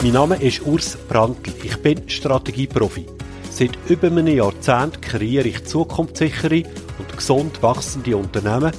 Mein 0.00 0.12
Name 0.12 0.36
ist 0.40 0.64
Urs 0.64 0.96
Brandl. 1.08 1.52
Ich 1.64 1.76
bin 1.82 2.08
Strategieprofi. 2.08 3.04
Seit 3.50 3.76
über 3.88 4.06
einem 4.06 4.28
Jahrzehnt 4.28 5.02
kreiere 5.02 5.48
ich 5.48 5.64
zukunftssichere 5.64 6.62
und 7.00 7.16
gesund 7.16 7.60
wachsende 7.64 8.16
Unternehmen 8.16 8.70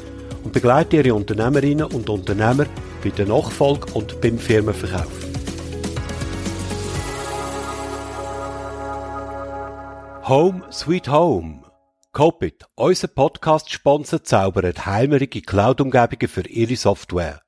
und 0.46 0.54
begleite 0.54 0.96
ihre 0.96 1.14
Unternehmerinnen 1.14 1.88
und 1.88 2.10
Unternehmer 2.10 2.68
bei 3.04 3.10
der 3.10 3.26
Nachfolge 3.26 3.92
und 3.96 4.22
beim 4.22 4.40
Firmenverkauf. 4.40 5.12
Home 10.26 10.64
Sweet 10.72 11.10
Home. 11.10 11.64
Copit, 12.14 12.64
unser 12.76 13.10
Podcast-Sponsor, 13.10 14.24
zaubert 14.24 14.86
heimerige 14.86 15.42
Cloud-Umgebungen 15.42 16.30
für 16.30 16.48
ihre 16.48 16.78
Software. 16.78 17.42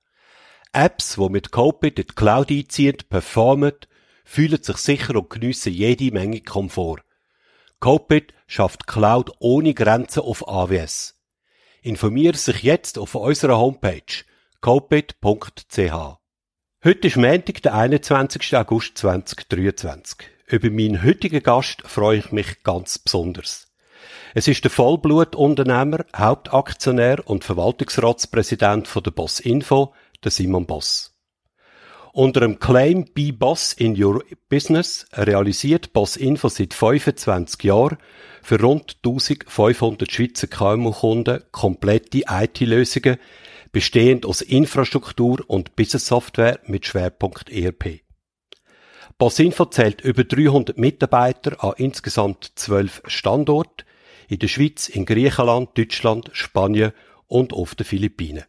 Apps, 0.74 1.16
die 1.16 1.30
mit 1.30 1.52
Copit 1.52 2.00
in 2.00 2.08
die 2.08 2.16
Cloud 2.16 2.50
einziehen, 2.50 2.98
performen, 3.10 3.74
fühlen 4.24 4.64
sich 4.64 4.78
sicher 4.78 5.16
und 5.16 5.30
geniessen 5.30 5.74
jede 5.74 6.14
Menge 6.14 6.42
Komfort. 6.42 7.02
Copit 7.80 8.34
schafft 8.48 8.88
Cloud 8.88 9.32
ohne 9.40 9.74
Grenzen 9.74 10.22
auf 10.22 10.48
AWS. 10.48 11.20
Informiere 11.82 12.38
sich 12.38 12.64
jetzt 12.64 12.98
auf 12.98 13.16
unserer 13.16 13.58
Homepage 13.58 14.24
copit.ch. 14.62 15.92
Heute 16.84 17.08
ist 17.08 17.18
Montag, 17.18 17.62
der 17.64 17.74
21. 17.74 18.56
August 18.56 18.98
2023. 19.00 20.18
Über 20.48 20.70
meinen 20.70 21.04
heutigen 21.04 21.44
Gast 21.44 21.82
freue 21.86 22.20
ich 22.20 22.32
mich 22.32 22.64
ganz 22.64 23.00
besonders. 23.00 23.72
Es 24.34 24.48
ist 24.48 24.64
der 24.64 24.72
Vollblutunternehmer, 24.72 26.06
Hauptaktionär 26.16 27.28
und 27.28 27.44
Verwaltungsratspräsident 27.44 28.88
von 28.88 29.04
der 29.04 29.12
Boss 29.12 29.40
Info, 29.40 29.94
der 30.24 30.32
Simon 30.32 30.66
Boss. 30.66 31.12
Unter 32.14 32.42
dem 32.42 32.60
Claim 32.60 33.06
Be 33.14 33.32
Boss 33.32 33.72
in 33.72 34.02
Your 34.02 34.24
Business 34.50 35.06
realisiert 35.14 35.94
Boss 35.94 36.18
Info 36.18 36.50
seit 36.50 36.74
25 36.74 37.64
Jahren 37.64 37.98
für 38.44 38.60
rund 38.60 38.98
1500 38.98 40.12
Schweizer 40.12 40.48
KMU-Kunden 40.48 41.42
komplette 41.52 42.24
IT-Lösungen, 42.28 43.18
bestehend 43.72 44.26
aus 44.26 44.42
Infrastruktur 44.42 45.42
und 45.48 45.78
Business-Software 45.78 46.60
mit 46.66 46.86
Schwerpunkt 46.86 47.50
ERP. 47.50 48.02
Boss 49.18 49.40
Info 49.40 49.66
zählt 49.66 50.02
über 50.02 50.26
300 50.26 50.78
Mitarbeiter 50.78 51.64
an 51.64 51.76
insgesamt 51.78 52.52
12 52.56 53.04
Standorten 53.06 53.86
in 54.28 54.40
der 54.40 54.50
Schweiz, 54.50 54.90
in 54.90 55.06
Griechenland, 55.06 55.78
Deutschland, 55.78 56.30
Spanien 56.34 56.92
und 57.28 57.54
auf 57.54 57.76
den 57.76 57.86
Philippinen. 57.86 58.44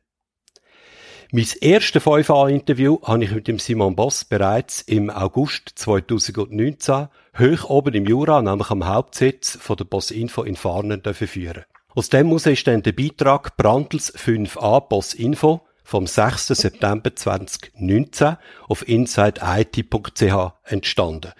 Mein 1.34 1.46
erstes 1.62 2.02
5A-Interview 2.02 2.98
habe 3.04 3.24
ich 3.24 3.30
mit 3.30 3.48
dem 3.48 3.58
Simon 3.58 3.96
Boss 3.96 4.22
bereits 4.22 4.82
im 4.82 5.08
August 5.08 5.72
2019 5.76 7.08
hoch 7.38 7.70
oben 7.70 7.94
im 7.94 8.04
Jura, 8.04 8.42
nämlich 8.42 8.68
am 8.68 8.86
Hauptsitz 8.86 9.56
von 9.58 9.78
der 9.78 9.86
Boss 9.86 10.10
Info 10.10 10.42
in 10.42 10.56
Farnen 10.56 11.00
führen. 11.02 11.64
Aus 11.94 12.10
dem 12.10 12.26
muss 12.26 12.44
ist 12.44 12.66
dann 12.66 12.82
der 12.82 12.92
Beitrag 12.92 13.56
Brandels 13.56 14.14
5a 14.14 14.86
Boss 14.86 15.14
Info 15.14 15.62
vom 15.84 16.06
6. 16.06 16.48
September 16.48 17.16
2019 17.16 18.36
auf 18.68 18.86
insideit.ch 18.86 20.52
entstanden. 20.64 21.32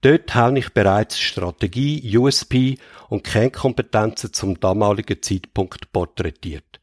Dort 0.00 0.34
habe 0.34 0.58
ich 0.58 0.70
bereits 0.70 1.20
Strategie, 1.20 2.18
USP 2.18 2.78
und 3.08 3.22
Kernkompetenzen 3.22 4.32
zum 4.32 4.58
damaligen 4.58 5.22
Zeitpunkt 5.22 5.92
porträtiert. 5.92 6.80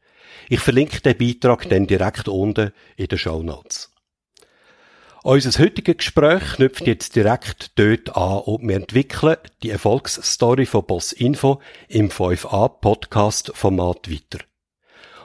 Ich 0.48 0.60
verlinke 0.60 1.00
den 1.00 1.16
Beitrag 1.16 1.68
dann 1.68 1.86
direkt 1.86 2.28
unten 2.28 2.72
in 2.96 3.06
den 3.06 3.18
Show 3.18 3.42
Notes. 3.42 3.90
Unser 5.22 5.58
heutiges 5.58 5.96
Gespräch 5.96 6.56
knüpft 6.56 6.86
jetzt 6.86 7.16
direkt 7.16 7.78
dort 7.78 8.14
an 8.14 8.40
und 8.40 8.68
wir 8.68 8.76
entwickeln 8.76 9.38
die 9.62 9.70
Erfolgsstory 9.70 10.66
von 10.66 10.84
Boss 10.84 11.12
Info 11.12 11.62
im 11.88 12.10
5a 12.10 12.68
Podcast 12.68 13.50
Format 13.54 14.10
weiter. 14.10 14.44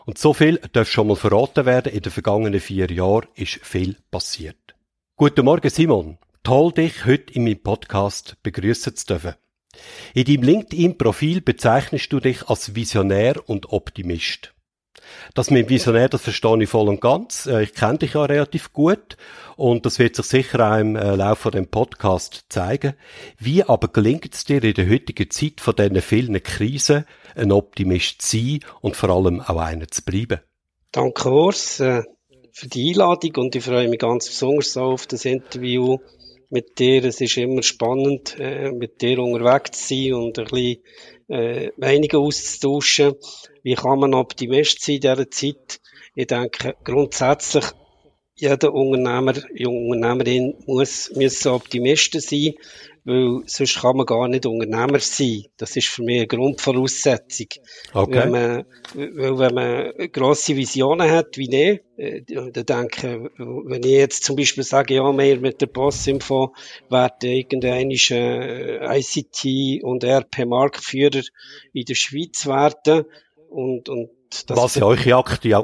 Und 0.06 0.18
so 0.18 0.34
viel 0.34 0.58
darf 0.72 0.90
schon 0.90 1.08
mal 1.08 1.18
verraten 1.18 1.66
werden, 1.66 1.92
in 1.92 2.02
den 2.02 2.14
vergangenen 2.14 2.62
vier 2.62 2.90
Jahren 2.90 3.28
ist 3.36 3.60
viel 3.62 3.98
passiert. 4.10 4.74
Guten 5.18 5.44
Morgen 5.44 5.70
Simon, 5.70 6.18
toll 6.44 6.72
dich 6.72 7.06
heute 7.06 7.34
in 7.34 7.44
meinem 7.44 7.62
Podcast 7.62 8.38
begrüßen 8.42 8.96
zu 8.96 9.06
dürfen. 9.06 9.36
In 10.14 10.24
deinem 10.24 10.44
LinkedIn-Profil 10.44 11.42
bezeichnest 11.42 12.12
du 12.14 12.22
dich 12.22 12.48
als 12.48 12.74
Visionär 12.74 13.36
und 13.50 13.74
Optimist. 13.74 14.54
Das 15.34 15.52
mit 15.52 15.70
Visionär, 15.70 16.10
das 16.10 16.22
verstehe 16.22 16.64
ich 16.64 16.70
voll 16.70 16.90
und 16.90 17.02
ganz. 17.02 17.46
Äh, 17.46 17.64
ich 17.64 17.74
kenne 17.74 18.00
dich 18.00 18.14
ja 18.14 18.24
relativ 18.24 18.74
gut 18.74 19.18
und 19.56 19.86
das 19.86 20.00
wird 20.00 20.16
sich 20.16 20.26
sicher 20.26 20.72
auch 20.72 20.80
im 20.80 20.96
äh, 20.96 21.16
Laufe 21.16 21.44
von 21.44 21.52
dem 21.52 21.68
Podcast 21.68 22.46
zeigen. 22.50 22.94
Wie 23.38 23.64
aber 23.64 23.88
gelingt 23.90 24.34
es 24.34 24.44
dir 24.46 24.64
in 24.64 24.74
der 24.74 24.90
heutigen 24.90 25.30
Zeit 25.30 25.62
von 25.62 25.76
diesen 25.76 26.02
vielen 26.02 26.42
Krisen, 26.44 27.06
ein 27.36 27.52
Optimist 27.52 28.22
zu 28.22 28.38
sein 28.38 28.60
und 28.82 28.96
vor 28.96 29.10
allem 29.10 29.42
auch 29.42 29.58
einer 29.58 29.88
zu 29.88 30.04
bleiben? 30.04 30.40
Danke, 30.92 31.30
Urs, 31.30 31.80
äh, 31.80 32.04
für 32.52 32.68
die 32.68 32.90
Einladung 32.90 33.36
und 33.38 33.56
ich 33.56 33.64
freue 33.64 33.88
mich 33.88 34.00
ganz 34.00 34.28
besonders 34.28 34.76
auf 34.78 35.08
das 35.08 35.26
Interview 35.26 36.00
mit 36.50 36.80
dir. 36.80 37.04
Es 37.06 37.22
ist 37.22 37.38
immer 37.38 37.62
spannend, 37.62 38.38
mit 38.74 39.02
dir 39.02 39.20
unterwegs 39.20 39.88
zu 39.88 39.96
sein 39.96 40.14
und 40.14 40.40
ein 40.40 40.46
bisschen 40.46 40.80
äh, 41.30 41.72
Meinungen 41.78 42.16
auszutauschen. 42.16 43.16
Wie 43.64 43.76
kann 43.76 44.00
man 44.00 44.14
Optimist 44.14 44.82
sein 44.82 44.96
in 44.96 45.02
dieser 45.02 45.32
Zeit? 45.32 45.80
Ich 46.16 46.28
denke, 46.28 46.76
grundsätzlich, 46.84 47.66
jeder 48.40 48.74
Unternehmer, 48.74 49.34
junge 49.54 49.90
Unternehmerin 49.90 50.56
muss, 50.66 51.12
müssen 51.16 51.50
Optimisten 51.50 52.22
sein, 52.22 52.54
weil 53.04 53.42
sonst 53.46 53.82
kann 53.82 53.98
man 53.98 54.06
gar 54.06 54.28
nicht 54.28 54.46
Unternehmer 54.46 55.00
sein. 55.00 55.46
Das 55.58 55.76
ist 55.76 55.88
für 55.88 56.04
mich 56.04 56.20
eine 56.20 56.28
Grundvoraussetzung. 56.28 57.48
Okay. 57.94 58.14
Wenn 58.14 58.32
man, 58.32 58.66
weil 58.94 59.40
wenn 59.40 59.54
man 59.54 60.12
grosse 60.12 60.56
Visionen 60.56 61.10
hat, 61.10 61.38
wie 61.38 61.54
ich, 61.54 61.82
äh, 61.98 62.22
dann 62.22 62.66
denke 62.66 63.32
wenn 63.38 63.84
ich 63.84 63.92
jetzt 63.92 64.24
zum 64.24 64.36
Beispiel 64.36 64.64
sage, 64.64 64.96
ja, 64.96 65.12
wir 65.12 65.40
mit 65.40 65.60
der 65.60 65.68
Boss-Info 65.68 66.54
werden 66.90 67.30
irgendein 67.30 67.92
äh, 67.92 69.00
ICT 69.00 69.84
und 69.84 70.04
RP-Marktführer 70.04 71.24
in 71.74 71.86
der 71.86 71.96
Schweiz 71.96 72.46
werden 72.46 73.06
und, 73.50 73.90
und 73.90 74.12
Was 74.50 74.76
ja 74.76 74.84
eure 74.84 75.16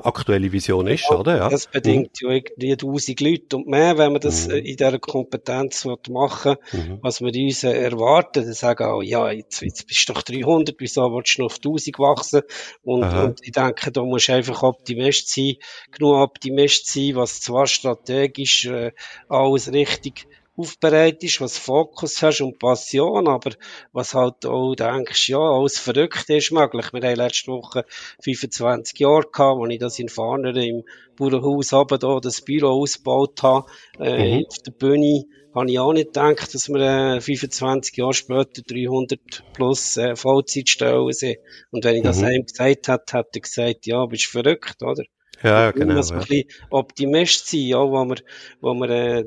aktuelle 0.06 0.52
Vision 0.52 0.88
ist, 0.88 1.06
ja, 1.10 1.18
oder? 1.18 1.38
Ja. 1.38 1.50
Das 1.50 1.68
bedingt 1.68 2.20
mhm. 2.22 2.30
ja 2.30 2.36
irgendwie 2.36 2.72
1000 2.72 3.22
Leute 3.22 3.58
und 3.58 3.68
mehr, 3.68 3.98
wenn 3.98 4.12
man 4.12 4.22
das 4.22 4.48
mhm. 4.48 4.56
Äh, 4.56 4.58
in 4.60 4.78
dieser 4.78 4.98
Kompetenz 5.00 5.86
machen 6.10 6.56
mhm. 6.72 7.00
was 7.02 7.22
wir 7.22 7.28
uns 7.28 7.64
erwarten. 7.64 8.44
Dann 8.44 8.54
sagen 8.54 8.86
auch, 8.86 9.04
ja, 9.04 9.30
jetzt, 9.32 9.62
jetzt 9.62 9.88
bist 9.88 10.10
du 10.10 10.14
doch 10.14 10.24
300, 10.24 10.76
wieso 10.80 11.02
willst 11.14 11.38
du 11.38 11.44
noch 11.44 11.52
auf 11.52 11.58
1000 11.58 12.00
wachsen? 12.00 12.42
Und, 12.84 13.04
und 13.04 13.40
ich 13.44 13.52
denke, 13.52 13.92
da 13.92 14.04
musst 14.04 14.30
du 14.30 14.34
einfach 14.34 14.64
Optimist 14.64 15.30
sein, 15.30 15.56
genug 15.92 16.16
Optimist 16.16 16.88
sein, 16.88 17.16
was 17.16 17.42
zwar 17.42 17.68
strategisch 17.68 18.66
äh, 18.66 18.92
alles 19.30 19.72
richtig 19.72 20.28
aufbereitet 20.58 21.42
was 21.42 21.58
Fokus 21.58 22.22
hast 22.22 22.42
und 22.42 22.60
Passion, 22.60 23.28
aber 23.28 23.52
was 23.92 24.14
halt 24.14 24.46
auch 24.46 24.76
denkst, 24.76 25.30
ja, 25.30 25.40
alles 25.40 25.78
verrückt 25.78 26.30
ist 26.30 26.52
möglich. 26.52 26.94
Wir 26.94 27.02
haben 27.02 27.16
letzte 27.16 27.52
Woche 27.52 27.86
25 28.24 29.00
Jahre 29.00 29.24
gehabt, 29.32 29.62
als 29.62 29.74
ich 29.74 29.80
das 29.80 30.00
in 30.00 30.10
Farner 30.10 30.56
im 30.56 30.84
Bauernhaus 31.18 31.74
oben 31.74 32.00
da 32.00 32.20
das 32.20 32.42
Büro 32.42 32.82
ausgebaut 32.82 33.42
habe, 33.44 33.68
äh, 34.00 34.38
mhm. 34.38 34.46
auf 34.48 34.58
der 34.60 34.72
Bühne 34.72 35.26
habe 35.54 35.72
ich 35.72 35.80
auch 35.80 35.94
nicht 35.94 36.08
gedacht, 36.08 36.54
dass 36.54 36.68
wir 36.68 37.16
äh, 37.16 37.22
25 37.22 37.96
Jahre 37.96 38.14
später 38.14 38.62
300 38.62 39.20
plus 39.54 39.96
äh, 39.96 40.16
Vollzeitstellen 40.16 41.14
sind. 41.14 41.38
Und 41.72 41.86
wenn 41.86 41.96
ich 41.96 42.04
das 42.04 42.20
mhm. 42.20 42.26
einem 42.26 42.46
gesagt 42.46 42.88
hätte, 42.90 43.18
hätte 43.18 43.30
er 43.34 43.42
gesagt, 43.42 43.86
ja, 43.86 44.06
bist 44.06 44.26
verrückt, 44.26 44.84
oder? 44.84 45.04
Ja, 45.44 45.72
genau. 45.72 45.88
Man 45.88 45.98
muss 45.98 46.10
ja. 46.10 46.18
ein 46.18 46.26
bisschen 46.26 46.50
Optimist 46.70 47.48
sein, 47.48 47.62
ja, 47.62 47.80
wo 47.80 48.06
wir, 48.06 48.18
wo 48.60 48.74
wir 48.74 48.90
äh, 48.90 49.26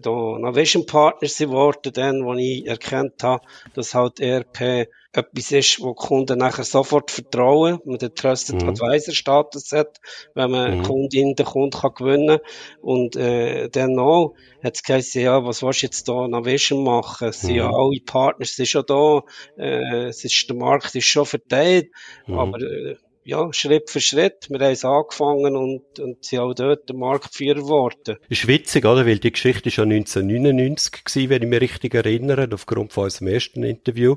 da 0.00 0.38
Navision 0.38 0.86
Partners 0.86 1.38
geworden, 1.38 1.92
dann, 1.92 2.24
wo 2.24 2.34
ich 2.34 2.66
erkannt 2.66 3.22
habe, 3.22 3.44
dass 3.74 3.94
halt 3.94 4.20
ERP 4.20 4.88
etwas 5.12 5.50
ist, 5.50 5.80
wo 5.80 5.94
Kunden 5.94 6.38
nachher 6.38 6.64
sofort 6.64 7.10
vertrauen, 7.10 7.80
man 7.84 7.98
den 7.98 8.14
Trusted 8.14 8.62
mhm. 8.62 8.68
Advisor 8.68 9.14
Status 9.14 9.72
hat, 9.72 9.98
wenn 10.34 10.50
man 10.50 10.78
mhm. 10.78 10.82
Kundin 10.82 11.34
den 11.34 11.46
Kunden 11.46 11.78
kann 11.78 11.94
gewinnen 11.94 12.38
und 12.82 13.16
äh, 13.16 13.68
dann 13.70 13.98
auch 13.98 14.34
hat 14.62 14.76
es 14.76 14.82
geheißen, 14.82 15.22
ja, 15.22 15.44
was 15.44 15.62
willst 15.62 15.82
du 15.82 15.86
jetzt 15.86 16.08
da 16.08 16.28
Navision 16.28 16.84
machen? 16.84 17.28
Es 17.28 17.40
sind 17.40 17.52
mhm. 17.52 17.56
ja 17.56 17.70
alle 17.70 18.00
Partners, 18.04 18.56
sind 18.56 18.68
schon 18.68 18.84
da, 18.86 19.22
äh, 19.56 20.08
es 20.08 20.24
ist, 20.24 20.48
der 20.48 20.56
Markt 20.56 20.94
ist 20.94 21.06
schon 21.06 21.26
verteilt, 21.26 21.88
mhm. 22.26 22.38
aber 22.38 22.60
äh, 22.60 22.96
ja, 23.26 23.52
Schritt 23.52 23.90
für 23.90 24.00
Schritt. 24.00 24.46
Wir 24.50 24.60
haben 24.60 24.72
es 24.72 24.84
angefangen 24.84 25.56
und, 25.56 25.98
und 25.98 26.24
sind 26.24 26.38
auch 26.38 26.54
dort 26.54 26.88
der 26.88 26.94
Marktführer 26.94 27.60
geworden. 27.60 28.18
Ist 28.28 28.46
witzig, 28.46 28.84
oder? 28.84 29.04
Weil 29.04 29.18
die 29.18 29.32
Geschichte 29.32 29.68
ist 29.68 29.76
ja 29.76 29.82
1999 29.82 31.04
gewesen, 31.04 31.30
wenn 31.30 31.42
ich 31.42 31.48
mich 31.48 31.60
richtig 31.60 31.94
erinnere, 31.94 32.48
aufgrund 32.52 32.92
von 32.92 33.04
unserem 33.04 33.28
ersten 33.28 33.64
Interview. 33.64 34.16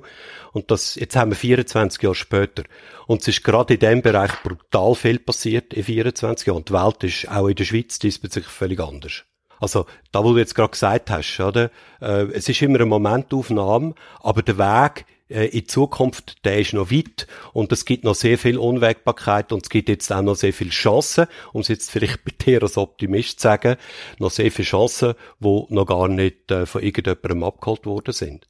Und 0.53 0.69
das, 0.69 0.93
jetzt 0.93 1.15
haben 1.15 1.31
wir 1.31 1.35
24 1.35 2.03
Jahre 2.03 2.15
später. 2.15 2.63
Und 3.07 3.21
es 3.21 3.29
ist 3.29 3.43
gerade 3.43 3.73
in 3.73 3.79
dem 3.79 4.01
Bereich 4.03 4.31
brutal 4.43 4.93
viel 4.93 5.17
passiert 5.17 5.73
in 5.73 5.83
24 5.83 6.45
Jahren. 6.45 6.65
Die 6.65 6.73
Welt 6.73 7.03
ist 7.03 7.31
auch 7.31 7.47
in 7.47 7.55
der 7.55 7.65
Schweiz 7.65 7.97
diesbezüglich 7.97 8.51
völlig 8.51 8.79
anders. 8.79 9.23
Also, 9.59 9.87
da, 10.11 10.23
wo 10.23 10.33
du 10.33 10.37
jetzt 10.37 10.53
gerade 10.53 10.69
gesagt 10.69 11.09
hast, 11.09 11.39
oder? 11.39 11.71
Äh, 11.99 12.27
es 12.31 12.47
ist 12.47 12.61
immer 12.61 12.75
eine 12.75 12.85
Momentaufnahme, 12.85 13.95
aber 14.21 14.43
der 14.43 14.57
Weg 14.57 15.05
äh, 15.29 15.45
in 15.45 15.67
Zukunft, 15.67 16.43
der 16.45 16.59
ist 16.59 16.73
noch 16.73 16.91
weit 16.91 17.27
und 17.53 17.71
es 17.71 17.85
gibt 17.85 18.03
noch 18.03 18.15
sehr 18.15 18.37
viel 18.37 18.57
Unwägbarkeit 18.57 19.51
und 19.51 19.63
es 19.63 19.69
gibt 19.69 19.89
jetzt 19.89 20.11
auch 20.11 20.21
noch 20.21 20.35
sehr 20.35 20.53
viele 20.53 20.71
Chancen, 20.71 21.27
um 21.53 21.61
es 21.61 21.67
jetzt 21.67 21.91
vielleicht 21.91 22.23
bei 22.25 22.31
dir 22.31 22.63
als 22.63 22.77
Optimist 22.77 23.39
zu 23.39 23.43
sagen, 23.43 23.77
noch 24.17 24.31
sehr 24.31 24.51
viele 24.51 24.67
Chancen, 24.67 25.13
die 25.39 25.65
noch 25.69 25.85
gar 25.85 26.07
nicht 26.07 26.51
äh, 26.51 26.65
von 26.65 26.81
irgendjemandem 26.81 27.43
abgeholt 27.43 27.85
worden 27.85 28.13
sind. 28.13 28.47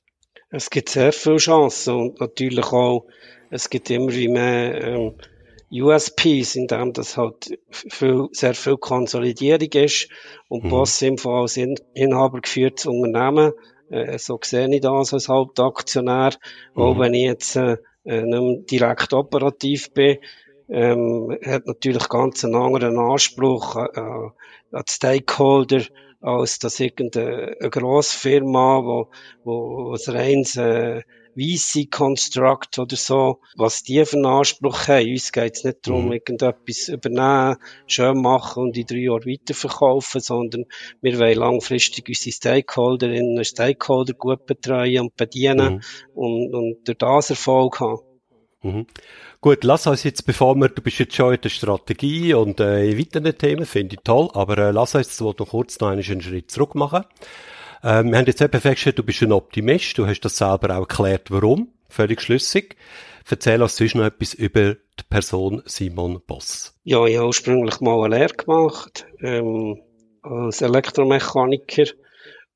Es 0.49 0.69
gibt 0.69 0.89
sehr 0.89 1.11
viele 1.11 1.37
Chancen 1.37 1.95
und 1.95 2.19
natürlich 2.19 2.65
auch, 2.71 3.05
es 3.51 3.69
gibt 3.69 3.89
immer 3.89 4.11
wie 4.13 4.27
mehr 4.27 4.83
ähm, 4.83 5.13
USPs, 5.71 6.55
in 6.55 6.67
dem 6.67 6.93
das 6.93 7.17
halt 7.17 7.59
viel, 7.69 8.27
sehr 8.31 8.55
viel 8.55 8.77
Konsolidierung 8.77 9.71
ist 9.73 10.09
und 10.47 10.63
mhm. 10.63 10.69
Boss 10.69 11.01
im 11.01 11.17
Fall 11.17 11.41
als 11.41 11.57
Inhaber 11.57 12.41
geführtes 12.41 12.87
Unternehmen 12.87 13.53
äh, 13.89 14.17
so 14.17 14.39
sehe 14.41 14.73
ich 14.73 14.81
das 14.81 15.13
als 15.13 15.29
Hauptaktionär. 15.29 16.31
Mhm. 16.75 16.81
Auch 16.81 16.99
wenn 16.99 17.13
ich 17.13 17.23
jetzt 17.23 17.55
äh, 17.55 17.77
äh, 18.05 18.21
nicht 18.21 18.41
mehr 18.41 18.57
direkt 18.69 19.13
operativ 19.13 19.93
bin, 19.93 20.17
ähm, 20.69 21.37
hat 21.45 21.65
natürlich 21.65 22.09
ganz 22.09 22.45
einen 22.45 22.55
anderen 22.55 22.97
Anspruch 22.97 23.75
äh, 23.75 23.99
an 23.99 24.31
die 24.71 24.91
Stakeholder, 24.91 25.83
als 26.21 26.59
dass 26.59 26.79
irgendeine 26.79 27.55
grosse 27.71 28.17
Firma, 28.17 28.83
wo, 28.83 29.09
wo, 29.43 29.85
wo 29.85 29.93
ein 29.93 30.15
reines 30.15 30.55
äh, 30.57 31.01
VC 31.39 31.89
Construct 31.89 32.79
oder 32.79 32.95
so, 32.95 33.39
was 33.55 33.83
die 33.83 34.03
für 34.05 34.17
einen 34.17 34.25
Anspruch 34.25 34.87
haben. 34.87 35.09
Uns 35.09 35.31
geht 35.31 35.55
es 35.55 35.63
nicht 35.63 35.87
darum, 35.87 36.05
mhm. 36.05 36.11
irgendetwas 36.13 36.87
übernehmen, 36.89 37.57
schön 37.87 38.21
machen 38.21 38.63
und 38.63 38.77
in 38.77 38.85
drei 38.85 38.97
Jahren 38.97 39.25
weiterverkaufen, 39.25 40.21
sondern 40.21 40.65
wir 41.01 41.17
wollen 41.19 41.37
langfristig 41.37 42.07
unsere 42.07 42.31
Stakeholderinnen 42.31 43.37
und 43.37 43.47
Stakeholder 43.47 44.13
gut 44.13 44.45
betreuen 44.45 45.01
und 45.01 45.15
bedienen 45.15 45.75
mhm. 45.75 45.81
und, 46.13 46.53
und 46.53 46.87
durch 46.87 46.97
das 46.97 47.29
Erfolg 47.29 47.79
haben. 47.79 47.99
Mhm. 48.61 48.87
Gut, 49.41 49.63
lass 49.63 49.87
uns 49.87 50.03
jetzt, 50.03 50.25
bevor 50.25 50.55
wir, 50.55 50.67
du 50.67 50.81
bist 50.81 50.99
jetzt 50.99 51.15
schon 51.15 51.33
in 51.33 51.39
der 51.39 51.49
Strategie 51.49 52.33
und 52.33 52.59
äh, 52.59 52.89
in 52.89 52.99
weiteren 52.99 53.37
Themen, 53.37 53.65
finde 53.65 53.95
ich 53.95 54.01
toll, 54.03 54.29
aber 54.33 54.57
äh, 54.57 54.71
lass 54.71 54.95
uns 54.95 55.07
jetzt 55.07 55.21
noch 55.21 55.33
kurz 55.33 55.79
noch 55.79 55.87
einen 55.87 56.03
Schritt 56.03 56.51
zurück 56.51 56.75
machen. 56.75 57.05
Ähm, 57.83 58.11
wir 58.11 58.17
haben 58.17 58.25
jetzt 58.25 58.41
eben 58.41 58.59
festgestellt, 58.59 58.99
du 58.99 59.03
bist 59.03 59.21
ein 59.21 59.31
Optimist, 59.31 59.97
du 59.97 60.05
hast 60.05 60.21
das 60.21 60.37
selber 60.37 60.75
auch 60.75 60.81
erklärt, 60.81 61.31
warum, 61.31 61.69
völlig 61.87 62.21
schlüssig. 62.21 62.75
Erzähl 63.29 63.61
uns 63.61 63.77
sonst 63.77 63.95
noch 63.95 64.05
etwas 64.05 64.33
über 64.33 64.73
die 64.73 65.03
Person 65.07 65.61
Simon 65.65 66.19
Boss. 66.25 66.73
Ja, 66.83 67.05
ich 67.05 67.17
habe 67.17 67.27
ursprünglich 67.27 67.79
mal 67.79 68.03
eine 68.03 68.17
Lehre 68.17 68.33
gemacht, 68.33 69.05
ähm, 69.21 69.81
als 70.23 70.61
Elektromechaniker 70.61 71.85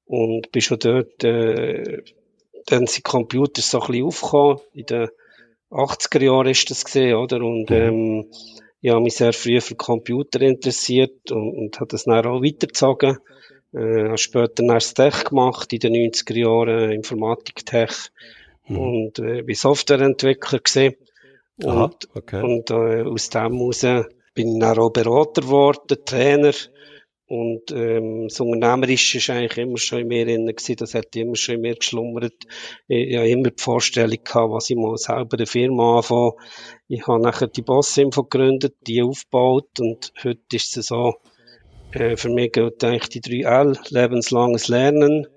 und 0.05 0.51
bin 0.51 0.61
schon 0.61 0.79
dort, 0.79 1.23
äh, 1.23 2.01
dann 2.65 2.87
sind 2.87 3.03
Computer 3.03 3.61
so 3.61 3.81
ein 3.81 3.87
bisschen 3.87 4.05
aufgekommen, 4.05 4.59
in 4.73 4.85
den 4.87 5.09
80er 5.69 6.23
Jahren 6.23 6.47
ist 6.47 6.69
das 6.69 6.85
gesehen, 6.85 7.15
oder? 7.15 7.37
Und, 7.37 7.69
mhm. 7.69 7.75
ähm, 7.75 8.25
ich 8.81 8.91
habe 8.91 9.01
mich 9.01 9.15
sehr 9.15 9.31
früh 9.31 9.61
für 9.61 9.75
Computer 9.75 10.41
interessiert 10.41 11.31
und, 11.31 11.55
und 11.55 11.79
habe 11.79 11.87
das 11.87 12.03
dann 12.03 12.25
auch 12.25 12.43
weitergezogen. 12.43 13.17
Äh, 13.73 14.07
habe 14.07 14.17
später 14.17 14.63
erst 14.63 14.97
Tech 14.97 15.25
gemacht, 15.25 15.73
in 15.73 15.79
den 15.79 15.93
90er 15.93 16.37
Jahren 16.37 16.91
Informatik-Tech 16.91 18.11
mhm. 18.67 18.77
und 18.77 19.19
äh, 19.19 19.41
bin 19.41 19.55
Softwareentwickler 19.55 20.59
gesehen. 20.59 20.95
Und, 21.57 21.67
Aha, 21.67 21.91
okay. 22.13 22.41
und 22.41 22.69
äh, 22.71 23.03
aus 23.03 23.29
dem 23.29 23.57
heraus 23.57 23.81
bin 24.33 24.55
ich 24.55 24.59
dann 24.59 24.79
auch 24.79 24.91
Berater 24.91 25.41
geworden, 25.41 25.97
Trainer. 26.05 26.53
Und 27.25 27.71
ähm, 27.71 28.27
das 28.27 28.39
Unternehmerische 28.41 29.17
ist 29.17 29.29
eigentlich 29.29 29.57
immer 29.57 29.77
schon 29.77 30.01
in 30.01 30.07
mir 30.07 30.25
drin 30.25 30.45
gewesen, 30.45 30.75
das 30.75 30.93
hat 30.93 31.15
immer 31.15 31.35
schon 31.35 31.55
in 31.55 31.61
mir 31.61 31.75
geschlummert. 31.75 32.35
Ich, 32.87 33.15
habe 33.15 33.29
immer 33.29 33.49
die 33.49 33.63
Vorstellung 33.63 34.23
gehabt, 34.23 34.51
was 34.51 34.69
ich 34.69 34.75
mal 34.75 34.97
selber 34.97 35.37
eine 35.37 35.47
Firma 35.47 35.97
anfange. 35.97 36.33
Ich 36.87 37.07
habe 37.07 37.23
nachher 37.23 37.47
die 37.47 37.61
Boss-Info 37.61 38.23
gegründet, 38.23 38.75
die 38.85 39.01
aufgebaut 39.01 39.79
und 39.79 40.13
heute 40.23 40.55
ist 40.55 40.77
es 40.77 40.87
so, 40.87 41.15
äh, 41.93 42.17
für 42.17 42.29
mich 42.29 42.51
gilt 42.51 42.83
eigentlich 42.83 43.09
die 43.09 43.21
drei 43.21 43.49
L, 43.49 43.77
lebenslanges 43.89 44.67
Lernen. 44.67 45.27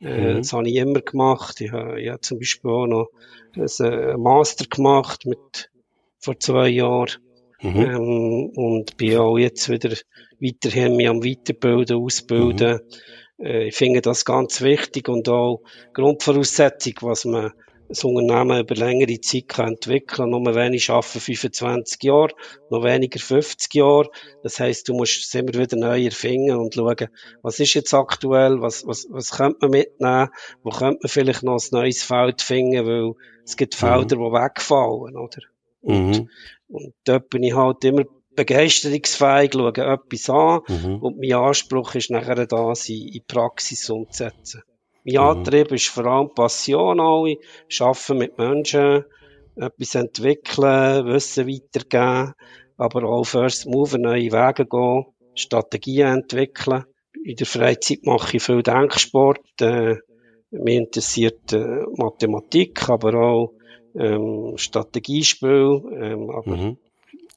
Äh, 0.00 0.34
mhm. 0.34 0.36
Das 0.38 0.52
habe 0.52 0.68
ich 0.68 0.76
immer 0.76 1.00
gemacht. 1.00 1.60
Ich 1.60 1.72
habe, 1.72 2.00
ich 2.00 2.08
habe 2.08 2.20
zum 2.20 2.38
Beispiel 2.38 2.70
auch 2.70 2.86
noch 2.86 3.08
einen 3.54 3.68
äh, 3.80 4.16
Master 4.16 4.66
gemacht 4.66 5.26
mit, 5.26 5.70
vor 6.18 6.38
zwei 6.38 6.68
Jahren. 6.68 7.10
Mhm. 7.62 7.76
Ähm, 7.76 8.50
und 8.54 8.96
bin 8.96 9.16
auch 9.16 9.38
jetzt 9.38 9.68
wieder 9.70 9.96
weiterhin 10.40 10.96
mich 10.96 11.08
am 11.08 11.24
Weiterbilden, 11.24 11.96
Ausbilden. 11.96 12.80
Mhm. 13.38 13.44
Äh, 13.44 13.68
ich 13.68 13.74
finde 13.74 14.02
das 14.02 14.24
ganz 14.24 14.60
wichtig 14.60 15.08
und 15.08 15.28
auch 15.28 15.62
Grundvoraussetzung, 15.92 16.94
was 17.00 17.24
man 17.24 17.52
ein 17.94 18.16
Unternehmen 18.16 18.60
über 18.60 18.74
längere 18.74 19.20
Zeit 19.20 19.48
kann 19.48 19.68
entwickeln 19.68 20.30
kann. 20.30 20.30
Nur 20.30 20.54
wenig 20.54 20.90
arbeiten 20.90 21.20
25 21.20 22.02
Jahre, 22.02 22.34
noch 22.70 22.82
weniger 22.82 23.20
50 23.20 23.74
Jahre. 23.74 24.10
Das 24.42 24.60
heisst, 24.60 24.88
du 24.88 24.94
musst 24.94 25.24
es 25.24 25.34
immer 25.34 25.54
wieder 25.54 25.76
neu 25.76 26.04
erfinden 26.04 26.56
und 26.56 26.74
schauen, 26.74 27.08
was 27.42 27.60
ist 27.60 27.74
jetzt 27.74 27.94
aktuell, 27.94 28.60
was, 28.60 28.86
was, 28.86 29.06
was 29.10 29.30
könnte 29.30 29.58
man 29.62 29.70
mitnehmen, 29.70 30.28
wo 30.62 30.70
könnte 30.70 31.00
man 31.02 31.08
vielleicht 31.08 31.42
noch 31.42 31.58
ein 31.58 31.68
neues 31.70 32.02
Feld 32.02 32.42
finden, 32.42 32.86
weil 32.86 33.12
es 33.44 33.56
gibt 33.56 33.74
mhm. 33.74 33.86
Felder, 33.86 34.16
mhm. 34.16 34.24
die 34.24 34.32
wegfallen, 34.32 35.16
oder? 35.16 35.42
Und, 35.80 36.10
mhm. 36.10 36.30
und 36.68 36.94
dort 37.04 37.28
bin 37.28 37.42
ich 37.42 37.54
halt 37.54 37.84
immer 37.84 38.04
begeisterungsfähig, 38.34 39.52
schaue 39.52 39.68
etwas 39.68 40.30
an 40.30 40.60
mhm. 40.68 40.96
und 40.96 41.18
mein 41.18 41.34
Anspruch 41.34 41.94
ist 41.94 42.10
nachher 42.10 42.46
da, 42.46 42.74
sie 42.74 43.08
in 43.08 43.24
Praxis 43.26 43.88
umzusetzen. 43.90 44.62
Mein 45.04 45.14
mhm. 45.14 45.20
Antrieb 45.20 45.72
ist 45.72 45.88
vor 45.88 46.06
allem 46.06 46.34
Passion 46.34 47.00
alle, 47.00 47.36
arbeiten 47.80 48.18
mit 48.18 48.38
Menschen, 48.38 49.04
etwas 49.56 49.94
entwickeln, 49.94 51.06
Wissen 51.06 51.46
weitergeben, 51.46 52.34
aber 52.76 53.04
auch 53.04 53.24
First 53.24 53.66
Move 53.66 53.98
neue 53.98 54.32
Wege 54.32 54.66
gehen, 54.66 55.04
Strategien 55.34 56.08
entwickeln. 56.08 56.84
In 57.24 57.36
der 57.36 57.46
Freizeit 57.46 58.04
mache 58.04 58.36
ich 58.36 58.42
viel 58.42 58.62
Denksport, 58.62 59.60
äh, 59.60 59.96
mich 60.50 60.76
interessiert 60.76 61.52
äh, 61.52 61.84
Mathematik, 61.96 62.88
aber 62.88 63.14
auch 63.14 63.52
ähm, 63.94 64.54
Strategiespiel. 64.56 65.82
Ähm, 66.00 66.30
aber 66.30 66.56
mhm. 66.56 66.76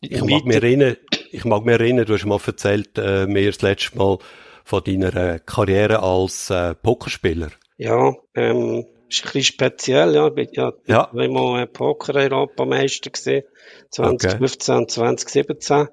ich, 0.01 0.23
mag 0.23 0.45
mich 0.45 0.55
erinnern, 0.55 0.97
ich 1.31 1.45
mag 1.45 1.65
mich 1.65 1.79
erinnern, 1.79 2.05
du 2.05 2.13
hast 2.13 2.25
mal 2.25 2.39
erzählt, 2.45 2.97
äh, 2.97 3.27
mir 3.27 3.45
das 3.45 3.61
letzte 3.61 3.97
Mal, 3.97 4.17
von 4.67 4.83
deiner 4.83 5.15
äh, 5.15 5.39
Karriere 5.45 6.03
als 6.03 6.49
äh, 6.49 6.75
Pokerspieler? 6.75 7.51
Ja, 7.77 8.13
ähm, 8.35 8.85
ist 9.09 9.23
ein 9.23 9.31
bisschen 9.31 9.43
speziell, 9.43 10.13
ja. 10.13 10.27
Ich 10.27 10.33
bin 10.33 10.49
ja, 10.51 10.73
ja. 10.85 11.09
zweimal 11.09 11.63
äh, 11.63 11.67
Poker-Europameister 11.67 13.09
gesehen, 13.09 13.43
2015 13.91 14.73
okay. 14.73 14.81
und 14.81 14.91
2017. 14.91 15.87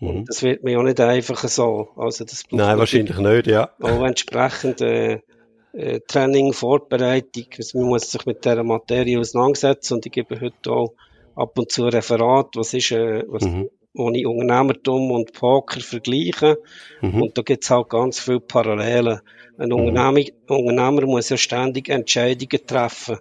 Mhm. 0.00 0.24
Das 0.26 0.42
wird 0.42 0.64
mir 0.64 0.78
auch 0.80 0.82
nicht 0.82 1.00
einfach 1.00 1.38
so. 1.46 1.90
Also 1.96 2.24
das 2.24 2.42
Nein, 2.50 2.78
wahrscheinlich 2.78 3.16
nicht, 3.16 3.46
ja. 3.46 3.70
Auch 3.80 4.04
entsprechend 4.04 4.80
äh, 4.80 5.20
äh, 5.72 6.00
Training, 6.08 6.52
Vorbereitung. 6.52 7.46
Also 7.56 7.78
man 7.78 7.88
muss 7.90 8.10
sich 8.10 8.26
mit 8.26 8.44
dieser 8.44 8.64
Materie 8.64 9.20
auseinandersetzen 9.20 9.94
und 9.94 10.06
ich 10.06 10.12
gebe 10.12 10.40
heute 10.40 10.72
auch 10.72 10.94
ab 11.36 11.56
und 11.56 11.70
zu 11.70 11.84
Referat, 11.84 12.56
was 12.56 12.74
ist, 12.74 12.90
äh, 12.90 13.22
was, 13.28 13.44
mhm 13.44 13.70
wo 13.96 14.10
ich 14.10 14.26
Unternehmertum 14.26 15.10
und 15.10 15.32
Poker 15.32 15.80
vergleiche. 15.80 16.58
Mhm. 17.00 17.22
Und 17.22 17.38
da 17.38 17.42
gibt's 17.42 17.70
halt 17.70 17.88
ganz 17.88 18.20
viele 18.20 18.40
Parallelen. 18.40 19.20
Ein 19.58 19.70
mhm. 19.70 19.96
Unternehmer, 20.46 21.06
muss 21.06 21.30
ja 21.30 21.36
ständig 21.36 21.88
Entscheidungen 21.88 22.66
treffen. 22.66 23.18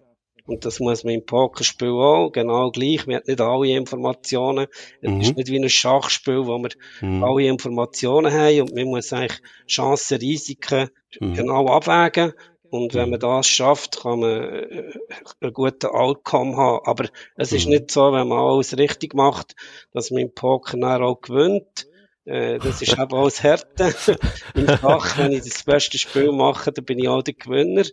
Und 0.47 0.63
das 0.63 0.79
muss 0.79 1.03
man 1.03 1.15
im 1.15 1.25
Pokerspiel 1.25 1.89
auch, 1.89 2.31
genau 2.31 2.69
gleich. 2.69 3.07
Man 3.07 3.15
hat 3.17 3.27
nicht 3.27 3.41
alle 3.41 3.67
Informationen. 3.69 4.67
Es 5.01 5.09
mhm. 5.09 5.21
ist 5.21 5.37
nicht 5.37 5.49
wie 5.49 5.59
ein 5.59 5.69
Schachspiel, 5.69 6.45
wo 6.45 6.59
wir 6.59 6.69
mhm. 7.01 7.23
alle 7.23 7.47
Informationen 7.47 8.31
haben 8.31 8.61
und 8.61 8.75
man 8.75 8.85
muss 8.85 9.11
eigentlich 9.11 9.41
Chancen, 9.67 10.19
Risiken 10.19 10.89
mhm. 11.19 11.33
genau 11.33 11.67
abwägen. 11.67 12.33
Und 12.69 12.93
wenn 12.93 13.09
man 13.09 13.19
das 13.19 13.47
schafft, 13.47 14.01
kann 14.01 14.19
man 14.19 14.31
äh, 14.31 14.93
einen 15.41 15.53
guten 15.53 15.87
Outcome 15.87 16.57
haben. 16.57 16.85
Aber 16.85 17.05
es 17.35 17.51
ist 17.51 17.65
mhm. 17.65 17.71
nicht 17.71 17.91
so, 17.91 18.11
wenn 18.11 18.27
man 18.27 18.39
alles 18.39 18.77
richtig 18.77 19.13
macht, 19.13 19.55
dass 19.93 20.11
man 20.11 20.21
im 20.21 20.33
Poker 20.33 21.01
auch 21.01 21.21
gewinnt. 21.21 21.87
Äh, 22.25 22.57
das 22.57 22.81
ist 22.81 22.97
eben 22.97 23.13
alles 23.13 23.43
Härte. 23.43 23.93
Im 24.55 24.67
Schach, 24.67 25.17
wenn 25.19 25.31
ich 25.31 25.43
das 25.43 25.63
beste 25.63 25.99
Spiel 25.99 26.31
mache, 26.31 26.71
dann 26.71 26.83
bin 26.83 26.97
ich 26.97 27.07
auch 27.07 27.21
der 27.21 27.35
Gewinner. 27.35 27.83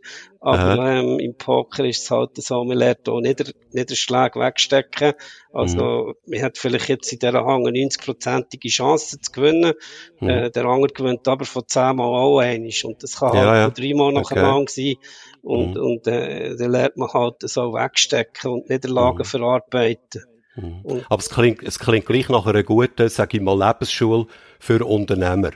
Aber 0.40 0.86
ähm, 0.86 1.18
im 1.18 1.36
Poker 1.36 1.84
ist 1.84 2.04
es 2.04 2.10
halt 2.10 2.30
so, 2.42 2.64
man 2.64 2.78
lernt 2.78 3.06
auch 3.08 3.20
Nieder 3.20 3.52
Niederschläge 3.72 4.40
wegstecken. 4.40 5.12
Also, 5.52 5.76
mhm. 5.76 6.14
man 6.26 6.42
hat 6.42 6.56
vielleicht 6.56 6.88
jetzt 6.88 7.12
in 7.12 7.18
dieser 7.18 7.44
Hang 7.44 7.66
eine 7.66 7.78
90-prozentige 7.78 8.70
Chance 8.70 9.20
zu 9.20 9.32
gewinnen. 9.32 9.74
Mhm. 10.20 10.28
Äh, 10.28 10.50
der 10.50 10.64
andere 10.64 10.92
gewinnt 10.92 11.28
aber 11.28 11.44
von 11.44 11.64
zehnmal 11.66 12.06
auch 12.06 12.38
einiges. 12.38 12.82
Und 12.84 13.02
das 13.02 13.18
kann 13.18 13.34
ja, 13.34 13.44
halt 13.44 13.78
ja. 13.78 13.82
dreimal 13.82 14.12
nacheinander 14.12 14.62
okay. 14.62 14.96
sein. 14.96 15.42
Und, 15.42 15.74
mhm. 15.74 15.82
und 15.82 16.06
äh, 16.06 16.56
dann 16.56 16.70
lernt 16.70 16.96
man 16.96 17.12
halt 17.12 17.36
so 17.42 17.74
wegstecken 17.74 18.50
und 18.50 18.70
Niederlagen 18.70 19.18
mhm. 19.18 19.24
verarbeiten. 19.24 20.24
Mhm. 20.56 21.04
Aber 21.08 21.20
es 21.20 21.30
klingt, 21.30 21.62
es 21.62 21.78
klingt 21.78 22.06
gleich 22.06 22.28
nach 22.28 22.46
einer 22.46 22.62
guten, 22.62 23.08
sage 23.08 23.38
ich 23.38 23.42
mal, 23.42 23.58
Lebensschule 23.58 24.26
für 24.60 24.84
Unternehmer. 24.84 25.50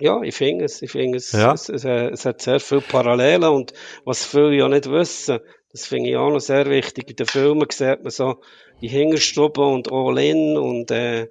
Ja, 0.00 0.20
ich 0.22 0.34
finde 0.34 0.64
es. 0.64 0.82
Ich 0.82 0.90
finde 0.90 1.18
es, 1.18 1.32
ja. 1.32 1.52
es, 1.52 1.68
es, 1.68 1.84
es, 1.84 2.24
hat 2.24 2.42
sehr 2.42 2.58
viele 2.58 2.80
Parallelen 2.80 3.44
und 3.44 3.72
was 4.04 4.26
viele 4.26 4.56
ja 4.56 4.68
nicht 4.68 4.90
wissen, 4.90 5.38
das 5.70 5.86
finde 5.86 6.10
ich 6.10 6.16
auch 6.16 6.30
noch 6.30 6.40
sehr 6.40 6.68
wichtig. 6.68 7.08
In 7.08 7.16
den 7.16 7.26
Filmen 7.26 7.66
sieht 7.70 8.02
man 8.02 8.10
so 8.10 8.40
die 8.80 8.88
Hingerstube 8.88 9.62
und 9.62 9.90
All-In 9.92 10.58
und 10.58 10.90
äh, 10.90 11.22
äh, 11.22 11.28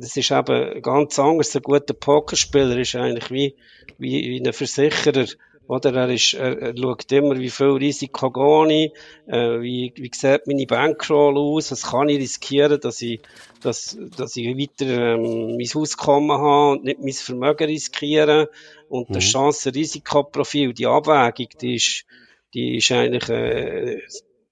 das 0.00 0.16
ist 0.16 0.30
eben 0.30 0.82
ganz 0.82 1.18
anders. 1.18 1.56
Ein 1.56 1.62
guter 1.62 1.94
Pokerspieler 1.94 2.76
ist 2.76 2.94
eigentlich 2.94 3.30
wie, 3.30 3.56
wie, 3.98 4.28
wie 4.28 4.46
ein 4.46 4.52
Versicherer 4.52 5.26
oder 5.72 5.94
er, 5.94 6.10
ist, 6.10 6.34
er, 6.34 6.58
er 6.60 6.76
schaut 6.76 7.10
immer, 7.12 7.38
wie 7.38 7.48
viel 7.48 7.70
Risiko 7.70 8.30
gehe 8.30 8.84
ich, 8.84 8.92
äh, 9.26 9.60
wie, 9.62 9.92
wie 9.96 10.10
sieht 10.14 10.46
meine 10.46 10.66
Bankroll 10.66 11.38
aus, 11.38 11.72
was 11.72 11.90
kann 11.90 12.10
ich 12.10 12.18
riskieren, 12.18 12.78
dass 12.78 13.00
ich, 13.00 13.20
dass, 13.62 13.96
dass 14.16 14.36
ich 14.36 14.48
weiter 14.48 15.14
ähm, 15.14 15.56
mein 15.56 15.68
Auskommen 15.74 16.36
habe 16.36 16.72
und 16.72 16.84
nicht 16.84 17.00
mein 17.00 17.12
Vermögen 17.12 17.64
riskieren. 17.64 18.48
Und 18.90 19.08
mhm. 19.08 19.14
das 19.14 19.24
Chancen-Risikoprofil, 19.24 20.74
die 20.74 20.86
Abwägung, 20.86 21.48
die 21.62 21.76
ist, 21.76 22.04
die 22.52 22.76
ist 22.76 22.92
eigentlich 22.92 23.28
äh, 23.30 24.00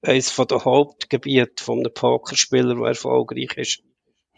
eines 0.01 0.31
von 0.31 0.47
den 0.47 0.65
Hauptgebieten 0.65 1.59
von 1.59 1.81
einem 1.81 1.93
Pokerspieler, 1.93 2.75
der 2.77 2.87
erfolgreich 2.87 3.59
ist. 3.59 3.83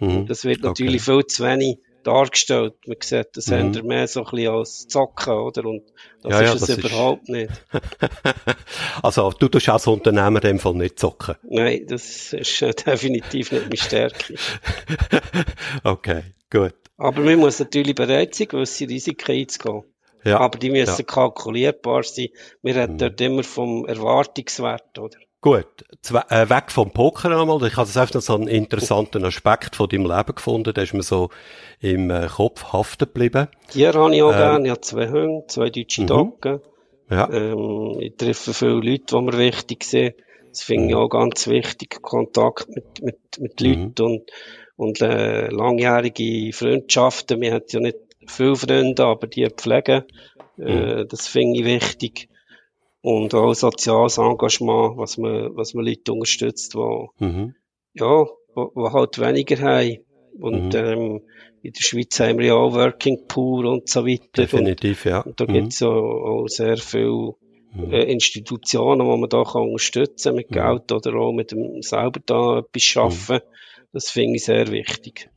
Mhm. 0.00 0.26
Das 0.26 0.44
wird 0.44 0.62
natürlich 0.62 1.02
okay. 1.02 1.12
viel 1.12 1.26
zu 1.26 1.44
wenig 1.44 1.78
dargestellt. 2.06 2.74
Man 2.86 2.96
sieht 3.00 3.28
das 3.34 3.48
mhm. 3.48 3.54
Händler 3.54 3.82
mehr 3.82 4.06
so 4.06 4.24
ein 4.24 4.30
bisschen 4.30 4.52
als 4.52 4.88
Zocken, 4.88 5.34
oder? 5.34 5.64
Und 5.64 5.82
das 6.22 6.32
ja, 6.32 6.40
ist 6.40 6.48
ja, 6.48 6.54
es 6.54 6.60
das 6.60 6.78
überhaupt 6.78 7.22
ist... 7.22 7.28
nicht. 7.28 7.52
also, 9.02 9.30
du 9.30 9.48
tust 9.48 9.68
als 9.68 9.86
Unternehmer 9.86 10.42
in 10.42 10.50
dem 10.50 10.58
Fall 10.58 10.74
nicht 10.74 10.98
zocken? 10.98 11.36
Nein, 11.42 11.86
das 11.88 12.32
ist 12.32 12.62
äh, 12.62 12.72
definitiv 12.72 13.52
nicht 13.52 13.64
meine 13.64 13.76
Stärke. 13.76 14.34
okay, 15.84 16.22
gut. 16.50 16.74
Aber 16.96 17.20
man 17.22 17.38
muss 17.38 17.58
natürlich 17.58 17.94
bereit 17.94 18.34
sein, 18.34 18.48
gewisse 18.48 18.88
Risiken 18.88 19.32
einzugehen. 19.32 19.84
Ja, 20.24 20.38
Aber 20.38 20.58
die 20.58 20.70
müssen 20.70 20.98
ja. 20.98 21.04
kalkulierbar 21.04 22.04
sein. 22.04 22.28
Wir 22.62 22.76
reden 22.76 22.94
mhm. 22.94 22.98
dort 22.98 23.20
immer 23.20 23.42
vom 23.42 23.86
Erwartungswert, 23.86 24.98
oder? 24.98 25.18
Gut, 25.42 25.66
äh, 26.28 26.48
weg 26.48 26.70
vom 26.70 26.92
Poker 26.92 27.36
einmal. 27.36 27.66
Ich 27.66 27.76
habe 27.76 27.88
das 27.88 27.96
einfach 27.96 28.14
noch 28.14 28.22
so 28.22 28.36
einen 28.36 28.46
interessanten 28.46 29.24
Aspekt 29.24 29.74
von 29.74 29.88
deinem 29.88 30.06
Leben 30.06 30.36
gefunden. 30.36 30.72
Der 30.72 30.84
ist 30.84 30.94
mir 30.94 31.02
so 31.02 31.30
im 31.80 32.10
äh, 32.10 32.28
Kopf 32.28 32.72
haften 32.72 33.06
geblieben. 33.06 33.48
Hier 33.72 33.92
habe 33.92 34.14
ich 34.14 34.22
auch 34.22 34.30
ähm, 34.30 34.38
gerne. 34.38 34.64
Ich 34.66 34.70
habe 34.70 34.80
zwei 34.82 35.08
Hunde, 35.08 35.44
zwei 35.48 35.70
deutsche 35.70 36.02
mhm. 36.02 36.06
Doggen. 36.06 36.60
Ja. 37.10 37.28
Ähm, 37.28 37.96
ich 37.98 38.16
treffe 38.16 38.54
viele 38.54 38.74
Leute, 38.74 39.16
die 39.16 39.20
mir 39.20 39.36
wichtig 39.36 39.82
sind. 39.82 40.14
Das 40.50 40.62
finde 40.62 40.90
ich 40.90 40.94
mhm. 40.94 41.00
auch 41.00 41.08
ganz 41.08 41.48
wichtig. 41.48 42.00
Kontakt 42.00 42.68
mit, 42.68 43.02
mit, 43.02 43.18
mit 43.40 43.60
mhm. 43.60 43.66
Leuten 43.66 44.02
und, 44.02 44.30
und 44.76 45.00
äh, 45.00 45.48
langjährige 45.48 46.52
Freundschaften. 46.52 47.40
Wir 47.40 47.54
haben 47.54 47.64
ja 47.68 47.80
nicht 47.80 47.98
viele 48.28 48.54
Freunde, 48.54 49.04
aber 49.04 49.26
die 49.26 49.48
pflegen. 49.48 50.04
Äh, 50.56 51.02
mhm. 51.02 51.08
das 51.08 51.26
finde 51.26 51.58
ich 51.58 51.64
wichtig 51.64 52.28
und 53.02 53.34
auch 53.34 53.52
soziales 53.52 54.18
Engagement, 54.18 54.96
was 54.96 55.18
man, 55.18 55.54
was 55.56 55.74
man 55.74 55.84
Leute 55.84 56.12
unterstützt, 56.12 56.74
die, 56.74 57.24
mhm. 57.24 57.54
ja, 57.94 58.26
wo, 58.54 58.70
wo 58.74 58.92
halt 58.92 59.18
weniger 59.18 59.58
haben. 59.60 59.98
Und, 60.38 60.72
mhm. 60.72 60.74
ähm, 60.74 61.20
in 61.62 61.72
der 61.72 61.82
Schweiz 61.82 62.18
haben 62.18 62.38
wir 62.38 62.46
ja 62.46 62.54
auch 62.54 62.74
Working 62.74 63.26
Poor 63.28 63.64
und 63.66 63.88
so 63.88 64.04
weiter. 64.04 64.24
Definitiv, 64.36 65.04
und, 65.04 65.10
ja. 65.10 65.20
Und 65.20 65.40
da 65.40 65.44
mhm. 65.44 65.52
gibt 65.52 65.72
es 65.72 65.82
auch, 65.82 66.46
sehr 66.48 66.76
viele 66.76 67.34
mhm. 67.72 67.92
äh, 67.92 68.02
Institutionen, 68.04 69.06
wo 69.06 69.16
man 69.16 69.28
da 69.28 69.44
kann 69.44 69.62
unterstützen 69.62 70.34
mit 70.34 70.50
mhm. 70.50 70.54
Geld 70.54 70.92
oder 70.92 71.14
auch 71.16 71.32
mit 71.32 71.52
dem 71.52 71.82
selber 71.82 72.20
da 72.24 72.58
etwas 72.58 72.82
schaffen. 72.82 73.36
Mhm. 73.36 73.86
Das 73.92 74.10
finde 74.10 74.36
ich 74.36 74.44
sehr 74.44 74.68
wichtig. 74.72 75.28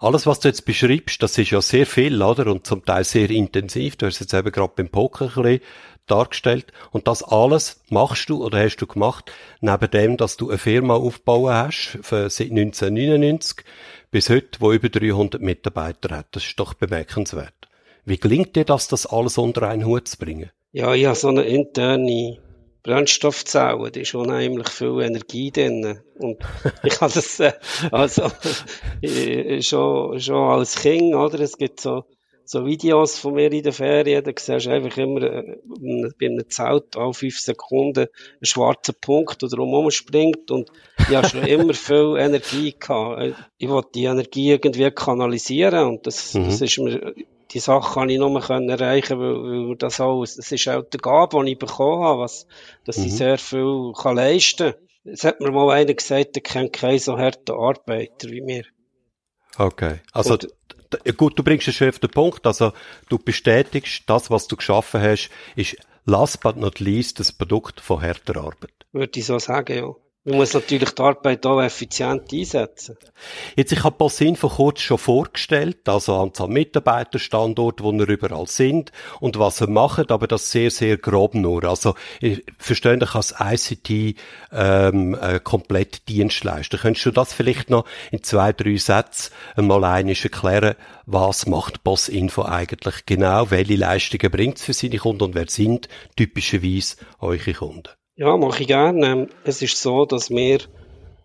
Alles, 0.00 0.26
was 0.26 0.40
du 0.40 0.48
jetzt 0.48 0.64
beschreibst, 0.64 1.22
das 1.22 1.36
ist 1.36 1.50
ja 1.50 1.60
sehr 1.60 1.86
viel, 1.86 2.22
oder? 2.22 2.50
Und 2.50 2.66
zum 2.66 2.84
Teil 2.84 3.04
sehr 3.04 3.30
intensiv. 3.30 3.96
Du 3.96 4.06
hast 4.06 4.20
jetzt 4.20 4.32
eben 4.32 4.50
gerade 4.50 4.72
beim 4.74 4.88
Poker 4.88 5.26
ein 5.36 5.42
bisschen 5.42 5.60
dargestellt. 6.06 6.72
Und 6.92 7.08
das 7.08 7.22
alles 7.22 7.82
machst 7.90 8.28
du 8.28 8.44
oder 8.44 8.62
hast 8.62 8.76
du 8.76 8.86
gemacht, 8.86 9.32
neben 9.60 9.90
dem, 9.90 10.16
dass 10.16 10.36
du 10.36 10.48
eine 10.48 10.58
Firma 10.58 10.94
aufbauen 10.94 11.52
hast, 11.52 11.98
seit 12.02 12.50
1999 12.50 13.64
bis 14.10 14.30
heute, 14.30 14.60
wo 14.60 14.72
über 14.72 14.88
300 14.88 15.40
Mitarbeiter 15.40 16.16
hat. 16.16 16.26
Das 16.32 16.44
ist 16.44 16.58
doch 16.60 16.74
bemerkenswert. 16.74 17.68
Wie 18.04 18.18
gelingt 18.18 18.54
dir 18.54 18.64
das, 18.64 18.88
das 18.88 19.06
alles 19.06 19.38
unter 19.38 19.68
einen 19.68 19.86
Hut 19.86 20.08
zu 20.08 20.18
bringen? 20.18 20.50
Ja, 20.72 20.92
ich 20.94 21.06
habe 21.06 21.16
so 21.16 21.28
eine 21.28 21.44
interne 21.44 22.38
Brennstoffzelle, 22.82 23.90
da 23.90 24.00
ist 24.00 24.14
unheimlich 24.14 24.68
viel 24.68 25.00
Energie 25.00 25.50
drin. 25.50 26.00
Und 26.18 26.38
ich 26.84 27.00
habe 27.00 27.12
das, 27.12 27.40
äh, 27.40 27.54
also, 27.90 28.30
schon, 29.60 30.20
schon 30.20 30.50
als 30.50 30.76
Kind, 30.76 31.14
oder? 31.14 31.40
Es 31.40 31.56
gibt 31.56 31.80
so, 31.80 32.04
so 32.44 32.66
Videos 32.66 33.18
von 33.18 33.34
mir 33.34 33.50
in 33.52 33.62
der 33.62 33.72
Ferien, 33.72 34.22
da 34.22 34.32
siehst 34.36 34.66
du 34.66 34.70
einfach 34.70 34.96
immer 34.96 35.22
äh, 35.22 35.56
bei 36.18 36.26
einem 36.26 36.48
Zelt 36.48 36.96
alle 36.96 37.14
fünf 37.14 37.38
Sekunden 37.38 38.06
einen 38.06 38.44
schwarzen 38.44 38.94
Punkt, 39.00 39.40
der 39.42 39.48
drumherum 39.48 39.90
springt 39.90 40.50
und 40.50 40.70
ich 40.98 41.14
habe 41.14 41.28
schon 41.28 41.42
immer 41.46 41.74
viel 41.74 42.16
Energie 42.18 42.74
gehabt. 42.78 43.20
Äh, 43.20 43.32
ich 43.58 43.68
wollte 43.68 43.90
die 43.94 44.04
Energie 44.04 44.50
irgendwie 44.50 44.90
kanalisieren 44.90 45.88
und 45.88 46.06
das, 46.06 46.34
mhm. 46.34 46.44
das 46.44 46.60
ist 46.60 46.78
mir, 46.78 47.14
die 47.50 47.60
Sache 47.60 47.94
kann 47.94 48.10
ich 48.10 48.18
nur 48.18 48.40
können 48.40 48.68
erreichen, 48.68 49.18
weil, 49.18 49.68
weil 49.68 49.76
das 49.76 50.00
alles, 50.00 50.36
das 50.36 50.50
ist 50.50 50.68
auch 50.68 50.82
die 50.82 50.98
Gabe, 50.98 51.44
die 51.44 51.52
ich 51.52 51.58
bekommen 51.58 52.02
habe, 52.02 52.20
was, 52.20 52.46
dass 52.84 52.98
mhm. 52.98 53.04
ich 53.06 53.14
sehr 53.14 53.38
viel 53.38 53.92
kann 53.96 54.16
leisten 54.16 54.72
kann. 54.72 54.80
Es 55.04 55.22
hat 55.24 55.40
mir 55.40 55.50
mal 55.50 55.70
einer 55.70 55.92
gesagt, 55.92 56.34
der 56.34 56.42
kennt 56.42 56.72
keinen 56.72 56.98
so 56.98 57.18
harten 57.18 57.52
Arbeiter 57.52 58.30
wie 58.30 58.40
mir. 58.40 58.64
Okay. 59.58 60.00
Also, 60.12 60.34
und, 60.34 60.48
gut, 61.16 61.38
du 61.38 61.42
bringst 61.42 61.68
es 61.68 61.74
schon 61.74 61.88
auf 61.88 61.98
den 61.98 62.10
Punkt, 62.10 62.46
also 62.46 62.72
du 63.08 63.18
bestätigst, 63.18 64.02
das, 64.06 64.30
was 64.30 64.46
du 64.46 64.56
geschaffen 64.56 65.00
hast, 65.00 65.30
ist 65.56 65.76
last 66.04 66.40
but 66.40 66.56
not 66.56 66.80
least 66.80 67.20
das 67.20 67.32
Produkt 67.32 67.80
von 67.80 68.00
härter 68.00 68.36
Arbeit. 68.36 68.72
Würde 68.92 69.18
ich 69.18 69.26
so 69.26 69.38
sagen, 69.38 69.76
ja. 69.76 69.94
Man 70.26 70.38
muss 70.38 70.54
natürlich 70.54 70.90
die 70.92 71.02
Arbeit 71.02 71.44
auch 71.44 71.60
effizient 71.60 72.32
einsetzen. 72.32 72.96
Jetzt, 73.56 73.72
ich 73.72 73.84
habe 73.84 73.98
Bossin 73.98 74.36
vor 74.36 74.52
kurzem 74.52 74.82
schon 74.82 74.98
vorgestellt, 74.98 75.86
also 75.86 76.16
Anzahl 76.16 76.48
Mitarbeiter, 76.48 77.18
Standorte, 77.18 77.84
wo 77.84 77.92
wir 77.92 78.08
überall 78.08 78.46
sind 78.46 78.90
und 79.20 79.38
was 79.38 79.60
wir 79.60 79.68
machen, 79.68 80.06
aber 80.08 80.26
das 80.26 80.50
sehr, 80.50 80.70
sehr 80.70 80.96
grob 80.96 81.34
nur. 81.34 81.64
Also, 81.64 81.94
verständlich 82.56 83.14
als 83.14 83.34
ICT 83.38 84.18
ähm, 84.50 85.14
äh, 85.20 85.40
komplett 85.40 86.08
Dienstleister. 86.08 86.78
Könntest 86.78 87.04
du 87.04 87.10
das 87.10 87.34
vielleicht 87.34 87.68
noch 87.68 87.84
in 88.10 88.22
zwei, 88.22 88.54
drei 88.54 88.78
Sätzen 88.78 89.30
mal 89.56 89.84
einisch 89.84 90.24
erklären, 90.24 90.76
was 91.04 91.44
macht 91.44 91.84
Boss 91.84 92.08
Info 92.08 92.44
eigentlich 92.44 93.04
genau, 93.04 93.50
welche 93.50 93.76
Leistungen 93.76 94.30
bringt 94.30 94.56
es 94.56 94.64
für 94.64 94.72
seine 94.72 94.96
Kunden 94.96 95.22
und 95.22 95.34
wer 95.34 95.50
sind 95.50 95.90
typischerweise 96.16 96.96
eure 97.20 97.52
Kunden? 97.52 97.90
Ja, 98.16 98.36
mache 98.36 98.62
ich 98.62 98.68
gerne. 98.68 99.06
Ähm, 99.06 99.28
es 99.44 99.60
ist 99.62 99.80
so, 99.80 100.04
dass 100.04 100.30
wir 100.30 100.60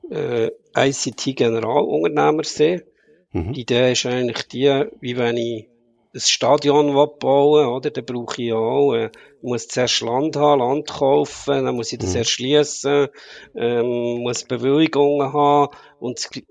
äh, 0.10 0.50
ICT-Generalunternehmer 0.75 2.43
sind. 2.43 2.84
Mhm. 3.31 3.53
Die 3.53 3.62
Idee 3.62 3.91
ist 3.91 4.05
eigentlich 4.08 4.48
die, 4.48 4.86
wie 5.00 5.17
wenn 5.17 5.38
ich 5.38 5.67
ein 6.15 6.19
Stadion 6.19 6.93
bauen 7.19 7.67
oder? 7.67 7.91
Dann 7.91 8.05
brauche 8.05 8.41
ich 8.41 8.53
auch, 8.53 8.93
äh, 8.93 9.12
muss 9.43 9.67
zuerst 9.67 10.01
Land 10.01 10.36
haben, 10.36 10.62
Land 10.62 10.89
kaufen, 10.89 11.65
dann 11.65 11.75
muss 11.75 11.93
ich 11.93 12.00
das 12.00 12.12
mhm. 12.12 12.17
erschließen, 12.17 13.08
ähm, 13.55 14.22
muss 14.24 14.43
Bewilligungen 14.46 15.31
haben 15.31 15.75
und 16.00 16.27
ein 16.34 16.43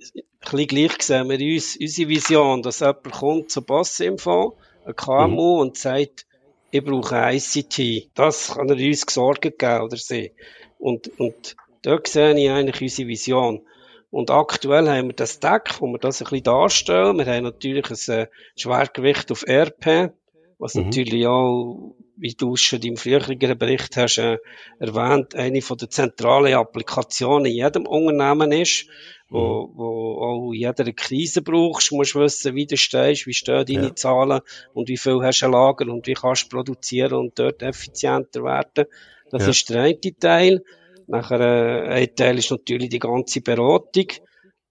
bisschen 0.51 0.69
gleich 0.69 1.03
sehen 1.03 1.29
wir 1.29 1.55
uns, 1.55 1.77
unsere 1.81 2.09
Vision, 2.09 2.63
dass 2.63 2.79
jemand 2.79 3.11
kommt 3.11 3.51
zu 3.51 3.63
Bossinfo, 3.63 4.57
ein 4.87 4.95
KMU 4.95 5.57
mhm. 5.57 5.61
und 5.61 5.77
sagt, 5.77 6.28
ich 6.71 6.85
brauche 6.85 7.33
ICT. 7.33 8.11
Das 8.15 8.55
kann 8.55 8.69
er 8.69 8.77
uns 8.77 9.05
Sorgen 9.09 9.53
geben 9.57 9.83
oder 9.83 9.97
sie. 9.97 10.33
Und, 10.79 11.09
und 11.19 11.57
dort 11.83 12.09
sehe 12.09 12.39
ich 12.39 12.51
eigentlich 12.51 12.81
unsere 12.83 13.09
Vision. 13.09 13.63
Und 14.11 14.31
aktuell 14.31 14.89
haben 14.89 15.09
wir 15.09 15.15
das 15.15 15.39
Deck, 15.39 15.81
wo 15.81 15.87
wir 15.87 15.99
das 15.99 16.21
ein 16.21 16.25
bisschen 16.25 16.45
darstellen. 16.45 17.19
Wir 17.19 17.27
haben 17.27 17.45
natürlich 17.45 17.91
ein 17.91 18.15
äh, 18.15 18.27
Schwergewicht 18.57 19.31
auf 19.31 19.45
RP, 19.47 20.13
was 20.59 20.75
mhm. 20.75 20.85
natürlich 20.85 21.27
auch, 21.27 21.95
wie 22.21 22.35
du 22.35 22.57
schon 22.57 22.83
im 22.83 22.97
früheren 22.97 23.39
Bericht 23.39 23.97
hast 23.97 24.19
äh, 24.19 24.39
erwähnt, 24.79 25.35
eine 25.35 25.63
von 25.63 25.79
der 25.79 25.91
zentralen 25.91 26.55
Applikationen 26.55 27.47
in 27.47 27.55
jedem 27.55 27.87
Unternehmen 27.87 28.53
ist, 28.53 28.87
wo, 29.29 29.67
mhm. 29.67 29.79
wo 29.79 30.23
auch 30.23 30.53
in 30.53 30.61
jeder 30.61 30.93
Krise 30.93 31.43
brauchst. 31.43 31.93
Musst 31.93 32.15
wissen, 32.15 32.55
wie 32.55 32.67
du 32.67 32.77
stehst, 32.77 33.27
wie 33.27 33.35
stehen 33.35 33.67
deine 33.67 33.89
ja. 33.89 33.95
Zahlen 33.95 34.41
und 34.73 34.89
wie 34.89 34.97
viel 34.97 35.21
hast 35.23 35.41
du 35.41 35.47
ein 35.47 35.53
Lager 35.53 35.93
und 35.93 36.07
wie 36.07 36.15
kannst 36.15 36.45
du 36.45 36.57
produzieren 36.57 37.15
und 37.15 37.39
dort 37.39 37.63
effizienter 37.63 38.43
werden. 38.43 38.87
Das 39.31 39.43
ja. 39.43 39.51
ist 39.51 39.71
der 39.71 39.83
eine 39.83 40.19
Teil. 40.19 40.65
Nachher, 41.07 41.41
äh, 41.41 41.89
ein 41.89 42.15
Teil 42.15 42.39
ist 42.39 42.51
natürlich 42.51 42.89
die 42.91 42.99
ganze 42.99 43.41
Beratung 43.41 44.09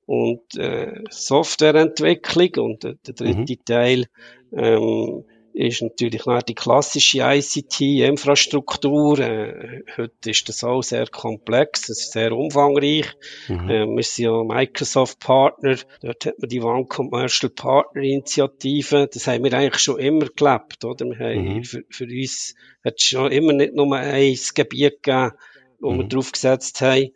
und 0.05 0.55
äh, 0.55 1.03
Softwareentwicklung 1.09 2.49
und 2.57 2.85
äh, 2.85 2.95
der 3.05 3.13
dritte 3.13 3.53
mhm. 3.53 3.65
Teil 3.65 4.05
ähm, 4.53 5.25
ist 5.57 5.81
natürlich 5.81 6.25
noch 6.27 6.43
die 6.43 6.53
klassische 6.53 7.19
ICT-Infrastruktur. 7.21 9.19
Äh, 9.19 9.81
heute 9.97 10.29
ist 10.29 10.47
das 10.47 10.63
auch 10.63 10.83
sehr 10.83 11.07
komplex, 11.07 11.89
es 11.89 12.01
ist 12.01 12.11
sehr 12.11 12.31
umfangreich. 12.31 13.07
Mhm. 13.47 13.69
Äh, 13.69 13.87
wir 13.87 14.03
sind 14.03 14.25
ja 14.25 14.43
Microsoft-Partner, 14.43 15.77
dort 16.01 16.25
hat 16.25 16.39
man 16.39 16.49
die 16.49 16.61
One 16.61 16.85
Commercial 16.85 17.49
Partner 17.49 18.03
Initiative. 18.03 19.09
Das 19.11 19.25
haben 19.25 19.43
wir 19.43 19.53
eigentlich 19.53 19.81
schon 19.81 19.99
immer 19.99 20.27
gelebt, 20.27 20.85
oder? 20.85 21.05
Wir 21.05 21.17
haben, 21.17 21.55
mhm. 21.55 21.63
für, 21.63 21.83
für 21.89 22.05
uns 22.05 22.53
hat 22.83 22.95
es 22.97 23.03
schon 23.05 23.31
immer 23.31 23.53
nicht 23.53 23.73
nur 23.73 23.95
ein 23.95 24.37
Gebiet 24.53 25.01
gegeben, 25.01 25.31
wo 25.79 25.91
mhm. 25.91 25.97
wir 25.97 26.07
drauf 26.07 26.31
gesetzt 26.31 26.81
haben. 26.81 27.09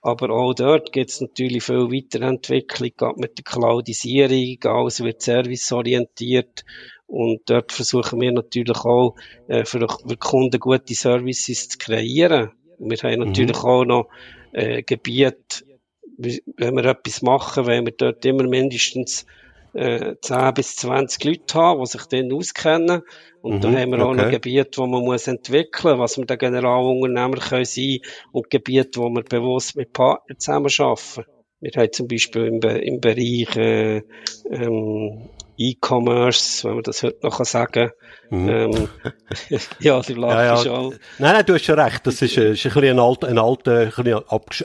Aber 0.00 0.30
auch 0.30 0.54
dort 0.54 0.92
gibt 0.92 1.10
es 1.10 1.20
natürlich 1.20 1.64
viel 1.64 1.90
Weiterentwicklung, 1.90 2.90
gerade 2.96 3.18
mit 3.18 3.38
der 3.38 3.44
Cloudisierung, 3.44 4.56
alles 4.62 5.02
wird 5.02 5.22
serviceorientiert. 5.22 6.64
Und 7.08 7.40
dort 7.46 7.72
versuchen 7.72 8.20
wir 8.20 8.30
natürlich 8.30 8.78
auch, 8.84 9.16
äh, 9.48 9.64
für, 9.64 9.86
für 9.88 10.16
Kunden 10.18 10.60
gute 10.60 10.94
Services 10.94 11.70
zu 11.70 11.78
kreieren. 11.78 12.52
Wir 12.78 12.98
haben 12.98 13.20
natürlich 13.20 13.62
mhm. 13.62 13.68
auch 13.68 13.84
noch 13.84 14.08
äh, 14.52 14.82
Gebiete, 14.82 15.64
wenn 16.18 16.76
wir 16.76 16.84
etwas 16.84 17.22
machen, 17.22 17.66
wenn 17.66 17.86
wir 17.86 17.94
dort 17.96 18.24
immer 18.26 18.46
mindestens 18.46 19.24
äh, 19.72 20.16
10 20.20 20.54
bis 20.54 20.76
20 20.76 21.24
Leute 21.24 21.54
haben, 21.54 21.80
die 21.80 21.86
sich 21.86 22.06
dann 22.06 22.32
auskennen. 22.32 23.02
Und 23.40 23.56
mhm, 23.56 23.60
da 23.60 23.72
haben 23.72 23.90
wir 23.92 24.04
auch 24.04 24.10
okay. 24.10 24.22
noch 24.24 24.30
Gebiete, 24.30 24.78
wo 24.78 24.86
man 24.86 25.04
muss 25.04 25.26
entwickeln, 25.28 25.98
was 25.98 26.18
wir 26.18 26.26
der 26.26 26.36
Generalunternehmer 26.36 27.38
können 27.38 27.64
sein 27.64 28.00
und 28.32 28.50
Gebiete, 28.50 29.00
wo 29.00 29.08
wir 29.08 29.22
bewusst 29.22 29.76
mit 29.76 29.94
Partnern 29.94 30.38
zusammenarbeiten. 30.38 31.24
Wir 31.60 31.72
haben 31.74 31.92
zum 31.92 32.06
Beispiel 32.06 32.46
im, 32.46 32.60
im 32.60 33.00
Bereich 33.00 33.56
äh, 33.56 34.02
ähm, 34.50 35.30
E-Commerce, 35.58 36.64
wenn 36.64 36.74
man 36.76 36.82
das 36.84 37.02
heute 37.02 37.18
noch 37.22 37.44
sagen 37.44 37.90
kann. 38.30 38.42
Mhm. 38.42 38.48
Ähm, 38.48 38.88
ja, 39.80 40.00
die 40.00 40.14
lachst 40.14 40.36
ja, 40.36 40.44
ja. 40.44 40.56
schon. 40.56 40.90
Nein, 41.18 41.32
nein, 41.34 41.46
du 41.46 41.54
hast 41.54 41.64
schon 41.64 41.78
recht. 41.78 42.06
Das 42.06 42.22
ist, 42.22 42.36
ist 42.36 42.38
ein 42.38 42.52
bisschen 42.52 42.84
ein 42.84 42.98
alter, 42.98 43.28
ein 43.28 43.38
alter, 43.38 43.92
ein, 43.96 44.14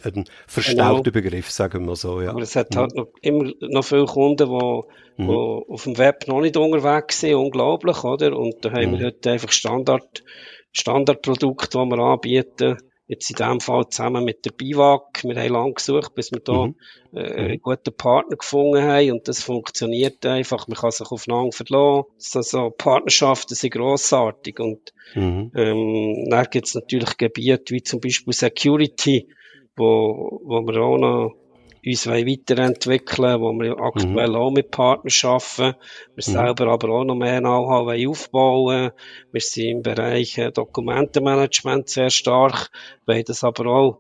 ein 0.04 0.26
verstaubter 0.48 1.12
genau. 1.12 1.24
Begriff, 1.24 1.50
sagen 1.50 1.86
wir 1.88 1.96
so, 1.96 2.22
ja. 2.22 2.30
Aber 2.30 2.42
es 2.42 2.56
hat 2.56 2.76
halt 2.76 2.94
mhm. 2.94 3.00
noch, 3.00 3.08
immer 3.22 3.52
noch 3.62 3.84
viele 3.84 4.06
Kunden, 4.06 4.48
die, 4.48 5.24
mhm. 5.24 5.28
die 5.28 5.74
auf 5.74 5.84
dem 5.84 5.98
Web 5.98 6.28
noch 6.28 6.42
nicht 6.42 6.58
unterwegs 6.58 7.22
sind, 7.22 7.36
unglaublich, 7.36 8.04
oder? 8.04 8.38
Und 8.38 8.64
da 8.64 8.70
haben 8.72 8.92
wir 8.92 9.00
mhm. 9.00 9.06
heute 9.06 9.32
einfach 9.32 9.52
Standard, 9.52 10.24
Standardprodukte, 10.72 11.80
die 11.80 11.86
wir 11.86 12.00
anbieten, 12.00 12.78
Jetzt 13.08 13.30
in 13.30 13.36
dem 13.36 13.60
Fall 13.60 13.90
zusammen 13.90 14.24
mit 14.24 14.46
der 14.46 14.52
BIWAG. 14.52 15.24
Wir 15.24 15.36
haben 15.36 15.54
lange 15.54 15.74
gesucht, 15.74 16.16
bis 16.16 16.32
wir 16.32 16.40
da 16.40 16.68
mhm. 16.68 16.76
äh, 17.14 17.34
einen 17.34 17.52
mhm. 17.52 17.62
guten 17.62 17.94
Partner 17.96 18.38
gefunden 18.38 18.82
haben 18.82 19.12
und 19.12 19.28
das 19.28 19.44
funktioniert 19.44 20.26
einfach. 20.26 20.68
Man 20.68 20.78
kann 20.78 20.92
sich 20.92 21.12
aufeinander 21.12 21.52
verlassen. 21.52 22.06
Also 22.34 22.70
Partnerschaften 22.70 23.56
sind 23.56 23.74
grossartig 23.74 24.60
und 24.60 24.94
mhm. 25.16 25.52
ähm, 25.54 26.28
dann 26.30 26.48
gibt 26.50 26.68
es 26.68 26.76
natürlich 26.76 27.18
Gebiete 27.18 27.74
wie 27.74 27.84
zum 27.84 28.00
Beispiel 28.00 28.34
Security, 28.34 29.28
wo, 29.76 30.42
wo 30.46 30.62
wir 30.62 30.82
auch 30.82 30.98
noch 30.98 31.43
uns 31.86 32.08
weiterentwickeln 32.08 33.42
wo 33.42 33.52
wir 33.54 33.78
aktuell 33.80 34.30
mhm. 34.30 34.36
auch 34.36 34.52
mit 34.52 34.72
Partnern 34.72 35.14
arbeiten. 35.24 35.78
Wir 36.16 36.24
mhm. 36.28 36.32
selber 36.32 36.68
aber 36.68 36.90
auch 36.90 37.04
noch 37.04 37.16
mehr 37.16 37.40
Know-how 37.40 38.08
aufbauen 38.08 38.92
Wir 39.32 39.42
sind 39.42 39.70
im 39.70 39.82
Bereich 39.82 40.38
äh, 40.38 40.52
Dokumentenmanagement 40.52 41.90
sehr 41.90 42.10
stark, 42.10 42.70
weil 43.06 43.24
das 43.24 43.44
aber 43.44 43.66
auch 43.68 44.00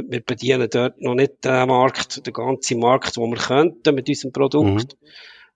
wir 0.00 0.20
bedienen 0.20 0.68
dort 0.70 1.00
noch 1.00 1.14
nicht 1.14 1.44
den 1.44 1.68
Markt, 1.68 2.24
den 2.24 2.32
ganzen 2.32 2.78
Markt, 2.78 3.16
wo 3.16 3.26
wir 3.26 3.36
könnten 3.36 3.94
mit 3.94 4.08
unserem 4.08 4.32
Produkt. 4.32 4.96
Mhm. 5.00 5.08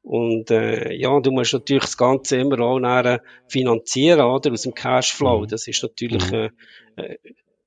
Und 0.03 0.51
äh, 0.51 0.93
ja, 0.95 1.21
du 1.21 1.31
musst 1.31 1.53
natürlich 1.53 1.85
das 1.85 1.97
Ganze 1.97 2.39
immer 2.39 2.59
auch 2.59 2.81
näher 2.81 3.23
finanzieren, 3.47 4.21
oder? 4.21 4.51
Aus 4.51 4.63
dem 4.63 4.75
Cashflow. 4.75 5.43
Mhm. 5.43 5.47
Das 5.47 5.69
ist 5.69 5.83
natürlich 5.83 6.29
mhm. 6.31 6.51
äh, 6.97 7.17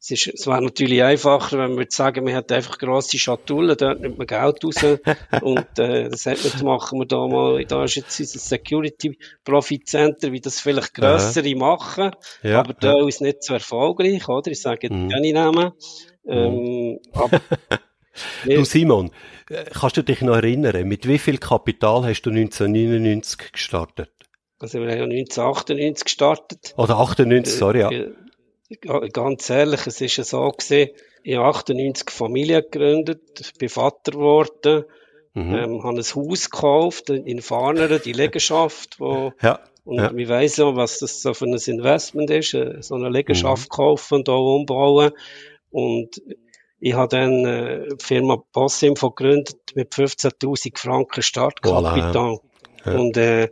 es, 0.06 0.28
ist, 0.28 0.34
es 0.40 0.48
wäre 0.48 0.62
natürlich 0.62 1.02
einfacher, 1.02 1.58
wenn 1.58 1.78
wir 1.78 1.86
sagen, 1.90 2.28
wir 2.28 2.36
hätten 2.36 2.54
einfach 2.54 2.78
grosse 2.78 3.18
Schatullen, 3.18 3.76
dort 3.78 4.02
nimmt 4.02 4.18
man 4.18 4.28
Geld 4.28 4.64
raus 4.64 4.84
und 5.42 5.80
äh, 5.80 6.10
das 6.10 6.26
hat 6.26 6.64
machen 6.64 7.00
wir 7.00 7.06
da 7.06 7.28
mal, 7.28 7.66
da 7.66 7.84
ist 7.84 7.96
jetzt 7.96 8.20
unser 8.20 8.40
Security 8.40 9.18
Profit 9.44 9.88
Center, 9.88 10.32
wie 10.32 10.42
das 10.42 10.60
vielleicht 10.60 10.94
grössere 10.94 11.48
ja. 11.48 11.58
machen, 11.58 12.12
ja. 12.44 12.60
aber 12.60 12.74
da 12.74 12.98
ja. 12.98 13.08
ist 13.08 13.22
nicht 13.22 13.44
so 13.44 13.54
erfolgreich, 13.54 14.28
oder? 14.28 14.52
Ich 14.52 14.62
sage 14.62 14.94
mhm. 14.94 15.10
keine 15.10 15.34
Namen. 15.34 15.72
Ähm, 16.28 17.00
aber, 17.14 17.42
du 18.46 18.64
Simon, 18.64 19.12
äh, 19.50 19.66
kannst 19.74 19.98
du 19.98 20.04
dich 20.04 20.22
noch 20.22 20.36
erinnern, 20.36 20.88
mit 20.88 21.08
wie 21.08 21.18
viel 21.18 21.38
Kapital 21.38 22.06
hast 22.06 22.22
du 22.24 22.30
1999 22.30 23.54
gestartet? 23.54 24.12
Also 24.60 24.80
wir 24.80 24.90
haben 24.92 25.12
ja 25.12 25.20
1998 25.20 26.06
gestartet. 26.06 26.74
Oder 26.78 26.98
98, 26.98 27.54
sorry, 27.54 27.82
ja. 27.82 27.90
Äh, 28.70 29.10
ganz 29.10 29.50
ehrlich, 29.50 29.88
es 29.88 30.02
ist 30.02 30.18
ja 30.18 30.24
so 30.24 30.50
gewesen, 30.50 30.92
ich 31.24 31.36
habe 31.36 31.48
98 31.48 32.10
Familie 32.10 32.64
gegründet, 32.64 33.54
bin 33.58 33.70
Vater 33.70 34.12
geworden, 34.12 34.86
mhm. 35.34 35.56
ähm, 35.56 35.84
habe 35.84 35.98
ein 35.98 36.04
Haus 36.04 36.50
gekauft 36.50 37.10
in 37.10 37.42
Farneren, 37.42 38.02
die 38.04 38.14
Liegenschaft, 38.14 39.00
wo, 39.00 39.34
ja. 39.42 39.60
und 39.84 39.98
ja. 39.98 40.16
wir 40.16 40.30
weiss 40.30 40.58
ja, 40.58 40.76
was 40.76 41.00
das 41.00 41.22
so 41.22 41.34
für 41.34 41.46
ein 41.46 41.54
Investment 41.54 42.30
ist, 42.30 42.54
äh, 42.54 42.82
so 42.82 42.96
eine 42.96 43.10
Liegenschaft 43.10 43.70
mhm. 43.70 43.76
kaufen 43.76 44.16
und 44.20 44.30
auch 44.30 44.56
umbauen. 44.56 45.12
Und 45.72 46.22
ich 46.80 46.94
habe 46.94 47.16
dann 47.16 47.46
äh, 47.46 47.88
die 47.90 48.04
Firma 48.04 48.44
Bossinfo 48.54 49.12
gegründet 49.12 49.58
mit 49.76 49.94
15.000 49.94 50.78
Franken 50.78 51.22
Startkapital. 51.22 52.14
Voilà, 52.14 52.40
ja. 52.86 52.94
Und 52.94 53.18
äh, 53.18 53.50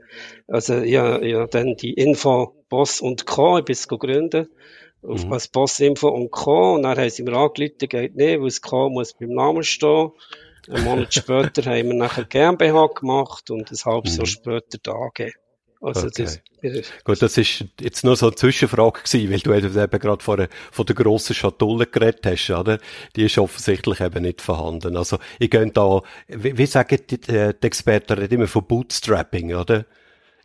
also 0.48 0.76
ja, 0.76 1.20
ja, 1.24 1.48
dann 1.48 1.76
die 1.76 1.94
Info 1.94 2.54
Boss 2.70 3.02
und 3.02 3.26
Co. 3.26 3.58
Ich 3.58 3.66
bin 3.66 3.74
es 3.74 3.88
gegründet 3.88 4.50
auf 5.04 5.26
mhm. 5.26 5.34
als 5.34 5.48
Bossinfo 5.48 6.10
und 6.10 6.32
Co. 6.32 6.76
Und 6.76 6.84
dann 6.84 6.98
haben 6.98 7.10
sie 7.10 7.24
mir 7.24 7.34
angerufen, 7.34 7.78
geht 7.78 8.16
nicht, 8.16 8.40
weil 8.40 8.48
das 8.48 8.62
Co. 8.62 8.90
muss 8.90 9.14
beim 9.14 9.30
Namen 9.30 9.64
stehen. 9.64 10.12
Einen 10.70 10.84
Monat 10.84 11.14
später 11.14 11.70
haben 11.70 11.88
wir 11.88 11.96
nachher 11.96 12.26
GmbH 12.26 12.88
gemacht 12.88 13.50
und 13.52 13.72
ein 13.72 13.78
halbes 13.86 14.14
mhm. 14.14 14.18
Jahr 14.18 14.26
später 14.28 14.78
die 14.78 14.90
AG. 14.90 15.34
Also 15.82 16.08
okay. 16.08 16.24
das, 16.24 16.42
Gut, 17.04 17.22
das 17.22 17.38
ist 17.38 17.66
jetzt 17.82 18.06
nur 18.06 18.16
so 18.16 18.28
eine 18.28 18.36
Zwischenfrage 18.36 19.02
gewesen, 19.02 19.50
weil 19.50 19.62
du 19.62 19.68
eben 19.68 20.00
gerade 20.00 20.24
von, 20.24 20.48
von 20.72 20.86
der 20.86 20.96
grossen 20.96 21.36
Schatulle 21.36 21.88
geredet 21.88 22.26
hast, 22.26 22.50
oder? 22.52 22.80
Die 23.18 23.26
ist 23.26 23.38
offensichtlich 23.38 24.00
eben 24.00 24.24
nicht 24.24 24.42
vorhanden. 24.42 24.96
Also, 24.96 25.18
ich 25.40 25.50
gehe 25.50 25.70
da, 25.72 26.02
wie, 26.30 26.58
wie 26.58 26.66
sagen 26.68 27.00
die, 27.10 27.20
die 27.20 27.54
Experten 27.62 28.18
immer 28.18 28.48
von 28.48 28.66
Bootstrapping, 28.66 29.56
oder? 29.56 29.86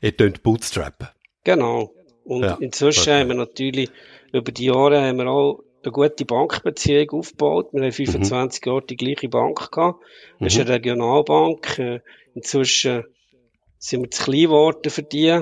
Ihr 0.01 0.13
könnt 0.13 0.43
bootstrappen. 0.43 1.09
Genau. 1.45 1.93
Und 2.25 2.43
ja, 2.43 2.57
inzwischen 2.61 3.03
okay. 3.03 3.21
haben 3.21 3.29
wir 3.29 3.37
natürlich 3.37 3.91
über 4.33 4.53
die 4.53 4.67
Jahre 4.67 5.01
haben 5.03 5.19
wir 5.19 5.29
auch 5.29 5.63
eine 5.83 5.93
gute 5.93 6.25
Bankbeziehung 6.25 7.11
aufgebaut. 7.11 7.69
Wir 7.73 7.83
haben 7.83 7.93
25 7.93 8.65
mhm. 8.65 8.71
Jahre 8.71 8.87
die 8.87 8.97
gleiche 8.97 9.29
Bank 9.29 9.71
gehabt. 9.71 10.03
Das 10.39 10.41
mhm. 10.41 10.47
ist 10.47 10.61
eine 10.61 10.71
Regionalbank. 10.71 11.79
Äh, 11.79 12.01
inzwischen 12.35 13.05
sind 13.79 14.03
wir 14.03 14.11
zu 14.11 14.25
klein 14.25 14.43
geworden 14.43 14.91
für 14.91 15.03
die, 15.03 15.41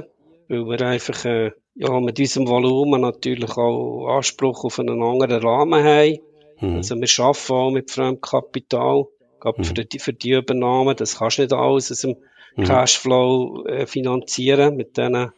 weil 0.49 0.67
wir 0.67 0.81
einfach, 0.83 1.25
äh, 1.25 1.53
ja, 1.75 2.01
mit 2.01 2.19
unserem 2.19 2.49
Volumen 2.49 3.01
natürlich 3.01 3.57
auch 3.57 4.17
Anspruch 4.17 4.65
auf 4.65 4.79
einen 4.79 5.03
anderen 5.03 5.43
Rahmen 5.43 5.83
haben. 5.83 6.19
Mhm. 6.61 6.77
Also 6.77 6.97
wir 6.97 7.25
arbeiten 7.25 7.53
auch 7.53 7.71
mit 7.71 7.91
Fremdkapital. 7.91 9.07
Gerade 9.41 9.61
mhm. 9.61 9.65
für, 9.65 9.75
die, 9.75 9.99
für 9.99 10.13
die 10.13 10.33
Übernahme. 10.33 10.95
Das 10.95 11.19
kannst 11.19 11.39
du 11.39 11.43
nicht 11.43 11.53
alles 11.53 11.91
aus 11.91 12.01
dem 12.01 12.17
mhm. 12.57 12.65
Cashflow 12.65 13.65
äh, 13.67 13.87
finanzieren 13.87 14.77
mit 14.77 14.97
diesen 14.97 15.33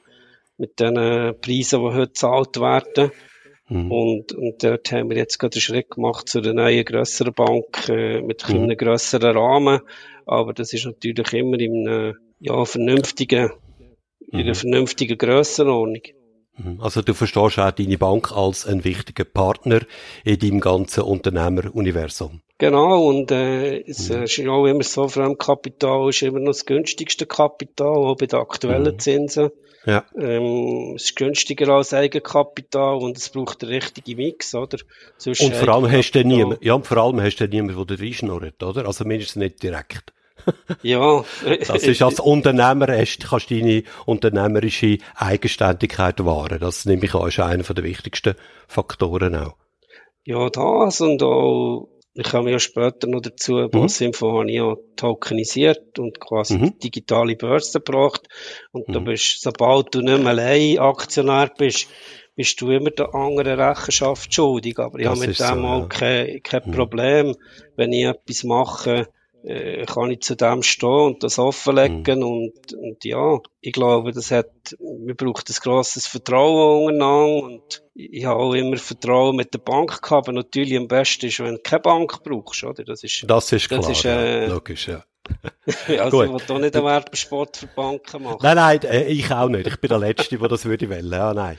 mit 0.60 0.80
den 0.80 0.94
Preisen, 1.40 1.80
die 1.80 1.86
heute 1.86 2.08
gezahlt 2.08 2.60
werden. 2.60 3.12
Mhm. 3.68 3.92
Und, 3.92 4.32
und 4.32 4.62
dort 4.62 4.90
haben 4.92 5.10
wir 5.10 5.16
jetzt 5.16 5.38
gerade 5.38 5.56
einen 5.56 5.60
Schritt 5.60 5.90
gemacht 5.90 6.28
zu 6.28 6.38
einer 6.38 6.54
neuen, 6.54 6.84
grösseren 6.84 7.34
Bank, 7.34 7.88
äh, 7.88 8.20
mit 8.22 8.48
mhm. 8.48 8.62
einem 8.62 8.76
grösseren 8.76 9.36
Rahmen. 9.36 9.80
Aber 10.26 10.52
das 10.54 10.72
ist 10.72 10.86
natürlich 10.86 11.32
immer 11.32 11.58
in 11.58 11.86
einer, 11.86 12.14
ja, 12.40 12.64
vernünftigen, 12.64 13.50
in 14.30 14.40
einer 14.40 14.50
mhm. 14.50 14.54
vernünftigen 14.54 15.18
Grössenordnung. 15.18 16.02
Mhm. 16.56 16.80
Also 16.80 17.02
du 17.02 17.14
verstehst 17.14 17.58
auch 17.58 17.70
deine 17.70 17.98
Bank 17.98 18.32
als 18.32 18.66
einen 18.66 18.84
wichtigen 18.84 19.26
Partner 19.32 19.80
in 20.24 20.38
deinem 20.38 20.60
ganzen 20.60 21.04
Unternehmeruniversum. 21.04 22.40
Genau, 22.58 23.06
und 23.06 23.30
äh, 23.30 23.82
es 23.82 24.08
mhm. 24.08 24.22
ist 24.24 24.40
auch 24.46 24.66
immer 24.66 24.82
so, 24.82 25.08
Fremdkapital 25.08 26.08
ist 26.08 26.22
immer 26.22 26.40
noch 26.40 26.52
das 26.52 26.66
günstigste 26.66 27.26
Kapital, 27.26 27.96
auch 27.96 28.16
bei 28.16 28.26
den 28.26 28.40
aktuellen 28.40 28.94
mhm. 28.94 28.98
Zinsen. 28.98 29.50
Ja. 29.86 30.04
Ähm, 30.16 30.94
es 30.96 31.04
ist 31.04 31.16
günstiger 31.16 31.68
als 31.68 31.94
Eigenkapital 31.94 32.96
und 32.96 33.16
es 33.16 33.28
braucht 33.28 33.62
den 33.62 33.70
richtigen 33.70 34.16
Mix, 34.16 34.54
oder? 34.54 34.78
Sonst 35.16 35.40
und 35.40 35.54
vor 35.54 35.68
allem 35.68 35.90
hast 35.90 36.12
du 36.12 36.24
niemand, 36.24 36.62
ja, 36.64 36.74
und 36.74 36.86
vor 36.86 36.98
allem 36.98 37.20
hast 37.20 37.36
du 37.36 37.48
niemand, 37.48 37.90
der 37.90 38.00
reinschnurrt, 38.00 38.62
oder? 38.62 38.86
Also 38.86 39.04
mindestens 39.04 39.36
nicht 39.36 39.62
direkt. 39.62 40.12
ja. 40.82 41.24
Das 41.66 41.82
ist 41.82 42.02
als 42.02 42.20
Unternehmer, 42.20 42.88
hast, 42.88 43.28
kannst 43.28 43.50
du 43.50 43.58
deine 43.58 43.82
unternehmerische 44.06 44.98
Eigenständigkeit 45.14 46.24
wahren. 46.24 46.58
Das 46.60 46.84
nehme 46.84 47.04
ich 47.04 47.14
an, 47.14 47.28
ist 47.28 47.40
einer 47.40 47.62
der 47.62 47.84
wichtigsten 47.84 48.34
Faktoren 48.66 49.36
auch. 49.36 49.56
Ja, 50.24 50.50
das 50.50 51.00
und 51.00 51.22
auch 51.22 51.88
ich 52.18 52.30
komme 52.30 52.50
ja 52.50 52.58
später 52.58 53.06
noch 53.06 53.20
dazu, 53.20 53.52
mhm. 53.52 53.70
Ja 53.70 54.76
tokenisiert 54.96 56.00
und 56.00 56.18
quasi 56.18 56.58
mhm. 56.58 56.78
digitale 56.80 57.36
Börse 57.36 57.80
gebracht. 57.80 58.28
Und 58.72 58.88
mhm. 58.88 58.92
du 58.92 59.00
bist, 59.02 59.40
sobald 59.40 59.94
du 59.94 60.00
nicht 60.00 60.18
mehr 60.18 60.30
allein 60.30 60.80
Aktionär 60.80 61.48
bist, 61.56 61.86
bist 62.34 62.60
du 62.60 62.72
immer 62.72 62.90
der 62.90 63.14
anderen 63.14 63.60
Rechenschaft 63.60 64.34
schuldig. 64.34 64.80
Aber 64.80 64.98
ich 64.98 65.06
habe 65.06 65.20
mit 65.20 65.28
dem 65.28 65.34
so, 65.34 65.44
auch 65.44 65.80
ja. 65.82 65.86
kein, 65.86 66.42
kein 66.42 66.62
mhm. 66.66 66.72
Problem, 66.72 67.36
wenn 67.76 67.92
ich 67.92 68.04
etwas 68.04 68.42
mache, 68.42 69.08
äh, 69.44 69.84
kann 69.86 70.10
ich 70.10 70.20
zu 70.20 70.36
dem 70.36 70.62
stehen 70.62 70.88
und 70.88 71.22
das 71.22 71.38
offenlegen 71.38 72.18
mhm. 72.18 72.26
und, 72.26 72.72
und 72.74 73.04
ja, 73.04 73.38
ich 73.60 73.72
glaube, 73.72 74.12
das 74.12 74.30
hat, 74.30 74.76
wir 74.78 75.14
brauchen 75.14 75.44
ein 75.48 75.56
grosses 75.62 76.06
Vertrauen 76.06 76.84
untereinander 76.84 77.42
und 77.44 77.82
ich 77.94 78.24
habe 78.24 78.40
auch 78.40 78.54
immer 78.54 78.76
Vertrauen 78.76 79.36
mit 79.36 79.54
der 79.54 79.58
Bank 79.58 80.02
gehabt, 80.02 80.28
aber 80.28 80.32
natürlich 80.32 80.76
am 80.76 80.88
besten 80.88 81.26
ist, 81.26 81.40
wenn 81.40 81.54
du 81.54 81.60
keine 81.60 81.80
Bank 81.80 82.22
brauchst, 82.22 82.64
oder? 82.64 82.84
Das 82.84 83.02
ist, 83.02 83.24
das 83.26 83.52
ist 83.52 83.68
klar, 83.68 83.80
das 83.80 83.90
ist, 83.90 84.04
äh, 84.04 84.42
ja, 84.42 84.48
logisch, 84.48 84.88
ja. 84.88 85.04
Also 85.98 86.22
ich 86.22 86.30
will 86.30 86.40
doch 86.46 86.58
nicht 86.58 86.76
einen 86.76 86.84
Werbesport 86.84 87.56
für 87.56 87.66
Banken 87.66 88.22
machen. 88.22 88.38
Nein, 88.42 88.56
nein, 88.56 88.80
äh, 88.82 89.04
ich 89.06 89.30
auch 89.30 89.48
nicht. 89.48 89.66
Ich 89.66 89.76
bin 89.78 89.88
der 89.88 89.98
Letzte, 89.98 90.38
der 90.38 90.48
das 90.48 90.64
würde 90.64 90.88
wollen. 90.88 91.10
Ja, 91.10 91.34
nein. 91.34 91.58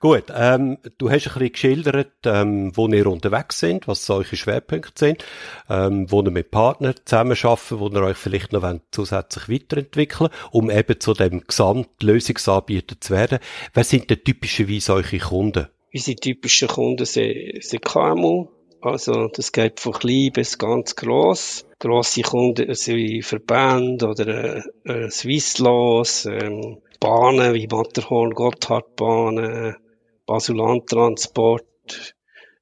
Gut, 0.00 0.24
ähm, 0.34 0.78
du 0.98 1.10
hast 1.10 1.26
ein 1.26 1.32
bisschen 1.32 1.52
geschildert, 1.52 2.12
ähm, 2.24 2.76
wo 2.76 2.86
ihr 2.88 3.06
unterwegs 3.06 3.58
sind, 3.60 3.88
was 3.88 4.04
solche 4.04 4.36
Schwerpunkte 4.36 4.92
sind, 4.96 5.24
ähm, 5.70 6.10
wo 6.10 6.22
ihr 6.22 6.30
mit 6.30 6.50
Partnern 6.50 6.94
zusammenarbeiten, 7.04 7.80
wo 7.80 7.88
ihr 7.88 8.02
euch 8.02 8.16
vielleicht 8.16 8.52
noch 8.52 8.66
zusätzlich 8.90 9.48
weiterentwickeln 9.48 10.30
um 10.50 10.70
eben 10.70 11.00
zu 11.00 11.12
dem 11.12 11.42
Gesamtlösungsanbieter 11.46 13.00
zu 13.00 13.14
werden. 13.14 13.38
Wer 13.74 13.84
sind 13.84 14.10
denn 14.10 14.22
typischerweise 14.22 14.94
eure 14.94 15.18
Kunden? 15.18 15.66
Unsere 15.92 16.16
typischen 16.16 16.68
Kunden 16.68 17.06
sind, 17.06 17.62
sind 17.62 17.84
KMU, 17.84 18.48
also 18.82 19.28
das 19.28 19.52
geht 19.52 19.80
von 19.80 19.92
klein 19.92 20.30
bis 20.32 20.58
ganz 20.58 20.96
gross. 20.96 21.65
Grosse 21.78 22.22
Kunden 22.22 22.74
sind 22.74 23.24
Verbände 23.24 24.08
oder 24.08 24.26
äh, 24.26 24.62
äh 24.84 25.10
Swisslos, 25.10 26.24
ähm, 26.24 26.78
Bahnen 27.00 27.54
wie 27.54 27.66
Matterhorn, 27.66 28.30
Gotthardbahnen, 28.32 29.76
Basulandtransport, 30.24 32.14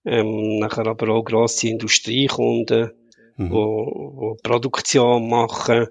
ähm, 0.04 0.58
nachher 0.58 0.86
aber 0.86 1.08
auch 1.10 1.24
grosse 1.24 1.68
Industriekunden, 1.68 2.90
mhm. 3.36 3.50
wo, 3.50 4.12
wo 4.16 4.36
Produktion 4.42 5.28
machen. 5.28 5.86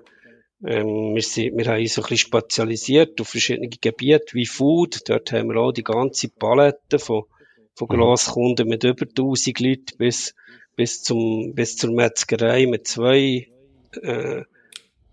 Ähm, 0.65 1.15
wir, 1.15 1.21
sind, 1.21 1.57
wir 1.57 1.65
haben 1.65 1.81
uns 1.81 1.97
ein 1.97 2.03
bisschen 2.03 2.17
spezialisiert 2.17 3.19
auf 3.19 3.29
verschiedene 3.29 3.69
Gebiete 3.69 4.33
wie 4.33 4.45
Food. 4.45 5.09
Dort 5.09 5.31
haben 5.31 5.49
wir 5.49 5.59
auch 5.59 5.71
die 5.71 5.83
ganze 5.83 6.29
Palette 6.29 6.99
von, 6.99 7.23
von 7.75 7.87
mhm. 7.89 7.95
Grosskunden 7.95 8.67
mit 8.67 8.83
über 8.83 9.05
1000 9.05 9.59
Leuten 9.59 9.97
bis, 9.97 10.35
bis 10.75 11.03
zum, 11.03 11.53
bis 11.53 11.77
zur 11.77 11.91
Metzgerei 11.91 12.65
mit 12.65 12.87
zwei, 12.87 13.47
äh, 14.01 14.43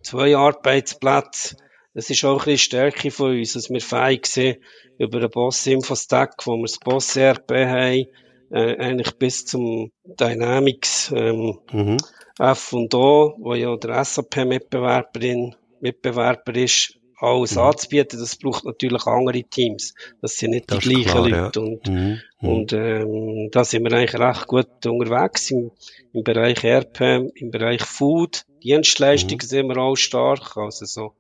zwei 0.02 0.36
Arbeitsplätzen. 0.36 1.58
Das 1.94 2.08
ist 2.08 2.24
auch 2.24 2.46
ein 2.46 2.58
Stärke 2.58 3.10
von 3.10 3.36
uns, 3.38 3.54
dass 3.54 3.70
wir 3.70 3.80
fähig 3.80 4.26
sind, 4.26 4.58
über 4.98 5.20
den 5.20 5.30
Boss 5.30 5.66
Infostack, 5.66 6.46
wo 6.46 6.56
wir 6.56 6.62
das 6.62 6.78
Boss 6.78 7.16
ERP 7.16 7.50
haben, 7.50 8.06
äh, 8.50 8.76
eigentlich 8.76 9.16
bis 9.16 9.46
zum 9.46 9.90
Dynamics 10.04 11.12
ähm, 11.14 11.58
mhm. 11.72 11.96
F&O, 12.38 13.34
wo 13.38 13.54
ja 13.54 13.76
der 13.76 14.04
SAP-Mitbewerberin 14.04 15.56
Mitbewerber 15.80 16.54
ist, 16.54 16.99
alles 17.20 17.54
mhm. 17.54 17.62
anzubieten. 17.62 18.18
Das 18.18 18.36
braucht 18.36 18.64
natürlich 18.64 19.06
andere 19.06 19.42
Teams. 19.42 19.94
Das 20.20 20.36
sind 20.36 20.50
nicht 20.50 20.70
das 20.70 20.80
die 20.80 20.88
gleichen 20.88 21.10
klar, 21.10 21.28
Leute. 21.28 21.60
Ja. 21.60 21.66
Und, 21.66 21.88
mhm. 21.88 22.20
mhm. 22.40 22.48
und 22.48 22.72
ähm, 22.72 23.48
da 23.50 23.64
sind 23.64 23.84
wir 23.84 23.92
eigentlich 23.92 24.20
recht 24.20 24.46
gut 24.46 24.86
unterwegs 24.86 25.50
im, 25.50 25.70
im 26.12 26.24
Bereich 26.24 26.64
ERP, 26.64 27.00
im 27.34 27.50
Bereich 27.50 27.82
Food. 27.82 28.44
Dienstleistungen 28.62 29.40
mhm. 29.42 29.46
sind 29.46 29.68
wir 29.68 29.78
auch 29.78 29.96
stark. 29.96 30.56
Also 30.56 30.86
so 30.86 31.12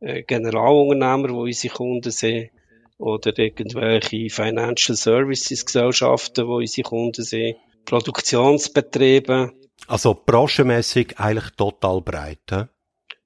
äh, 0.00 0.22
Generalunternehmer, 0.22 1.30
wo 1.30 1.42
unsere 1.42 1.74
Kunden 1.74 2.10
sind, 2.10 2.50
oder 2.98 3.38
irgendwelche 3.38 4.30
Financial 4.30 4.96
Services 4.96 5.66
Gesellschaften, 5.66 6.46
wo 6.46 6.56
unsere 6.56 6.88
Kunden 6.88 7.22
sind, 7.22 7.56
Produktionsbetriebe. 7.84 9.52
Also 9.86 10.14
branchenmässig 10.14 11.18
eigentlich 11.18 11.50
total 11.56 12.00
breit, 12.00 12.40
he? 12.50 12.62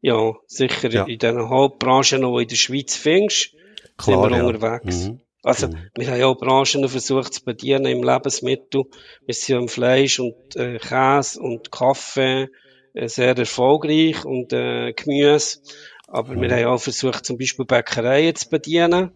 Ja, 0.02 0.34
sicher 0.46 0.90
ja. 0.90 1.04
in 1.04 1.18
den 1.18 1.48
Hauptbranchen, 1.48 2.22
die 2.22 2.42
in 2.42 2.48
der 2.48 2.56
Schweiz 2.56 2.96
findest, 2.96 3.54
Klar, 3.96 4.22
sind 4.22 4.30
wir 4.30 4.38
ja. 4.38 4.44
unterwegs. 4.44 5.08
Mhm. 5.08 5.20
Also, 5.42 5.68
mhm. 5.68 5.76
wir 5.96 6.10
haben 6.10 6.20
ja 6.20 6.26
auch 6.26 6.38
Branchen 6.38 6.88
versucht 6.88 7.34
zu 7.34 7.44
bedienen 7.44 7.86
im 7.86 8.02
Lebensmittel. 8.02 8.84
Wir 9.24 9.34
sind 9.34 9.56
im 9.56 9.68
Fleisch 9.68 10.20
und 10.20 10.56
äh, 10.56 10.78
Käse 10.78 11.40
und 11.40 11.70
Kaffee 11.72 12.48
äh, 12.92 13.08
sehr 13.08 13.36
erfolgreich 13.36 14.24
und 14.24 14.52
äh, 14.52 14.92
Gemüse. 14.92 15.60
Aber 16.08 16.34
mhm. 16.34 16.42
wir 16.42 16.50
haben 16.50 16.64
auch 16.66 16.80
versucht, 16.80 17.24
zum 17.24 17.38
Beispiel 17.38 17.64
Bäckereien 17.64 18.34
zu 18.34 18.50
bedienen. 18.50 19.12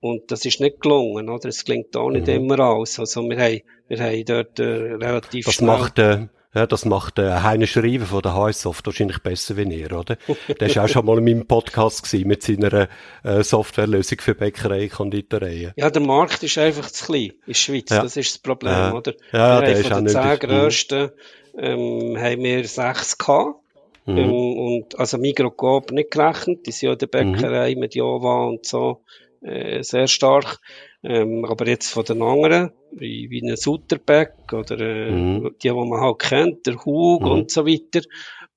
Und 0.00 0.30
das 0.32 0.44
ist 0.44 0.60
nicht 0.60 0.80
gelungen, 0.80 1.30
oder? 1.30 1.48
Es 1.48 1.64
klingt 1.64 1.96
auch 1.96 2.10
nicht 2.10 2.26
mhm. 2.26 2.34
immer 2.34 2.60
aus. 2.60 2.98
Also 2.98 3.22
wir 3.22 3.38
haben, 3.38 3.60
wir 3.88 4.00
haben 4.00 4.24
dort 4.24 4.58
äh, 4.58 4.64
relativ 4.64 5.44
das 5.46 5.54
schnell... 5.54 5.68
Macht, 5.68 5.98
äh, 5.98 6.26
ja, 6.54 6.66
das 6.66 6.84
macht 6.84 7.18
äh, 7.18 7.30
Heine 7.30 7.66
Schreiber 7.66 8.06
von 8.06 8.22
der 8.22 8.34
HSoft 8.34 8.86
wahrscheinlich 8.86 9.18
besser 9.18 9.56
wie 9.56 9.62
ihr, 9.62 9.92
oder? 9.92 10.16
Der 10.60 10.74
war 10.74 10.84
auch 10.84 10.88
schon 10.88 11.06
mal 11.06 11.18
in 11.18 11.24
meinem 11.24 11.46
Podcast 11.46 12.04
gewesen, 12.04 12.28
mit 12.28 12.42
seiner 12.42 12.88
äh, 13.24 13.42
Softwarelösung 13.42 14.20
für 14.20 14.34
Bäckerei, 14.34 14.88
Konditoreien. 14.88 15.72
Ja, 15.76 15.90
der 15.90 16.02
Markt 16.02 16.42
ist 16.42 16.58
einfach 16.58 16.90
zu 16.90 17.06
klein 17.06 17.22
in 17.22 17.36
der 17.48 17.54
Schweiz. 17.54 17.90
Ja. 17.90 18.02
Das 18.02 18.16
ist 18.16 18.34
das 18.34 18.38
Problem, 18.38 18.72
ja. 18.72 18.92
oder? 18.92 19.14
Ja, 19.32 19.60
wir 19.60 19.66
der 19.66 19.78
ist 19.78 19.88
von 19.88 20.04
den 20.04 20.08
zehn 20.08 20.38
grössten 20.38 21.10
ähm, 21.58 22.16
haben 22.18 22.42
wir 22.42 22.64
sechs 22.66 23.18
gehabt. 23.18 23.58
Mhm. 24.04 24.18
Ähm, 24.18 24.32
und, 24.32 24.98
also 24.98 25.18
Mikrokop 25.18 25.92
nicht 25.92 26.10
gerechnet, 26.10 26.66
die 26.66 26.72
sind 26.72 26.88
ja 26.88 26.92
in 26.92 26.98
der 26.98 27.06
Bäckerei 27.06 27.74
mhm. 27.74 27.80
mit 27.80 27.94
Jova 27.94 28.46
und 28.46 28.66
so, 28.66 29.04
äh, 29.42 29.82
sehr 29.82 30.08
stark. 30.08 30.58
Ähm, 31.04 31.44
aber 31.44 31.66
jetzt 31.66 31.90
von 31.90 32.04
den 32.04 32.22
anderen, 32.22 32.70
wie, 32.92 33.28
wie 33.28 33.42
ein 33.42 33.56
Sutterbeck 33.56 34.52
oder 34.52 34.78
äh, 34.78 35.10
mhm. 35.10 35.54
die, 35.60 35.68
die 35.68 35.72
man 35.72 36.00
halt 36.00 36.20
kennt, 36.20 36.66
der 36.66 36.84
Hug 36.84 37.22
mhm. 37.22 37.30
und 37.30 37.50
so 37.50 37.66
weiter. 37.66 38.06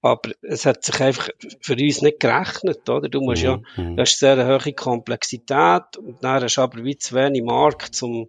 Aber 0.02 0.32
es 0.44 0.68
hat 0.68 0.84
sich 0.84 1.02
einfach 1.02 1.30
für 1.62 1.74
uns 1.74 2.04
nicht 2.04 2.20
gerechnet, 2.20 2.88
oder? 2.88 3.10
Du 3.10 3.22
musst 3.22 3.42
mhm. 3.42 3.48
ja, 3.48 3.60
mhm. 3.78 3.98
das 3.98 4.12
ist 4.12 4.20
sehr 4.20 4.34
eine 4.34 4.48
hohe 4.48 4.74
Komplexität 4.74 5.98
und 5.98 6.24
dann 6.24 6.44
hast 6.44 6.58
du 6.58 6.62
aber 6.62 6.84
wie 6.84 6.98
zu 6.98 7.16
wenig 7.16 7.42
Markt, 7.42 8.02
um, 8.04 8.28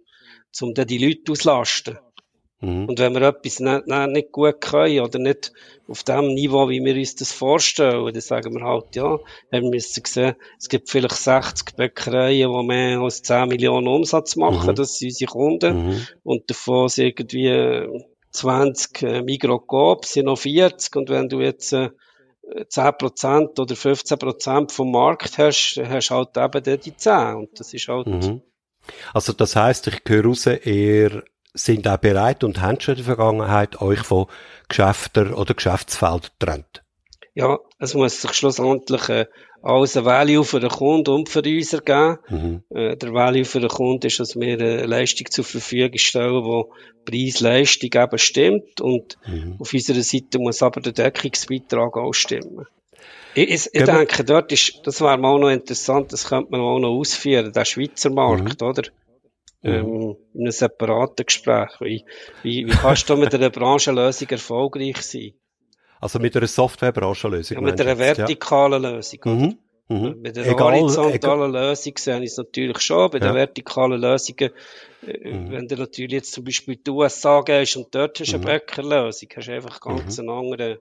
um 0.61 0.73
dann 0.73 0.87
die 0.87 0.97
Leute 0.97 1.31
auslasten. 1.31 1.99
Mhm. 2.59 2.85
Und 2.85 2.99
wenn 2.99 3.13
wir 3.13 3.21
etwas 3.21 3.59
nicht, 3.59 3.87
nicht, 3.87 4.09
nicht 4.09 4.31
gut 4.31 4.61
können 4.61 5.01
oder 5.01 5.19
nicht 5.19 5.53
auf 5.87 6.03
dem 6.03 6.33
Niveau, 6.33 6.69
wie 6.69 6.83
wir 6.83 6.95
uns 6.95 7.15
das 7.15 7.31
vorstellen, 7.31 8.11
dann 8.11 8.21
sagen 8.21 8.53
wir 8.55 8.65
halt, 8.65 8.95
ja, 8.95 9.19
wir 9.51 9.61
müssen 9.61 10.03
sehen, 10.05 10.35
es 10.59 10.67
gibt 10.67 10.89
vielleicht 10.89 11.15
60 11.15 11.75
Bäckereien, 11.75 12.51
die 12.51 12.67
mehr 12.67 12.99
als 12.99 13.21
10 13.21 13.47
Millionen 13.47 13.87
Umsatz 13.87 14.35
machen, 14.35 14.71
mhm. 14.71 14.75
das 14.75 14.97
sind 14.97 15.09
unsere 15.09 15.31
Kunden. 15.31 15.87
Mhm. 15.87 16.07
Und 16.23 16.49
davon 16.49 16.89
sind 16.89 17.05
irgendwie 17.05 17.87
20 18.31 19.01
äh, 19.03 19.21
Migrocoop, 19.21 20.05
sind 20.05 20.25
noch 20.25 20.37
40. 20.37 20.95
Und 20.95 21.09
wenn 21.09 21.29
du 21.29 21.41
jetzt 21.41 21.73
äh, 21.73 21.89
10% 22.55 23.59
oder 23.59 23.75
15% 23.75 24.71
vom 24.71 24.91
Markt 24.91 25.37
hast, 25.37 25.79
hast 25.83 26.09
du 26.09 26.15
halt 26.15 26.37
eben 26.37 26.81
die 26.81 26.95
10. 26.95 27.35
Und 27.35 27.59
das 27.59 27.73
ist 27.73 27.87
halt... 27.87 28.07
Mhm. 28.07 28.41
Also 29.13 29.33
das 29.33 29.55
heißt, 29.55 29.87
ich 29.87 30.01
höre 30.07 30.25
raus, 30.25 30.45
eher 30.45 31.23
sind 31.57 31.87
auch 31.87 31.97
bereit 31.97 32.43
und 32.43 32.61
haben 32.61 32.79
schon 32.79 32.95
in 32.95 33.03
der 33.03 33.15
Vergangenheit 33.15 33.81
euch 33.81 33.99
von 33.99 34.27
Geschäften 34.69 35.33
oder 35.33 35.53
Geschäftsfeldern 35.53 36.29
getrennt? 36.39 36.83
Ja, 37.33 37.59
es 37.77 37.93
muss 37.93 38.21
sich 38.21 38.33
schlussendlich 38.33 39.09
äh, 39.09 39.25
alles 39.61 39.97
ein 39.97 40.05
Value 40.05 40.43
für 40.43 40.59
den 40.59 40.69
Kunden 40.69 41.11
und 41.11 41.29
für 41.29 41.41
uns 41.41 41.73
ergeben. 41.73 42.17
Mhm. 42.29 42.63
Äh, 42.69 42.95
der 42.95 43.13
Value 43.13 43.45
für 43.45 43.59
den 43.59 43.69
Kunden 43.69 44.07
ist, 44.07 44.19
dass 44.19 44.35
wir 44.35 44.53
eine 44.53 44.85
Leistung 44.85 45.29
zur 45.29 45.43
Verfügung 45.43 45.97
stellen, 45.97 46.43
wo 46.43 46.73
Preis-Leistung 47.05 47.91
eben 47.93 48.17
stimmt 48.17 48.81
und 48.81 49.17
mhm. 49.27 49.55
auf 49.59 49.73
unserer 49.73 50.01
Seite 50.01 50.39
muss 50.39 50.63
aber 50.63 50.81
der 50.81 50.93
Deckungsbeitrag 50.93 51.95
auch 51.97 52.13
stimmen. 52.13 52.65
Ich, 53.35 53.49
ich, 53.49 53.65
ich 53.67 53.71
genau. 53.71 53.97
denke, 53.97 54.23
dort 54.23 54.51
ist, 54.51 54.81
das 54.85 54.99
wäre 54.99 55.17
mal 55.17 55.39
noch 55.39 55.49
interessant, 55.49 56.11
das 56.11 56.27
könnte 56.27 56.51
man 56.51 56.61
auch 56.61 56.79
noch 56.79 56.97
ausführen, 56.97 57.53
der 57.53 57.65
Schweizer 57.65 58.09
Markt, 58.09 58.61
mhm. 58.61 58.67
oder? 58.67 58.83
Ähm, 59.67 60.15
in 60.33 60.41
einem 60.41 60.51
separaten 60.51 61.25
Gespräch. 61.25 61.69
Wie, 61.79 62.05
wie, 62.43 62.67
wie 62.67 62.71
kannst 62.71 63.09
du 63.09 63.15
mit 63.15 63.33
einer 63.33 63.49
Branchenlösung 63.49 64.29
erfolgreich 64.29 65.01
sein? 65.01 65.33
Also 65.99 66.19
mit 66.19 66.35
einer 66.37 66.47
Softwarebranchenlösung? 66.47 67.57
Ja, 67.57 67.61
mit 67.61 67.81
einer 67.81 67.97
vertikalen 67.97 68.83
ja. 68.83 68.89
Lösung. 68.91 69.19
Mhm. 69.25 69.57
Mhm. 69.89 70.21
Bei 70.21 70.31
der 70.31 70.47
egal, 70.47 70.73
horizontalen 70.73 71.49
egal. 71.49 71.69
Lösung 71.69 71.93
sehe 71.97 72.19
ich 72.19 72.31
es 72.31 72.37
natürlich 72.37 72.79
schon. 72.79 73.09
Bei 73.09 73.19
ja. 73.19 73.27
den 73.27 73.35
vertikalen 73.35 74.01
Lösungen, 74.01 74.51
äh, 75.07 75.31
mhm. 75.31 75.51
wenn 75.51 75.67
du 75.67 75.75
natürlich 75.75 76.11
jetzt 76.11 76.33
zum 76.33 76.43
Beispiel 76.43 76.75
die 76.75 76.91
USA 76.91 77.41
gehst 77.41 77.77
und 77.77 77.95
dort 77.95 78.19
hast 78.19 78.31
du 78.31 78.35
eine 78.35 78.43
mhm. 78.43 78.47
Bäckerlösung, 78.47 79.29
hast 79.35 79.47
du 79.47 79.53
einfach 79.53 79.79
ganz 79.79 80.17
mhm. 80.17 80.29
einen 80.29 80.39
anderen 80.39 80.77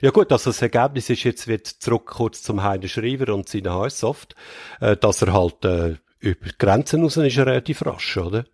ja 0.00 0.10
gut, 0.10 0.30
also 0.30 0.50
das 0.50 0.62
Ergebnis 0.62 1.10
ist 1.10 1.24
jetzt 1.24 1.48
wird 1.48 1.66
zurück 1.66 2.06
kurz 2.06 2.42
zum 2.42 2.62
Heiner 2.62 2.88
Schreiber 2.88 3.34
und 3.34 3.48
seiner 3.48 3.74
HS-Soft, 3.74 4.34
äh, 4.80 4.96
dass 4.96 5.22
er 5.22 5.32
halt 5.32 5.64
äh, 5.64 5.96
über 6.22 6.48
die 6.48 6.58
Grenzen 6.58 7.02
raus 7.02 7.16
ist 7.16 7.36
er 7.36 7.46
relativ 7.46 7.84
rasch, 7.84 8.16
oder? 8.16 8.44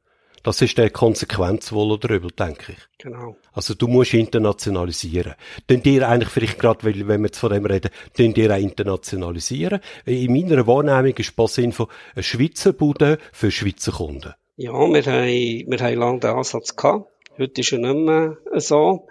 Das 0.43 0.63
ist 0.63 0.79
der 0.79 0.89
Konsequenz 0.91 1.73
wohl 1.73 1.93
oder 1.93 2.15
übel, 2.15 2.31
denke 2.31 2.73
ich. 2.73 2.79
Genau. 2.99 3.37
Also 3.53 3.75
du 3.75 3.89
musst 3.89 4.15
internationalisieren. 4.15 5.35
Denn 5.69 5.83
dir 5.83 6.09
eigentlich 6.09 6.31
vielleicht 6.31 6.59
gerade, 6.59 6.85
weil, 6.85 7.07
wenn 7.09 7.21
wir 7.21 7.27
jetzt 7.27 7.39
von 7.39 7.53
dem 7.53 7.67
reden, 7.67 7.91
den 8.17 8.33
dir 8.33 8.55
auch 8.55 8.59
internationalisieren. 8.59 9.81
In 10.07 10.33
meiner 10.33 10.67
Wahrnehmung 10.67 11.17
ist 11.17 11.37
Passinfo 11.37 11.89
ein 12.15 12.23
Schweizer 12.23 12.73
Bude 12.73 13.19
für 13.33 13.51
Schweizer 13.51 13.93
Kunden. 13.93 14.33
Ja, 14.57 14.73
wir 14.73 15.05
haben, 15.05 15.71
wir 15.71 15.79
haben 15.81 15.99
lange 15.99 16.21
den 16.21 16.31
Ansatz 16.31 16.77
gehabt. 16.77 17.11
Heute 17.37 17.61
ist 17.61 17.73
er 17.73 17.79
nicht 17.79 17.97
mehr 17.97 18.39
so. 18.55 19.07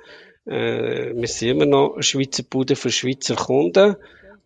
Äh, 0.46 1.14
wir 1.14 1.28
sind 1.28 1.50
immer 1.50 1.66
noch 1.66 1.94
eine 1.94 2.04
Schweizer 2.04 2.44
Bude 2.44 2.76
für 2.76 2.90
Schweizer 2.90 3.36
Kunden. 3.36 3.98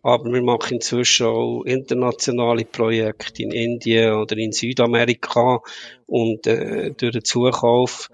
Aber 0.02 0.32
wir 0.32 0.42
machen 0.42 0.74
inzwischen 0.74 1.26
auch 1.26 1.62
internationale 1.64 2.64
Projekte 2.64 3.42
in 3.42 3.52
Indien 3.52 4.14
oder 4.14 4.36
in 4.36 4.52
Südamerika 4.52 5.60
und 6.06 6.46
äh, 6.46 6.92
durch 6.92 7.12
den 7.12 7.24
Zukauf 7.24 8.08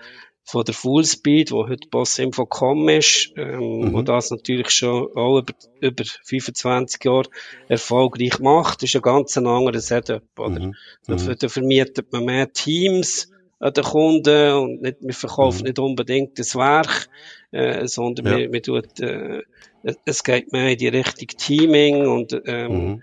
von 0.49 0.65
der 0.65 0.75
Fullspeed, 0.75 1.53
wo 1.53 1.69
heute 1.69 1.89
Bossinfo.com 1.91 2.89
ist, 2.89 3.35
ähm, 3.37 3.81
mhm. 3.81 3.93
wo 3.93 4.01
das 4.01 4.31
natürlich 4.31 4.71
schon 4.71 5.09
auch 5.15 5.41
über, 5.41 5.53
über 5.81 6.05
25 6.25 7.05
Jahre 7.05 7.29
erfolgreich 7.69 8.39
macht, 8.39 8.83
ist 8.83 8.97
ein 8.97 9.03
ganz 9.03 9.37
anderer 9.37 9.79
Setup, 9.79 10.23
oder? 10.39 10.61
Mhm. 10.61 10.75
Da, 11.07 11.17
mhm. 11.17 11.37
da 11.39 11.49
vermietet 11.49 12.13
man 12.13 12.25
mehr 12.25 12.51
Teams 12.51 13.31
an 13.59 13.75
den 13.75 13.85
Kunden 13.85 14.53
und 14.53 14.81
nicht, 14.81 14.97
wir 15.01 15.15
verkaufen 15.15 15.61
mhm. 15.61 15.67
nicht 15.67 15.79
unbedingt 15.79 16.39
das 16.39 16.55
Werk, 16.55 17.11
äh, 17.51 17.87
sondern 17.87 18.27
ja. 18.27 18.39
wir, 18.39 18.53
wir 18.53 18.63
tut, 18.63 19.01
äh, 19.01 19.43
es 20.05 20.25
geht 20.25 20.53
mehr 20.53 20.71
in 20.71 20.79
die 20.79 20.89
Richtung 20.89 21.29
Teaming 21.29 22.07
und 22.07 22.41
ähm, 22.47 22.73
mhm. 22.73 23.03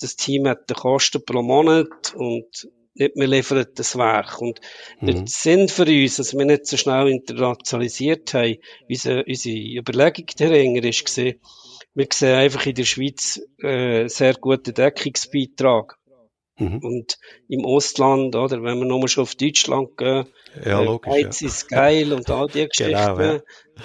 das 0.00 0.16
Team 0.16 0.48
hat 0.48 0.68
die 0.70 0.74
Kosten 0.74 1.24
pro 1.24 1.42
Monat 1.42 2.14
und 2.14 2.68
nicht 2.94 3.16
mehr 3.16 3.28
liefert 3.28 3.78
das 3.78 3.96
Werk. 3.96 4.40
Und 4.40 4.60
mhm. 5.00 5.06
der 5.06 5.26
Sinn 5.26 5.68
für 5.68 5.86
uns, 5.86 6.16
dass 6.16 6.36
wir 6.36 6.44
nicht 6.44 6.66
so 6.66 6.76
schnell 6.76 7.08
internationalisiert 7.08 8.34
haben, 8.34 8.56
unsere, 8.88 9.24
unsere 9.24 9.56
Überlegung 9.56 10.26
dahinter 10.36 10.88
ist 10.88 11.04
gesehen, 11.04 11.40
wir 11.94 12.06
sehen 12.12 12.36
einfach 12.36 12.66
in 12.66 12.74
der 12.74 12.84
Schweiz 12.84 13.40
äh, 13.62 14.08
sehr 14.08 14.34
guten 14.34 14.74
Deckungsbeitrag. 14.74 15.98
Mhm. 16.58 16.78
Und 16.82 17.18
im 17.48 17.64
Ostland, 17.64 18.34
oder, 18.34 18.62
wenn 18.62 18.78
wir 18.78 18.84
nochmal 18.84 19.08
schon 19.08 19.22
auf 19.22 19.34
Deutschland 19.36 19.96
gehen, 19.96 20.26
ja, 20.64 20.80
äh, 20.80 20.84
logisch, 20.84 21.12
Heiz 21.12 21.40
ja. 21.40 21.46
ist 21.46 21.68
geil 21.68 22.12
und 22.12 22.28
all 22.30 22.48
die 22.48 22.68
Geschichten. 22.68 22.98
Genau, 22.98 23.20
ja. 23.20 23.40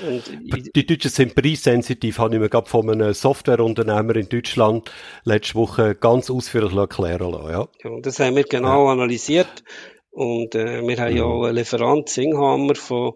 und 0.08 0.76
die 0.76 0.86
Deutschen 0.88 1.12
sind 1.12 1.36
preissensitiv, 1.36 2.18
habe 2.18 2.34
ich 2.34 2.42
mir 2.42 2.50
gerade 2.50 2.68
von 2.68 2.90
einem 2.90 3.14
Softwareunternehmer 3.14 4.16
in 4.16 4.28
Deutschland 4.28 4.92
letzte 5.24 5.54
Woche 5.54 5.94
ganz 5.94 6.32
ausführlich 6.32 6.74
erklären 6.74 7.32
lassen. 7.32 7.50
Ja. 7.52 7.68
ja 7.84 7.90
und 7.92 8.04
das 8.04 8.20
haben 8.20 8.36
wir 8.36 8.44
genau 8.44 8.88
analysiert. 8.88 9.64
Und 10.10 10.56
äh, 10.56 10.82
wir 10.82 10.98
haben 10.98 11.16
ja 11.16 11.26
mhm. 11.26 11.32
auch 11.32 11.44
einen 11.44 11.58
Lieferant, 11.58 12.10
Singhammer, 12.10 12.74
von 12.74 13.14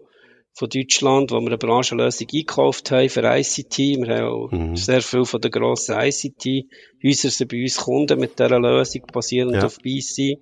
von 0.58 0.68
Deutschland, 0.68 1.30
wo 1.30 1.36
wir 1.36 1.46
eine 1.46 1.56
Branchenlösung 1.58 2.26
eingekauft 2.32 2.90
haben 2.90 3.08
für 3.08 3.22
ICT. 3.22 3.78
Wir 3.78 4.16
haben 4.16 4.26
auch 4.26 4.50
mhm. 4.50 4.76
sehr 4.76 5.02
viel 5.02 5.24
von 5.24 5.40
den 5.40 5.52
grossen 5.52 5.94
ICT-Häusern 5.96 7.30
sind 7.30 7.48
bei 7.48 7.62
uns 7.62 7.76
Kunden 7.76 8.18
mit 8.18 8.40
dieser 8.40 8.58
Lösung, 8.58 9.02
basierend 9.12 9.54
ja. 9.54 9.66
auf 9.66 9.78
BC. 9.78 10.38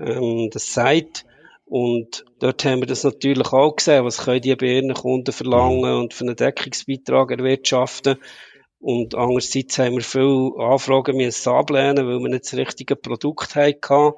Ähm, 0.00 0.50
das 0.50 0.74
sagt, 0.74 1.24
und 1.64 2.24
dort 2.40 2.64
haben 2.64 2.80
wir 2.80 2.88
das 2.88 3.04
natürlich 3.04 3.52
auch 3.52 3.76
gesehen, 3.76 4.04
was 4.04 4.24
können 4.24 4.40
die 4.40 4.56
bei 4.56 4.66
ihren 4.66 4.94
Kunden 4.94 5.30
verlangen 5.30 5.94
mhm. 5.94 6.00
und 6.00 6.14
für 6.14 6.24
einen 6.24 6.34
Deckungsbeitrag 6.34 7.30
erwirtschaften. 7.30 8.16
Und 8.80 9.14
andererseits 9.14 9.78
haben 9.78 9.94
wir 9.94 10.02
viele 10.02 10.54
Anfragen 10.58 11.16
müssen 11.16 11.52
ablehnen, 11.52 12.04
weil 12.04 12.18
wir 12.18 12.28
nicht 12.30 12.46
das 12.46 12.54
richtige 12.54 12.96
Produkt 12.96 13.54
hatten. 13.54 14.14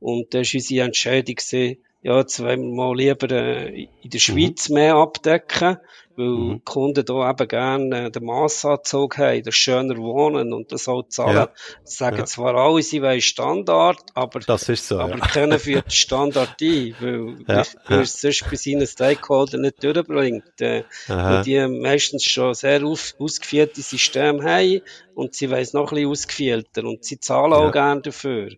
Und 0.00 0.34
da 0.34 0.38
war 0.38 0.54
unsere 0.54 0.84
Entscheidung, 0.84 1.36
gewesen, 1.36 1.78
ja, 2.02 2.18
jetzt 2.18 2.40
wollen 2.40 2.62
wir 2.62 2.74
mal 2.74 2.96
lieber 2.96 3.30
äh, 3.30 3.88
in 4.02 4.10
der 4.10 4.18
Schweiz 4.18 4.68
mhm. 4.68 4.74
mehr 4.74 4.94
abdecken, 4.94 5.78
weil 6.14 6.26
mhm. 6.26 6.52
die 6.54 6.60
Kunden 6.64 7.04
da 7.04 7.30
eben 7.30 7.48
gerne 7.48 8.06
äh, 8.06 8.10
den 8.10 8.24
Massanzug 8.24 9.18
haben, 9.18 9.42
das 9.42 9.56
schöner 9.56 9.96
wohnen 9.96 10.52
und 10.52 10.70
das 10.70 10.88
auch 10.88 11.08
zahlen. 11.08 11.34
Ja. 11.34 11.50
sagen 11.82 12.18
ja. 12.18 12.24
zwar 12.24 12.54
alle, 12.54 12.82
sie 12.82 13.02
wollen 13.02 13.20
Standard, 13.20 13.98
aber, 14.14 14.38
das 14.40 14.68
ist 14.68 14.86
so, 14.86 15.00
aber 15.00 15.18
ja. 15.18 15.26
können 15.26 15.58
für 15.58 15.82
den 15.82 15.90
Standard 15.90 16.60
ein, 16.60 16.94
weil, 17.00 17.36
ja. 17.48 17.64
weil 17.88 18.00
es 18.02 18.20
sonst 18.20 18.48
bei 18.48 18.56
seinen 18.56 18.86
Stakeholdern 18.86 19.62
nicht 19.62 19.82
durchbringt. 19.82 20.60
Äh, 20.60 20.84
weil 21.08 21.42
die 21.42 21.66
meistens 21.66 22.24
schon 22.24 22.54
sehr 22.54 22.84
auf, 22.84 23.14
ausgefeilte 23.18 23.82
Systeme 23.82 24.44
haben 24.44 24.82
und 25.14 25.34
sie 25.34 25.50
wollen 25.50 25.62
es 25.62 25.72
noch 25.72 25.90
ein 25.90 25.96
bisschen 25.96 26.10
ausgefeilter 26.10 26.84
und 26.84 27.04
sie 27.04 27.18
zahlen 27.18 27.52
auch 27.52 27.72
gerne 27.72 28.02
dafür. 28.02 28.50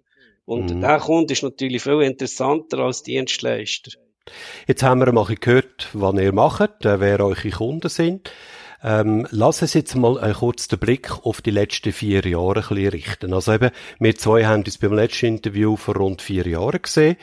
Und 0.51 0.75
mhm. 0.75 0.81
der 0.81 0.99
Kunde 0.99 1.33
ist 1.33 1.45
natürlich 1.45 1.81
viel 1.81 2.03
interessanter 2.03 2.81
als 2.81 3.05
Dienstleister. 3.05 3.93
Jetzt 4.67 4.83
haben 4.83 4.99
wir 4.99 5.13
mal 5.13 5.25
gehört, 5.25 5.89
was 5.93 6.15
ihr 6.17 6.33
macht, 6.33 6.85
äh, 6.85 6.99
wer 6.99 7.21
eure 7.21 7.51
Kunden 7.51 7.89
sind. 7.89 8.33
Ähm, 8.83 9.29
lass 9.31 9.63
uns 9.63 9.75
jetzt 9.75 9.95
mal 9.95 10.19
einen 10.19 10.35
kurzen 10.35 10.77
Blick 10.81 11.25
auf 11.25 11.41
die 11.41 11.53
letzten 11.53 11.93
vier 11.93 12.27
Jahre 12.27 12.63
ein 12.63 12.69
bisschen 12.69 12.89
richten. 12.89 13.33
Also 13.33 13.53
eben, 13.53 13.71
wir 14.01 14.17
zwei 14.17 14.45
haben 14.45 14.65
uns 14.65 14.79
beim 14.79 14.95
letzten 14.95 15.27
Interview 15.27 15.77
vor 15.77 15.95
rund 15.97 16.21
vier 16.21 16.45
Jahren 16.49 16.83
gesehen. 16.83 17.17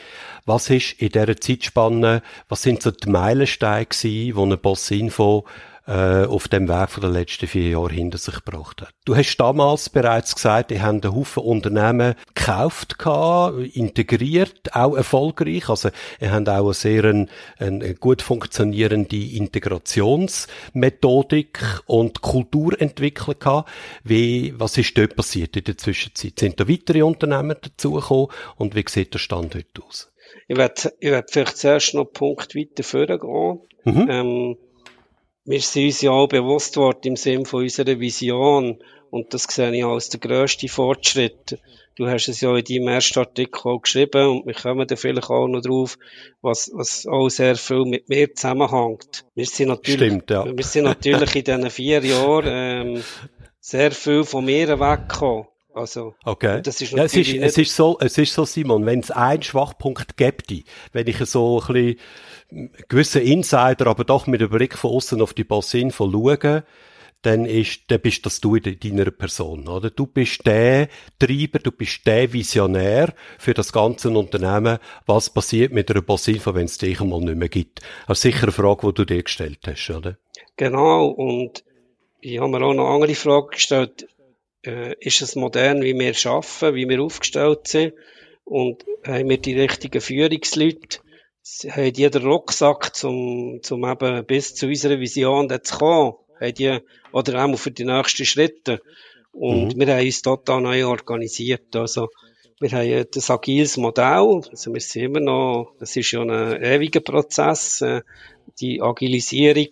Was 0.46 0.70
ist 0.70 0.94
in 0.94 1.10
dieser 1.10 1.36
Zeitspanne, 1.36 2.22
was 2.48 2.62
sind 2.62 2.82
so 2.82 2.92
die 2.92 3.10
Meilensteine 3.10 3.88
gewesen, 3.88 4.36
die 4.38 4.42
eine 4.42 4.56
Boss 4.56 4.90
Info 4.90 5.44
äh, 5.88 6.26
auf 6.26 6.50
dem 6.50 6.68
Weg 6.68 6.90
von 6.90 7.02
den 7.02 7.14
letzten 7.14 7.48
vier 7.48 7.70
Jahren 7.70 7.92
hinter 7.92 8.18
sich 8.18 8.44
gebracht 8.44 8.82
hat. 8.82 8.90
Du 9.06 9.16
hast 9.16 9.38
damals 9.38 9.90
bereits 9.90 10.36
gesagt, 10.36 10.72
die 10.72 10.82
haben 10.82 11.02
einen 11.02 11.16
Haufen 11.16 11.44
Unternehmen 11.44 12.16
gekauft, 12.36 13.00
gehabt, 13.00 13.58
integriert, 13.74 14.76
auch 14.76 14.96
erfolgreich. 14.96 15.70
Also, 15.70 15.92
ihr 16.20 16.32
habt 16.32 16.50
auch 16.50 16.66
eine 16.66 16.74
sehr 16.74 17.06
eine, 17.06 17.28
eine 17.60 17.96
gut 17.96 18.22
funktionierende 18.22 19.16
Integrationsmethodik 19.16 21.60
und 21.86 22.20
Kultur 22.22 22.82
entwickelt 22.82 23.40
gehabt. 23.40 23.70
Wie, 24.04 24.54
was 24.58 24.78
ist 24.78 24.98
dort 24.98 25.16
passiert 25.16 25.56
in 25.56 25.64
der 25.64 25.78
Zwischenzeit? 25.78 26.38
Sind 26.38 26.60
da 26.60 26.68
weitere 26.68 27.04
Unternehmen 27.04 27.56
dazugekommen 27.62 28.28
und 28.58 28.76
wie 28.76 28.84
sieht 28.88 29.14
der 29.14 29.20
Stand 29.20 29.56
heute 29.56 29.84
aus? 29.88 30.12
Ich 30.50 30.58
werde, 30.58 30.94
ich 31.00 31.12
werde 31.12 31.28
vielleicht 31.30 31.58
zuerst 31.58 31.94
noch 31.94 32.06
einen 32.06 32.14
Punkt 32.14 32.56
weiter 32.56 32.84
vorgehen. 32.84 33.62
Mhm. 33.86 34.08
Ähm, 34.10 34.58
wir 35.48 35.62
sind 35.62 35.86
uns 35.86 36.02
ja 36.02 36.12
auch 36.12 36.28
bewusst 36.28 36.76
worden 36.76 37.00
im 37.04 37.16
Sinn 37.16 37.46
von 37.46 37.64
unserer 37.64 38.00
Vision. 38.00 38.80
Und 39.10 39.34
das 39.34 39.44
sehe 39.44 39.74
ich 39.74 39.86
als 39.86 40.10
der 40.10 40.20
grösste 40.20 40.68
Fortschritt. 40.68 41.58
Du 41.96 42.08
hast 42.08 42.28
es 42.28 42.42
ja 42.42 42.56
in 42.56 42.64
deinem 42.64 42.90
ersten 42.90 43.20
Artikel 43.20 43.60
auch 43.64 43.82
geschrieben 43.82 44.28
und 44.28 44.46
wir 44.46 44.54
kommen 44.54 44.86
da 44.86 44.96
vielleicht 44.96 45.30
auch 45.30 45.48
noch 45.48 45.62
drauf, 45.62 45.98
was, 46.42 46.70
was 46.74 47.08
auch 47.08 47.30
sehr 47.30 47.56
viel 47.56 47.86
mit 47.86 48.08
mir 48.10 48.36
zusammenhängt. 48.36 49.26
Wir 49.34 49.46
sind 49.46 49.70
natürlich, 49.70 49.96
Stimmt, 49.96 50.30
ja. 50.30 50.46
wir 50.46 50.64
sind 50.64 50.84
natürlich 50.84 51.36
in 51.36 51.44
diesen 51.46 51.70
vier 51.72 52.06
Jahren 52.06 52.46
ähm, 52.98 53.04
sehr 53.60 53.92
viel 53.92 54.26
von 54.26 54.46
mir 54.46 54.80
weggekommen. 54.80 55.48
Also, 55.78 56.16
okay. 56.26 56.62
Das 56.64 56.82
ist 56.82 56.92
ja, 56.92 57.04
es, 57.04 57.14
ist, 57.14 57.34
es 57.34 57.58
ist 57.58 57.76
so, 57.76 57.98
es 58.00 58.18
ist 58.18 58.34
so, 58.34 58.46
Simon, 58.46 58.86
wenn 58.88 59.00
es 59.02 59.12
einen 59.12 59.44
Schwachpunkt 59.44 60.18
gäbe, 60.18 60.64
wenn 60.92 61.08
ich 61.08 61.18
so 61.26 61.62
ein 61.62 61.74
bisschen 61.74 62.72
gewissen 62.88 63.22
Insider, 63.22 63.86
aber 63.86 64.04
doch 64.04 64.26
mit 64.26 64.42
dem 64.42 64.50
Blick 64.50 64.76
von 64.76 64.92
außen 64.92 65.22
auf 65.22 65.36
die 65.36 65.44
Bossinfo 65.44 66.10
schauen, 66.12 66.64
dann 67.22 67.46
ist, 67.46 67.92
dann 67.92 68.02
bist 68.02 68.26
das 68.26 68.42
du 68.42 68.56
in 68.56 68.80
deiner 68.80 69.12
Person, 69.12 69.68
oder? 69.68 69.92
Du 69.92 70.08
bist 70.08 70.46
der 70.48 70.88
Treiber, 71.20 71.60
du 71.60 71.72
bist 71.72 72.08
der 72.08 72.32
Visionär 72.34 73.14
für 73.38 73.54
das 73.54 73.72
ganze 73.72 74.10
Unternehmen. 74.10 74.80
Was 75.06 75.30
passiert 75.30 75.74
mit 75.74 75.92
einer 75.92 76.02
Bossinfo, 76.02 76.56
wenn 76.56 76.66
es 76.66 76.78
dich 76.80 77.00
einmal 77.02 77.22
nicht 77.22 77.38
mehr 77.38 77.50
gibt? 77.50 77.82
Das 78.08 78.18
ist 78.18 78.22
sicher 78.24 78.44
eine 78.44 78.52
Frage, 78.52 78.88
die 78.88 78.94
du 78.94 79.06
dir 79.06 79.22
gestellt 79.22 79.60
hast, 79.68 79.90
oder? 79.92 80.18
Genau, 80.56 81.08
und 81.08 81.64
ich 82.22 82.40
habe 82.40 82.50
mir 82.50 82.64
auch 82.66 82.74
noch 82.74 82.86
eine 82.86 82.94
andere 82.96 83.16
Frage 83.16 83.48
gestellt. 83.50 84.08
Äh, 84.66 84.96
ist 85.00 85.22
es 85.22 85.36
modern, 85.36 85.82
wie 85.82 85.94
wir 85.94 86.14
arbeiten, 86.26 86.76
wie 86.76 86.90
wir 86.90 87.02
aufgestellt 87.02 87.68
sind? 87.68 87.94
Und 88.44 88.86
haben 89.06 89.30
wir 89.30 89.38
die 89.38 89.60
richtigen 89.60 90.02
Führungsleute? 90.02 91.00
haben 91.70 91.94
die 91.94 92.10
den 92.10 92.26
Rucksack, 92.26 92.96
zum, 92.96 93.60
zum 93.62 93.86
eben 93.86 94.26
bis 94.26 94.56
zu 94.56 94.68
unserer 94.68 95.00
Vision 95.00 95.50
zu 95.64 95.78
kommen, 95.78 96.14
haben 96.40 96.54
die, 96.54 96.80
oder 97.12 97.46
auch 97.46 97.58
für 97.58 97.72
die 97.72 97.86
nächsten 97.86 98.26
Schritte. 98.26 98.82
Und 99.32 99.76
mhm. 99.76 99.80
wir 99.80 99.96
haben 99.96 100.06
uns 100.06 100.22
total 100.22 100.62
neu 100.62 100.86
organisiert. 100.88 101.76
Also, 101.76 102.10
wir 102.60 102.72
haben 102.72 103.06
das 103.12 103.30
agiles 103.30 103.78
Modell, 103.78 104.42
also 104.50 104.74
wir 104.74 104.82
sind 104.82 105.04
immer 105.04 105.20
noch, 105.20 105.76
das 105.80 105.96
ist 105.96 106.12
ja 106.12 106.22
ein 106.22 106.64
ewiger 106.64 107.02
Prozess, 107.02 107.82
äh, 107.82 108.02
die 108.60 108.82
Agilisierung. 108.82 109.70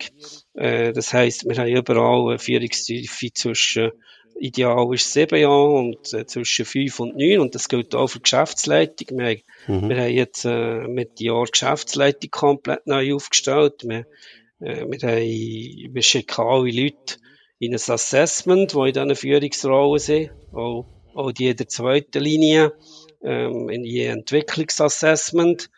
Äh, 0.53 0.93
das 0.93 1.11
heißt, 1.11 1.45
wir 1.49 1.57
haben 1.57 1.67
überall 1.67 2.29
eine 2.29 2.39
Führungstiefe 2.39 3.33
zwischen 3.33 3.91
ideal 4.39 4.93
ist 4.93 5.11
sieben 5.11 5.39
Jahre 5.39 5.69
und 5.69 6.13
äh, 6.13 6.25
zwischen 6.25 6.65
fünf 6.65 6.99
und 6.99 7.15
neun 7.15 7.39
und 7.39 7.55
das 7.55 7.69
gilt 7.69 7.95
auch 7.95 8.07
für 8.07 8.19
Geschäftsleitung. 8.19 9.17
Wir, 9.17 9.37
mhm. 9.67 9.89
wir 9.89 9.97
haben 9.97 10.13
jetzt 10.13 10.45
äh, 10.45 10.87
mit 10.87 11.19
dem 11.19 11.27
Jahr 11.27 11.45
Geschäftsleitung 11.45 12.31
komplett 12.31 12.85
neu 12.87 13.15
aufgestellt. 13.15 13.83
Wir, 13.83 14.05
äh, 14.59 14.85
wir, 14.85 15.09
haben, 15.09 15.93
wir 15.93 16.01
schicken 16.01 16.41
alle 16.41 16.71
Leute 16.71 17.17
in 17.59 17.73
ein 17.73 17.75
Assessment, 17.75 18.73
die 18.73 18.77
in 18.79 18.93
diesen 18.93 19.15
Führungsrollen 19.15 19.99
sind, 19.99 20.31
auch, 20.53 20.85
auch 21.13 21.31
die 21.31 21.49
in 21.49 21.57
der 21.57 21.67
zweiten 21.67 22.21
Linie, 22.21 22.73
ähm, 23.23 23.69
in 23.69 23.83
je 23.83 24.07
Entwicklungsassessment. 24.07 25.69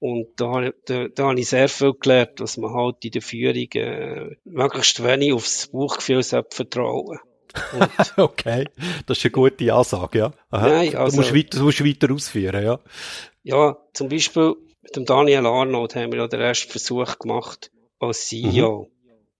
Und 0.00 0.30
da, 0.36 0.70
da, 0.86 1.06
da 1.06 1.28
habe 1.28 1.38
ich 1.38 1.48
sehr 1.48 1.68
viel 1.68 1.92
gelernt, 1.92 2.40
dass 2.40 2.56
man 2.56 2.74
halt 2.74 3.04
in 3.04 3.12
der 3.12 3.22
Führung 3.22 3.68
äh, 3.74 4.36
möglichst 4.44 5.04
wenig 5.04 5.32
aufs 5.32 5.68
Bauchgefühl 5.68 6.24
vertrauen 6.24 7.20
okay, 8.16 8.66
das 9.06 9.18
ist 9.18 9.24
eine 9.24 9.32
gute 9.32 9.72
Ansage, 9.72 10.18
ja. 10.18 10.32
Aha. 10.50 10.68
Nein, 10.68 10.96
also, 10.96 11.16
du, 11.16 11.22
musst 11.22 11.34
weiter, 11.34 11.58
du 11.58 11.64
musst 11.64 11.84
weiter 11.84 12.12
ausführen, 12.12 12.64
ja. 12.64 12.80
Ja, 13.42 13.76
zum 13.92 14.08
Beispiel 14.08 14.54
mit 14.82 14.96
dem 14.96 15.04
Daniel 15.04 15.46
Arnold 15.46 15.94
haben 15.94 16.12
wir 16.12 16.20
ja 16.20 16.28
den 16.28 16.40
ersten 16.40 16.70
Versuch 16.70 17.18
gemacht 17.18 17.70
als 17.98 18.28
CEO. 18.28 18.84
Mhm. 18.84 18.92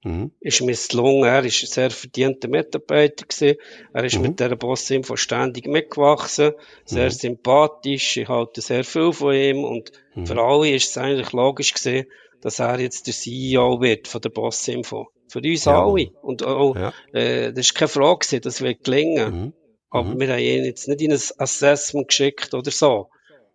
Mhm. 0.05 0.33
Ist 0.41 0.63
misslungen. 0.63 1.25
Er 1.25 1.45
ist 1.45 1.63
ein 1.63 1.67
sehr 1.67 1.91
verdienter 1.91 2.49
Mitarbeiter 2.49 3.25
gewesen. 3.25 3.59
Er 3.93 4.05
ist 4.05 4.17
mhm. 4.17 4.23
mit 4.23 4.41
dieser 4.41 4.57
Bossinfo 4.57 5.17
ständig 5.17 5.67
mitgewachsen. 5.67 6.53
Sehr 6.85 7.07
mhm. 7.07 7.11
sympathisch. 7.11 8.17
Ich 8.17 8.29
halte 8.29 8.61
sehr 8.61 8.85
viel 8.85 9.13
von 9.13 9.35
ihm. 9.35 9.65
Und 9.65 9.93
mhm. 10.15 10.27
für 10.27 10.43
alle 10.43 10.71
ist 10.71 10.91
es 10.91 10.99
eigentlich 10.99 11.33
logisch 11.33 11.73
gewesen, 11.75 12.07
dass 12.43 12.59
er 12.59 12.79
jetzt 12.81 13.07
der 13.07 13.15
CEO 13.15 13.81
wird 13.81 14.09
von 14.09 14.21
der 14.21 14.29
Bossinfo. 14.29 15.09
Für 15.29 15.39
uns 15.39 15.65
ja. 15.65 15.83
alle. 15.83 16.11
Und 16.21 16.45
auch, 16.45 16.77
ja. 16.77 16.93
äh, 17.13 17.53
das 17.53 17.67
ist 17.67 17.75
keine 17.75 17.89
Frage 17.89 18.19
gewesen, 18.19 18.43
das 18.43 18.61
wird 18.61 18.85
gelingen. 18.85 19.35
Mhm. 19.35 19.53
Aber 19.89 20.11
mhm. 20.11 20.21
wir 20.21 20.29
haben 20.29 20.41
ihn 20.41 20.65
jetzt 20.65 20.89
nicht 20.89 21.01
in 21.01 21.13
ein 21.13 21.21
Assessment 21.39 22.09
geschickt 22.09 22.53
oder 22.53 22.71
so. 22.71 23.09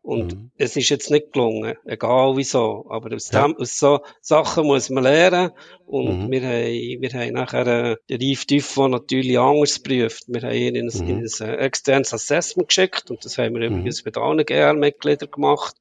Und 0.07 0.35
mhm. 0.35 0.51
es 0.57 0.77
ist 0.77 0.87
jetzt 0.87 1.11
nicht 1.11 1.33
gelungen, 1.33 1.75
egal 1.83 2.37
wieso. 2.37 2.85
Aber 2.89 3.13
aus, 3.13 3.29
ja. 3.29 3.45
dem, 3.45 3.57
aus 3.57 3.77
so 3.77 3.99
Sachen 4.21 4.65
muss 4.65 4.89
man 4.89 5.03
lernen. 5.03 5.51
Und 5.85 6.27
mhm. 6.27 6.31
wir, 6.31 6.41
haben, 6.43 7.01
wir 7.01 7.09
haben 7.11 7.33
nachher 7.33 7.67
äh, 7.67 7.95
den 8.09 8.21
Reif 8.21 8.45
Tiffo 8.45 8.87
natürlich 8.87 9.37
anders 9.37 9.83
geprüft. 9.83 10.23
Wir 10.27 10.43
haben 10.43 10.55
ihn 10.55 10.75
in 10.75 10.89
ein, 10.89 11.03
mhm. 11.03 11.09
in 11.09 11.17
ein 11.25 11.49
äh, 11.49 11.55
externes 11.57 12.13
Assessment 12.13 12.69
geschickt. 12.69 13.11
Und 13.11 13.25
das 13.25 13.37
haben 13.37 13.53
wir 13.55 13.69
mhm. 13.69 13.79
übrigens 13.79 14.05
mit 14.05 14.17
allen 14.17 14.45
GR-Mitgliedern 14.45 15.29
gemacht. 15.29 15.75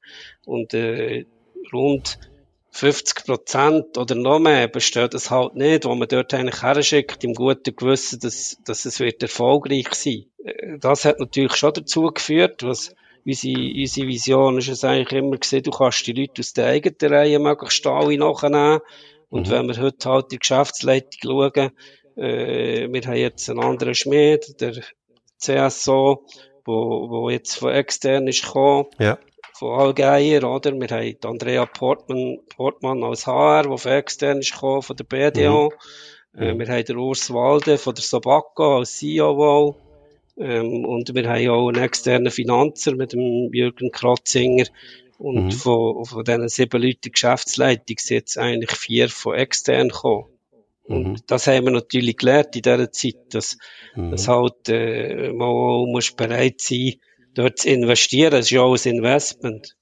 Und 0.45 0.73
äh, 0.73 1.25
rund 1.71 2.19
50 2.77 3.25
Prozent 3.25 3.97
oder 3.97 4.13
noch 4.13 4.37
mehr 4.37 4.67
besteht 4.67 5.15
es 5.15 5.31
halt 5.31 5.55
nicht, 5.55 5.85
wo 5.85 5.95
man 5.95 6.07
dort 6.07 6.31
eigentlich 6.35 6.61
herschickt, 6.61 7.23
im 7.23 7.33
guten 7.33 7.75
Gewissen, 7.75 8.19
dass, 8.19 8.57
dass 8.65 8.85
es 8.85 8.99
wird 8.99 9.23
erfolgreich 9.23 9.95
sein. 9.95 10.25
Äh, 10.43 10.77
das 10.77 11.03
hat 11.03 11.19
natürlich 11.19 11.55
schon 11.55 11.73
dazu 11.73 12.03
geführt, 12.03 12.61
was 12.61 12.93
unsere, 13.25 13.57
unsere 13.57 14.07
Vision 14.07 14.59
ist 14.59 14.69
es 14.69 14.83
eigentlich 14.83 15.19
immer 15.19 15.37
gesehen, 15.37 15.63
du 15.63 15.71
kannst 15.71 16.05
die 16.05 16.13
Leute 16.13 16.39
aus 16.39 16.53
der 16.53 16.67
eigenen 16.67 17.13
Reihe 17.13 17.39
möglichst 17.39 17.87
alle 17.87 18.15
nachnehmen. 18.15 18.81
Und 19.29 19.47
mhm. 19.47 19.51
wenn 19.51 19.67
wir 19.69 19.81
heute 19.81 20.09
halt 20.09 20.31
die 20.31 20.39
Geschäftsleitung 20.39 21.19
schauen, 21.23 21.71
äh, 22.15 22.87
wir 22.91 23.01
haben 23.01 23.15
jetzt 23.15 23.49
einen 23.49 23.59
anderen 23.59 23.95
Schmied, 23.95 24.61
der 24.61 24.83
CSO, 25.39 26.25
wo, 26.63 27.09
wo 27.09 27.29
jetzt 27.31 27.55
von 27.55 27.71
extern 27.71 28.27
ist 28.27 28.43
gekommen. 28.43 28.85
Ja 28.99 29.17
von 29.57 29.79
Allgeier, 29.79 30.43
oder? 30.43 30.71
Wir 30.73 30.87
haben 30.87 31.17
Andrea 31.23 31.65
Portman, 31.65 32.39
Portmann 32.55 33.03
als 33.03 33.25
HR, 33.25 33.63
der 33.63 33.77
von 33.77 33.91
extern 33.91 34.39
ist 34.39 34.53
gekommen, 34.53 34.81
von 34.81 34.95
der 34.95 35.03
BDO. 35.03 35.71
Mhm. 36.33 36.41
Äh, 36.41 36.59
wir 36.59 36.67
haben 36.67 36.85
den 36.85 36.97
Urs 36.97 37.33
Walde 37.33 37.77
von 37.77 37.95
der 37.95 38.03
Sobaco 38.03 38.77
als 38.77 38.97
CEO. 38.97 39.75
Ähm, 40.39 40.85
und 40.85 41.13
wir 41.15 41.27
haben 41.27 41.49
auch 41.49 41.69
einen 41.69 41.83
externen 41.83 42.31
Finanzer 42.31 42.95
mit 42.95 43.13
dem 43.13 43.49
Jürgen 43.51 43.91
Kratzinger. 43.91 44.65
Und 45.17 45.45
mhm. 45.45 45.51
von, 45.51 46.05
von 46.05 46.23
diesen 46.23 46.47
sieben 46.47 46.81
Leuten 46.81 47.11
Geschäftsleitung 47.11 47.97
sind 47.97 48.17
jetzt 48.17 48.37
eigentlich 48.37 48.71
vier 48.71 49.09
von 49.09 49.35
extern 49.35 49.89
gekommen. 49.89 50.25
Und 50.83 51.07
mhm. 51.07 51.17
das 51.25 51.47
haben 51.47 51.65
wir 51.65 51.71
natürlich 51.71 52.17
gelernt 52.17 52.55
in 52.55 52.61
dieser 52.61 52.91
Zeit, 52.91 53.17
dass, 53.31 53.57
mhm. 53.95 54.11
dass 54.11 54.27
halt, 54.27 54.69
äh, 54.69 55.33
man 55.33 55.47
auch 55.47 55.85
muss 55.87 56.11
bereit 56.11 56.61
sein, 56.61 56.93
dort 57.37 57.59
zu 57.59 57.69
investieren, 57.69 58.31
das 58.31 58.45
ist 58.45 58.51
ja 58.51 58.61
auch 58.61 58.75
ein 58.75 58.91
Investment. 58.95 59.75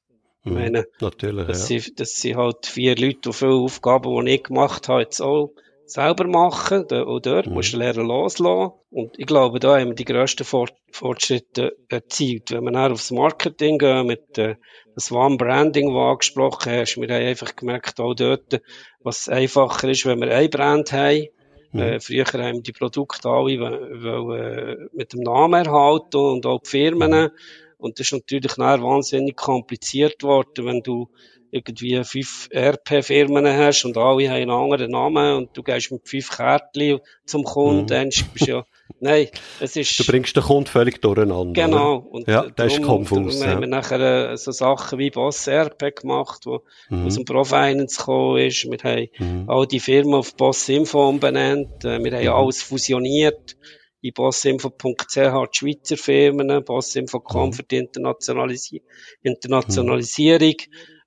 Ich 0.44 0.52
mhm, 0.52 0.58
meine, 0.58 0.86
Natürlich, 1.00 1.48
dass, 1.48 1.70
ja. 1.70 1.80
sie, 1.80 1.96
dass 1.96 2.14
sie 2.14 2.36
halt 2.36 2.66
vier 2.66 2.96
Leute, 2.96 3.20
die 3.26 3.34
viele 3.34 3.54
Aufgaben, 3.54 4.26
die 4.26 4.34
ich 4.34 4.44
gemacht 4.44 4.90
habe, 4.90 5.02
jetzt 5.02 5.22
auch 5.22 5.54
selber 5.86 6.28
machen. 6.28 6.86
Und 6.86 7.26
dort 7.26 7.48
mhm. 7.48 7.54
musst 7.54 7.74
du 7.74 7.78
lernen 7.78 8.08
loslassen. 8.08 8.74
Und 8.92 9.18
ich 9.18 9.26
glaube, 9.26 9.60
da 9.60 9.80
haben 9.80 9.90
wir 9.90 9.96
die 9.96 10.06
grössten 10.06 10.46
Fortschritte 10.46 11.76
erzielt. 11.90 12.52
Wenn 12.52 12.64
wir 12.64 12.72
dann 12.72 12.92
aufs 12.92 13.12
Marketing 13.12 13.78
gehen, 13.78 14.06
mit 14.06 14.38
äh, 14.38 14.56
das 14.94 15.12
One 15.12 15.38
Branding, 15.38 15.88
das 15.88 15.94
du 15.94 16.00
angesprochen 16.00 16.72
hast, 16.74 16.98
wir 16.98 17.08
haben 17.08 17.26
einfach 17.26 17.56
gemerkt, 17.56 18.00
auch 18.00 18.14
dort, 18.14 18.62
was 19.00 19.28
einfacher 19.28 19.90
ist, 19.90 20.06
wenn 20.06 20.20
wir 20.20 20.32
ein 20.32 20.50
Brand 20.50 20.92
haben, 20.92 21.28
Mhm. 21.76 21.82
Äh, 21.82 22.00
früher 22.00 22.26
haben 22.26 22.64
die 22.64 22.72
Produkte 22.72 23.30
alle 23.30 23.54
äh, 23.54 24.88
mit 24.94 25.14
dem 25.14 25.22
Namen 25.22 25.66
erhalten 25.66 26.18
und 26.18 26.46
auch 26.46 26.62
die 26.62 26.70
Firmen. 26.70 27.12
Mhm. 27.12 27.30
Und 27.78 28.00
das 28.00 28.08
ist 28.08 28.14
natürlich 28.14 28.54
dann 28.54 28.82
wahnsinnig 28.82 29.36
kompliziert 29.36 30.24
worden, 30.24 30.66
wenn 30.66 30.82
du 30.82 31.10
irgendwie 31.52 32.02
fünf 32.04 32.50
RP-Firmen 32.54 33.46
hast 33.46 33.86
und 33.86 33.98
alle 33.98 34.30
haben 34.30 34.36
einen 34.36 34.50
anderen 34.52 34.92
Namen 34.92 35.36
und 35.36 35.58
du 35.58 35.64
gehst 35.64 35.92
mit 35.92 36.08
fünf 36.08 36.30
Kärtchen 36.30 37.00
zum 37.26 37.44
Kunden, 37.44 37.84
mhm. 37.84 37.88
dann 37.88 38.10
bist 38.34 38.48
du 38.48 38.52
ja 38.52 38.66
Nein, 39.00 39.28
es 39.60 39.76
ist... 39.76 40.00
Du 40.00 40.06
bringst 40.06 40.36
den 40.36 40.44
Kunden 40.44 40.68
völlig 40.68 41.02
durcheinander. 41.02 41.54
Genau. 41.54 41.98
Und 41.98 42.28
ja, 42.28 42.48
das 42.56 42.74
ist 42.74 42.82
konfus. 42.82 43.40
Darum 43.40 43.42
ja. 43.42 43.48
haben 43.48 43.62
wir 43.62 43.68
nachher 43.68 44.32
äh, 44.32 44.38
so 44.38 44.52
Sachen 44.52 45.00
wie 45.00 45.10
Boss 45.10 45.48
RP 45.48 45.96
gemacht, 45.96 46.46
wo 46.46 46.64
mhm. 46.90 47.06
aus 47.06 47.16
dem 47.16 47.26
Profinance 47.26 47.98
gekommen 47.98 48.38
ist. 48.38 48.66
Wir 48.66 48.78
haben 48.84 49.10
mhm. 49.20 49.50
all 49.50 49.68
die 49.68 49.80
Firmen 49.80 50.16
auf 50.16 50.36
Boss 50.36 50.70
Info 50.70 51.08
umbenannt. 51.08 51.84
Äh, 51.84 52.04
wir 52.04 52.12
haben 52.14 52.24
mhm. 52.24 52.30
alles 52.30 52.62
fusioniert. 52.64 53.58
In 54.02 54.14
bossinfo.ch 54.14 55.16
die 55.16 55.20
Schweizer 55.52 55.98
Firmen, 55.98 56.64
bossinfo.com 56.64 57.48
mhm. 57.48 57.54
für 57.54 57.64
die 57.64 57.78
Internationalisi 57.78 58.84
Internationalisierung. 59.24 60.56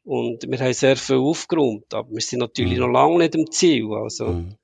Und 0.08 0.50
wir 0.50 0.58
haben 0.58 0.72
sehr 0.72 0.96
viel 0.96 1.16
aufgeräumt, 1.16 1.92
aber 1.92 2.08
wir 2.10 2.22
sind 2.22 2.38
natürlich 2.38 2.78
mhm. 2.78 2.86
noch 2.86 2.92
lange 2.92 3.18
nicht 3.18 3.34
im 3.34 3.50
Ziel. 3.50 3.92
Also, 3.92 4.28
mhm. 4.28 4.54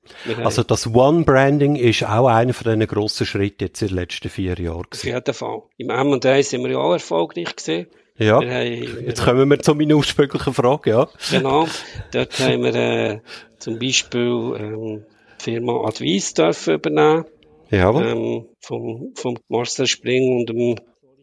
also 0.43 0.63
das 0.63 0.91
One-Branding 0.91 1.75
ist 1.75 2.01
auch 2.01 2.25
einer 2.25 2.51
von 2.51 2.63
diesen 2.73 2.87
grossen 2.87 3.27
Schritten 3.27 3.65
jetzt 3.65 3.79
in 3.83 3.89
den 3.89 3.97
letzten 3.97 4.29
vier 4.29 4.55
Jahren. 4.59 4.87
Auf 4.91 5.03
jeden 5.03 5.33
Fall. 5.35 5.61
Im 5.77 5.91
M&A 5.91 6.41
sind 6.41 6.63
wir 6.63 6.71
ja 6.71 6.77
auch 6.79 6.93
erfolgreich 6.93 7.55
gewesen. 7.55 7.85
Ja, 8.17 8.37
haben, 8.37 9.05
jetzt 9.05 9.23
kommen 9.23 9.47
wir 9.47 9.59
zu 9.59 9.75
meiner 9.75 9.97
ursprünglichen 9.97 10.51
Frage, 10.51 10.89
ja. 10.89 11.09
Genau, 11.29 11.67
dort 12.11 12.39
haben 12.39 12.63
wir 12.63 12.73
äh, 12.73 13.19
zum 13.59 13.77
Beispiel 13.77 14.55
ähm, 14.57 15.05
die 15.41 15.43
Firma 15.43 15.85
Advice 15.85 16.33
dürfen 16.33 16.73
übernehmen. 16.73 17.25
Ja. 17.69 17.91
Ähm, 17.91 18.47
vom, 18.61 19.11
vom 19.13 19.37
Marcel 19.47 19.85
Spring 19.85 20.39
und 20.39 20.49
dem 20.49 20.75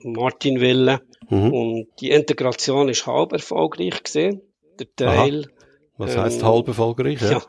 Martin 0.05 0.61
Wille. 0.61 1.01
Mhm. 1.33 1.53
Und 1.53 1.87
die 2.01 2.11
Integration 2.11 2.91
ist 2.91 3.07
halb 3.07 3.33
erfolgreich 3.33 4.03
gesehen. 4.03 4.43
Der 4.79 4.95
Teil. 4.95 5.45
Aha. 5.45 5.67
Was 5.97 6.17
heißt 6.17 6.41
ähm, 6.43 6.47
halb 6.47 6.69
erfolgreich? 6.69 7.23
Ja. 7.23 7.31
ja. 7.33 7.43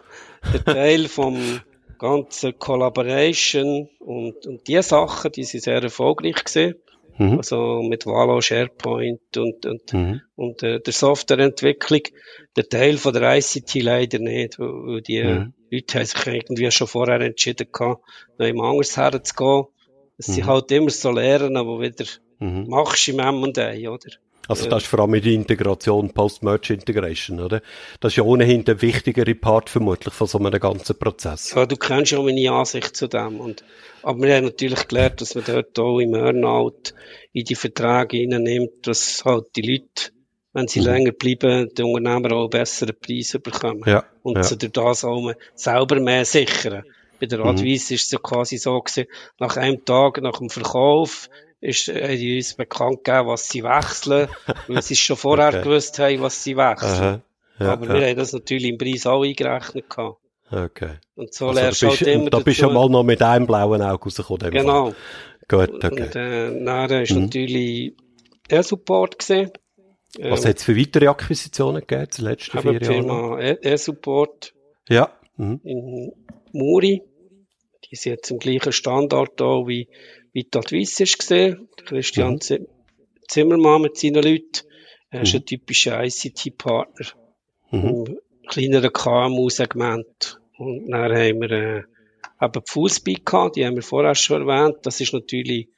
der 0.54 0.64
Teil 0.64 1.08
vom 1.10 1.60
ganzen 2.00 2.58
Collaboration 2.58 3.90
und, 4.00 4.48
und 4.48 4.68
die 4.68 4.82
Sachen, 4.82 5.34
die 5.34 5.44
sind 5.44 5.64
sehr 5.66 5.84
erfolgreich 5.84 6.46
gesehen. 6.46 6.76
Mhm. 7.18 7.38
Also 7.40 7.82
mit 7.84 8.06
Valo, 8.06 8.40
SharePoint 8.40 9.36
und, 9.36 9.66
und, 9.66 9.94
mhm. 9.94 10.22
und 10.36 10.64
äh, 10.64 10.80
der 10.80 10.94
Softwareentwicklung. 10.94 12.04
Der 12.56 12.70
Teil 12.70 12.98
von 12.98 13.14
der 13.14 13.38
ICT 13.38 13.84
leider 13.84 14.20
nicht, 14.20 14.60
weil, 14.60 15.02
die 15.02 15.24
mhm. 15.24 15.54
Leute 15.70 16.00
haben 16.00 16.06
sich 16.06 16.28
irgendwie 16.28 16.72
schon 16.72 16.88
vorher 16.88 17.20
entschieden 17.20 17.68
gehabt, 17.70 18.02
noch 18.38 18.48
im 18.48 18.62
anders 18.62 18.96
herzugehen. 18.96 19.66
Es 20.18 20.30
mhm. 20.30 20.34
sind 20.34 20.46
halt 20.48 20.72
immer 20.72 20.90
so 20.90 21.12
Lernen, 21.12 21.56
die 21.56 21.82
wieder 21.82 22.06
mhm. 22.44 22.70
machst 22.70 23.08
im 23.08 23.20
M&A, 23.20 23.90
oder? 23.90 24.10
Also 24.48 24.70
das 24.70 24.84
ist 24.84 24.90
vor 24.90 25.00
allem 25.00 25.12
mit 25.12 25.24
der 25.24 25.32
Integration, 25.32 26.12
Post-Merge 26.12 26.74
Integration, 26.74 27.40
oder? 27.40 27.62
Das 28.02 28.12
ist 28.12 28.18
ja 28.18 28.24
ohnehin 28.24 28.66
der 28.66 28.82
wichtigere 28.82 29.36
Part 29.36 29.70
vermutlich 29.70 30.14
von 30.14 30.28
so 30.28 30.38
einem 30.38 30.60
ganzen 30.60 31.00
Prozess. 31.00 31.54
Ja, 31.56 31.66
du 31.66 31.78
kennst 31.78 32.12
ja 32.12 32.22
meine 32.22 32.52
Ansicht 32.52 32.96
zu 32.96 33.08
dem. 33.08 33.40
Und, 33.40 33.64
aber 34.02 34.22
wir 34.22 34.36
haben 34.36 34.46
natürlich 34.46 34.88
gelernt, 34.88 35.22
dass 35.22 35.36
man 35.36 35.46
dort 35.46 35.80
auch 35.80 36.00
im 36.00 36.14
Earnout 36.14 36.92
in 37.32 37.46
die 37.46 37.56
Verträge 37.56 38.18
hineinnimmt, 38.18 38.86
dass 38.86 39.24
halt 39.24 39.46
die 39.56 39.62
Leute, 39.62 40.12
wenn 40.52 40.68
sie 40.68 40.82
mhm. 40.82 40.88
länger 40.88 41.12
bleiben, 41.14 41.70
die 41.74 41.84
Unternehmer 41.84 42.34
auch 42.34 42.50
besseren 42.50 42.96
Preis 43.00 43.38
bekommen. 43.42 43.84
Ja, 43.86 44.04
und 44.24 44.36
ja. 44.36 44.44
sie 44.44 44.58
durch 44.58 44.74
das 44.74 45.06
auch 45.06 45.32
selber 45.56 46.02
mehr 46.02 46.26
sichern. 46.26 46.84
Bei 47.22 47.28
der. 47.28 47.40
Advice 47.40 47.90
mhm. 47.90 47.96
ist 47.96 48.04
es 48.06 48.12
ja 48.12 48.20
quasi 48.20 48.58
so 48.58 48.78
gewesen, 48.82 49.08
nach 49.40 49.56
einem 49.56 49.86
Tag, 49.86 50.22
nach 50.22 50.40
dem 50.40 50.50
Verkauf, 50.50 51.30
ist, 51.64 51.88
äh, 51.88 52.18
die 52.18 52.38
uns 52.38 52.54
bekannt 52.54 53.04
gegeben, 53.04 53.28
was 53.28 53.48
sie 53.48 53.64
wechseln, 53.64 54.28
weil 54.68 54.82
sie 54.82 54.96
schon 54.96 55.16
vorher 55.16 55.48
okay. 55.50 55.62
gewusst 55.62 55.98
haben, 56.00 56.22
was 56.22 56.44
sie 56.44 56.58
wechseln. 56.58 57.22
Ja, 57.60 57.74
Aber 57.74 57.88
ja. 57.88 57.94
wir 57.94 58.08
haben 58.08 58.18
das 58.18 58.34
natürlich 58.34 58.70
im 58.70 58.78
Preis 58.78 59.06
auch 59.06 59.24
eingerechnet 59.24 59.90
gehabt. 59.90 60.18
Okay. 60.52 60.90
Und 61.16 61.34
so 61.34 61.48
also, 61.48 61.60
lernst 61.60 61.82
du 61.82 61.88
halt 61.88 62.02
immer 62.02 62.30
Da 62.30 62.40
bist 62.40 62.62
du 62.62 62.70
mal 62.70 62.90
noch 62.90 63.04
mit 63.04 63.22
einem 63.22 63.48
blauen 63.48 63.82
Auge 63.82 64.04
rausgekommen. 64.04 64.52
Genau. 64.52 64.94
Gut, 65.48 65.84
okay. 65.84 65.88
Und, 65.88 66.16
äh, 66.16 66.66
dann 66.66 66.92
ist 67.02 67.12
mhm. 67.12 67.24
natürlich 67.24 67.94
der 68.50 68.64
Support 68.64 69.20
gesehen. 69.20 69.52
Was 70.20 70.44
ähm, 70.44 70.50
hat 70.50 70.58
es 70.58 70.64
für 70.64 70.78
weitere 70.78 71.08
Akquisitionen 71.08 71.82
gegeben, 71.82 72.08
den 72.18 72.26
letzten 72.26 72.60
vier 72.60 72.72
Jahren? 72.74 72.80
Die 72.80 72.86
Firma 72.86 73.40
E-Support. 73.40 74.54
Ja. 74.90 75.12
Mhm. 75.38 75.60
In 75.64 76.12
Muri. 76.52 77.02
Die 77.90 77.96
sind 77.96 78.14
jetzt 78.14 78.32
im 78.32 78.40
gleichen 78.40 78.72
Standard 78.72 79.32
da 79.38 79.68
wie, 79.68 79.88
wie 80.34 80.44
die 80.44 80.58
Advice 80.58 81.00
ist 81.00 81.20
gesehen. 81.20 81.70
Christian 81.86 82.40
mhm. 82.50 82.68
Zimmermann 83.28 83.84
mit 83.84 83.98
seinen 83.98 84.24
Leuten. 84.24 84.68
Er 85.10 85.22
ist 85.22 85.34
mhm. 85.34 85.40
ein 85.40 85.46
typischer 85.46 86.04
ICT-Partner. 86.04 87.08
Mhm. 87.72 88.06
Im 88.06 88.20
kleineren 88.48 88.92
KMU-Segment. 88.92 90.42
Und 90.58 90.90
dann 90.90 91.12
haben 91.12 91.42
wir, 91.42 91.52
äh, 91.52 91.84
eben 92.42 92.52
die 92.54 92.72
Fußball 92.72 93.16
gehabt, 93.24 93.56
die 93.56 93.66
haben 93.66 93.76
wir 93.76 93.84
vorher 93.84 94.16
schon 94.16 94.48
erwähnt. 94.48 94.78
Das 94.84 95.00
ist 95.00 95.14
natürlich 95.14 95.70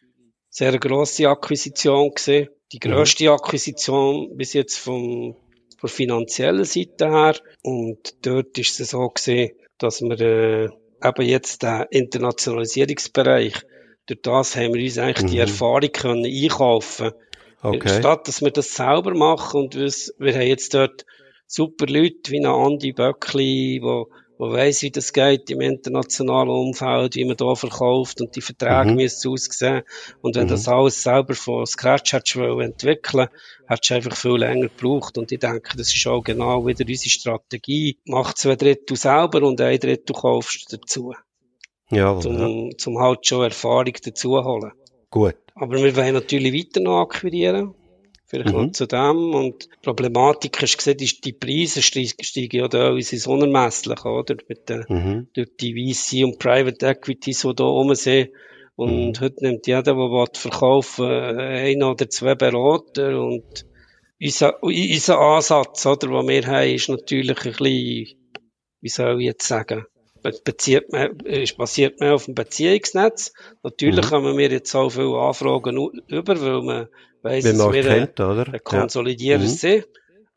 sehr 0.50 0.70
eine 0.70 0.80
grosse 0.80 1.28
Akquisition 1.28 2.12
gesehen. 2.12 2.50
Die 2.72 2.78
mhm. 2.78 2.92
grösste 2.92 3.32
Akquisition 3.32 4.36
bis 4.38 4.54
jetzt 4.54 4.78
vom, 4.78 5.36
von 5.78 5.90
finanziellen 5.90 6.66
Seite 6.66 7.10
her. 7.10 7.36
Und 7.62 8.26
dort 8.26 8.58
ist 8.58 8.80
es 8.80 8.92
so 8.92 9.10
gesehen, 9.10 9.52
dass 9.78 10.02
wir, 10.02 10.20
äh, 10.22 10.70
eben 11.04 11.28
jetzt 11.28 11.62
den 11.64 11.86
Internationalisierungsbereich, 11.92 13.54
durch 14.08 14.22
das 14.22 14.56
haben 14.56 14.74
wir 14.74 14.84
uns 14.84 14.98
eigentlich 14.98 15.28
mhm. 15.28 15.32
die 15.32 15.40
Erfahrung 15.40 15.92
können 15.92 16.26
einkaufen. 16.26 17.12
Okay. 17.62 18.00
Statt, 18.00 18.28
dass 18.28 18.42
wir 18.42 18.52
das 18.52 18.76
selber 18.76 19.16
machen 19.16 19.62
und 19.62 19.76
wir, 19.76 19.92
wir 20.20 20.34
haben 20.34 20.48
jetzt 20.48 20.74
dort 20.74 21.06
super 21.48 21.88
Leute 21.88 22.32
wie 22.32 22.46
Andi 22.46 22.92
Böckli, 22.92 23.80
wo 23.82 24.08
wo 24.38 24.52
weiss, 24.52 24.82
wie 24.82 24.92
das 24.92 25.14
geht 25.14 25.50
im 25.50 25.62
internationalen 25.62 26.50
Umfeld, 26.50 27.16
wie 27.16 27.26
man 27.26 27.38
da 27.38 27.56
verkauft 27.56 28.22
und 28.22 28.36
die 28.36 28.42
Verträge 28.42 28.92
mhm. 28.92 28.96
müssen 28.96 29.32
aussehen. 29.32 29.84
Und 30.22 30.36
wenn 30.36 30.46
mhm. 30.46 30.50
das 30.50 30.68
alles 30.68 31.04
selber 31.04 31.36
von 31.36 31.66
Scratch 31.66 32.14
hättest 32.14 32.36
entwickeln, 32.36 33.28
hättest 33.68 33.90
du 33.90 33.96
einfach 33.96 34.16
viel 34.16 34.38
länger 34.38 34.68
gebraucht. 34.68 35.18
Und 35.18 35.32
ich 35.32 35.40
denke, 35.40 35.78
das 35.78 35.94
ist 35.94 36.08
auch 36.08 36.22
genau 36.22 36.66
wieder 36.66 36.86
unsere 36.88 37.10
Strategie. 37.10 37.98
Mach 38.06 38.34
zwei 38.34 38.56
Drittel 38.56 38.98
selber 38.98 39.44
und 39.44 39.62
ein 39.62 39.80
Drittel 39.80 40.14
kaufst 40.14 40.72
du 40.72 40.78
dazu. 40.78 41.14
Ja, 41.92 42.20
zum, 42.20 42.70
ja. 42.70 42.78
zum 42.78 43.00
halt 43.00 43.26
schon 43.26 43.44
Erfahrung 43.44 43.94
dazu 44.04 44.44
holen. 44.44 44.72
Gut. 45.10 45.36
Aber 45.54 45.82
wir 45.82 45.96
wollen 45.96 46.14
natürlich 46.14 46.54
weiter 46.54 46.82
noch 46.82 47.02
akquirieren. 47.02 47.74
Vielleicht 48.28 48.54
mhm. 48.54 48.66
noch 48.66 48.72
zu 48.72 48.88
dem. 48.88 49.34
Und 49.36 49.66
die 49.66 49.70
Problematik 49.84 50.60
hast 50.62 50.74
du 50.74 50.78
gesehen, 50.78 51.00
ist, 51.00 51.24
die 51.24 51.34
Preise 51.34 51.82
steigen 51.82 52.58
ja 52.58 52.68
da 52.68 52.90
uns 52.90 53.28
unermesslich, 53.28 54.04
oder? 54.04 54.36
Mit 54.48 54.68
den, 54.68 54.86
mhm. 54.90 55.28
durch 55.34 55.50
die 55.60 55.94
VC 55.94 56.26
und 56.26 56.40
Private 56.40 56.88
Equities, 56.88 57.42
die 57.42 57.56
da 57.56 57.64
oben 57.66 57.96
sind. 57.96 58.32
Und 58.76 59.20
mhm. 59.20 59.22
heute 59.22 59.44
nimmt 59.46 59.68
jeder, 59.68 59.84
der 59.84 60.28
verkaufen 60.34 61.06
ein 61.06 61.82
oder 61.84 62.10
zwei 62.10 62.36
Berater 62.36 63.22
und 63.22 63.66
unser, 64.20 64.62
unser 64.64 65.20
Ansatz, 65.20 65.86
oder, 65.86 66.08
den 66.08 66.28
wir 66.28 66.48
haben, 66.48 66.74
ist 66.74 66.90
natürlich 66.90 67.38
ein 67.38 67.52
bisschen, 67.52 68.18
wie 68.82 68.90
soll 68.90 69.22
ich 69.22 69.28
jetzt 69.28 69.48
sagen, 69.48 69.86
bezieht 70.44 70.92
man, 70.92 71.20
ist 71.20 71.58
basiert 71.58 72.00
man 72.00 72.12
auf 72.12 72.26
dem 72.26 72.36
Beziehungsnetz. 72.36 73.34
Natürlich 73.64 74.06
mhm. 74.06 74.12
haben 74.12 74.38
wir 74.38 74.50
jetzt 74.50 74.76
auch 74.76 74.90
viele 74.90 75.18
Anfragen 75.18 75.78
über, 76.08 76.42
weil 76.42 76.62
man 76.62 76.88
weiss, 77.22 77.44
dass 77.44 77.74
wir 77.74 77.84
kennt, 77.84 78.20
oder? 78.20 78.54
ein 78.54 78.64
Konsolidierer 78.64 79.42
ja. 79.42 79.48
sind. 79.48 79.86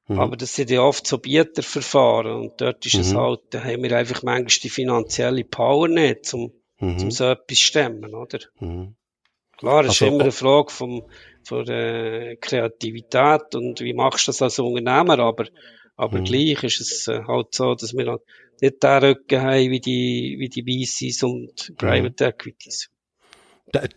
Mhm. 0.09 0.19
Aber 0.19 0.37
das 0.37 0.55
sind 0.55 0.71
ja 0.71 0.81
oft 0.81 1.07
so 1.07 1.19
Bieterverfahren 1.19 2.33
und 2.33 2.61
dort 2.61 2.85
ist 2.87 2.95
mhm. 2.95 3.01
es 3.01 3.15
halt, 3.15 3.41
da 3.51 3.63
haben 3.63 3.83
wir 3.83 3.97
einfach 3.97 4.23
manchmal 4.23 4.63
die 4.63 4.71
finanzielle 4.71 5.45
Power 5.45 5.89
nicht, 5.89 6.33
um, 6.33 6.53
mhm. 6.79 7.03
um 7.03 7.11
so 7.11 7.25
etwas 7.27 7.59
zu 7.59 7.65
stemmen, 7.65 8.15
oder? 8.15 8.39
Mhm. 8.59 8.95
Klar, 9.59 9.83
es 9.83 9.89
also, 9.89 10.05
ist 10.05 10.13
immer 10.13 10.23
eine 10.23 10.33
Frage 10.33 10.71
vom, 10.71 11.03
von 11.43 11.65
der 11.65 12.37
Kreativität 12.37 13.55
und 13.55 13.81
wie 13.81 13.93
machst 13.93 14.27
du 14.27 14.31
das 14.31 14.41
als 14.41 14.59
Unternehmer, 14.59 15.19
aber, 15.19 15.47
aber 15.97 16.19
mhm. 16.21 16.25
gleich 16.25 16.63
ist 16.63 16.81
es 16.81 17.09
äh, 17.09 17.25
halt 17.27 17.55
so, 17.55 17.75
dass 17.75 17.95
wir 17.95 18.07
halt 18.07 18.23
nicht 18.63 18.83
den 18.83 19.05
Rücken 19.05 19.43
haben 19.43 19.71
wie 19.71 19.81
die, 19.81 20.37
wie 20.39 20.49
die 20.49 20.63
VCs 20.63 21.23
und 21.23 21.75
Private. 21.77 22.27
Equities. 22.27 22.91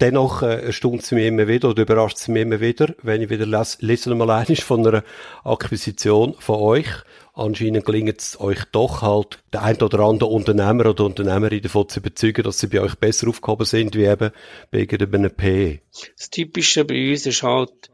Dennoch 0.01 0.41
äh, 0.41 0.73
stund 0.73 1.01
es 1.01 1.11
mir 1.11 1.27
immer 1.27 1.47
wieder 1.47 1.69
oder 1.69 1.83
überrascht 1.83 2.17
es 2.17 2.27
mich 2.27 2.41
immer 2.41 2.59
wieder, 2.59 2.93
wenn 3.03 3.21
ich 3.21 3.29
wieder 3.29 3.45
lese, 3.45 3.77
lese 3.79 4.13
mal 4.13 4.29
eines 4.29 4.59
von 4.59 4.85
einer 4.85 5.03
Akquisition 5.45 6.35
von 6.39 6.57
euch. 6.57 6.87
Anscheinend 7.33 7.85
gelingt 7.85 8.19
es 8.19 8.39
euch 8.39 8.65
doch 8.73 9.01
halt, 9.01 9.39
der 9.53 9.63
ein 9.63 9.81
oder 9.81 9.99
andere 9.99 10.29
Unternehmer 10.29 10.87
oder 10.87 11.05
Unternehmerin 11.05 11.61
davon 11.61 11.87
zu 11.87 12.01
überzeugen, 12.01 12.43
dass 12.43 12.59
sie 12.59 12.67
bei 12.67 12.81
euch 12.81 12.95
besser 12.95 13.29
aufgehoben 13.29 13.65
sind, 13.65 13.95
wie 13.95 14.03
eben 14.03 14.31
bei 14.71 14.87
einem 14.89 15.31
PE. 15.31 15.79
Das 16.17 16.29
Typische 16.29 16.83
bei 16.83 17.11
uns 17.11 17.25
ist 17.25 17.43
halt, 17.43 17.91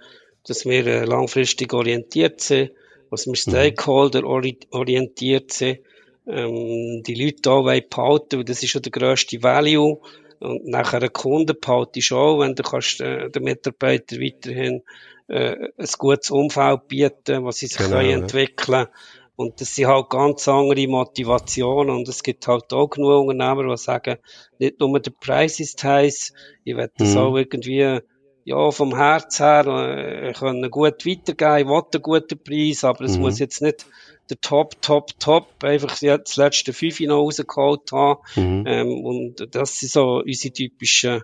dass 0.48 0.66
wir 0.66 0.86
äh, 0.88 1.06
langfristig 1.06 1.74
orientiert 1.74 2.42
sind, 2.42 2.72
dass 3.12 3.28
wir 3.28 3.32
mhm. 3.32 3.36
Stakeholder 3.36 4.24
orientiert 4.26 5.54
sind, 5.54 5.80
ähm, 6.28 7.04
die 7.06 7.16
Leute 7.16 7.42
da 7.42 7.62
behalten, 7.62 8.38
weil 8.38 8.44
das 8.46 8.64
ist 8.64 8.74
ja 8.74 8.80
der 8.80 8.92
grösste 8.92 9.42
Value 9.42 10.00
und 10.40 10.68
nachher 10.68 11.02
einen 11.02 11.14
Kunden 11.14 11.56
behaltest 11.60 12.12
du 12.12 12.18
auch, 12.18 12.40
wenn 12.40 12.56
du 12.56 12.64
kannst 12.64 13.02
äh, 13.02 13.30
den 13.30 13.44
Mitarbeitern 13.44 14.22
weiterhin 14.22 14.84
äh, 15.28 15.56
ein 15.78 15.88
gutes 15.98 16.32
Umfeld 16.32 16.88
bieten, 16.88 17.44
was 17.44 17.58
sie 17.58 17.68
sich 17.68 17.78
genau, 17.78 17.98
können 17.98 18.24
entwickeln 18.24 18.88
ja. 18.88 18.90
Und 19.38 19.62
das 19.62 19.76
sind 19.76 19.86
halt 19.86 20.10
ganz 20.10 20.48
andere 20.48 20.88
Motivationen 20.88 21.96
und 21.96 22.08
es 22.08 22.24
gibt 22.24 22.48
halt 22.48 22.74
auch 22.74 22.90
genug 22.90 23.28
Unternehmer, 23.28 23.70
die 23.70 23.78
sagen, 23.78 24.18
nicht 24.58 24.80
nur 24.80 25.00
der 25.00 25.12
Preis 25.12 25.60
ist 25.60 25.84
heiß, 25.84 26.34
ich 26.64 26.76
will 26.76 26.90
das 26.98 27.14
mhm. 27.14 27.18
auch 27.20 27.38
irgendwie 27.38 28.00
ja, 28.46 28.72
vom 28.72 28.96
Herz 28.96 29.40
her 29.40 29.68
äh, 29.68 30.34
können 30.34 30.72
gut 30.72 31.06
weitergeben, 31.06 31.60
ich 31.60 31.68
will 31.68 31.84
einen 31.94 32.02
guten 32.02 32.44
Preis, 32.44 32.84
aber 32.84 33.02
es 33.02 33.18
mhm. 33.18 33.22
muss 33.22 33.38
jetzt 33.38 33.62
nicht 33.62 33.86
der 34.30 34.40
Top, 34.42 34.82
Top, 34.82 35.20
Top 35.20 35.64
einfach 35.64 35.98
das 36.00 36.36
letzte 36.36 36.74
Fünf 36.74 37.00
noch 37.02 37.18
rausgeholt 37.18 37.92
haben. 37.92 38.20
Mhm. 38.36 38.64
Ähm, 38.68 39.06
und 39.06 39.56
das 39.56 39.80
sind 39.80 39.92
so 39.92 40.22
unsere 40.26 40.54
typischen 40.54 41.22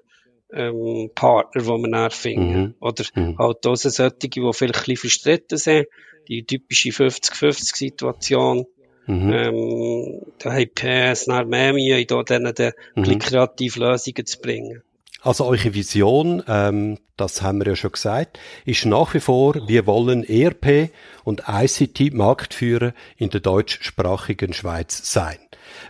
ähm, 0.54 1.10
Partner, 1.16 1.62
die 1.62 1.68
wir 1.68 1.90
dann 1.90 2.12
finden. 2.12 2.62
Mhm. 2.62 2.76
Oder 2.80 3.04
mhm. 3.16 3.38
halt 3.38 3.66
auch 3.66 3.76
solche, 3.76 4.12
die 4.18 4.30
vielleicht 4.30 4.62
ein 4.62 4.62
bisschen 4.62 4.98
verstritten 4.98 5.58
sind. 5.58 5.88
Die 6.28 6.46
typische 6.46 6.90
50-50-Situation. 6.90 8.66
Mhm. 9.06 9.34
Ähm, 9.34 10.22
da 10.40 10.54
haben 10.54 10.70
PS 10.74 11.28
nach 11.28 11.46
mehr 11.46 11.74
Mühe, 11.74 12.06
da 12.06 12.24
denen 12.24 12.54
mhm. 12.96 13.20
kreative 13.20 13.80
Lösungen 13.80 14.26
zu 14.26 14.40
bringen. 14.40 14.82
Also 15.24 15.46
eure 15.46 15.74
Vision, 15.74 16.44
ähm, 16.50 16.98
das 17.16 17.42
haben 17.42 17.60
wir 17.60 17.68
ja 17.68 17.76
schon 17.78 17.94
gesagt, 17.94 18.40
ist 18.66 18.86
nach 18.86 19.14
wie 19.14 19.22
vor, 19.22 19.56
wir 19.70 19.88
wollen 19.88 20.26
ERP 20.26 20.90
und 21.24 21.44
ICT-Marktführer 21.48 22.94
in 23.16 23.30
der 23.30 23.40
deutschsprachigen 23.40 24.52
Schweiz 24.52 25.14
sein. 25.14 25.38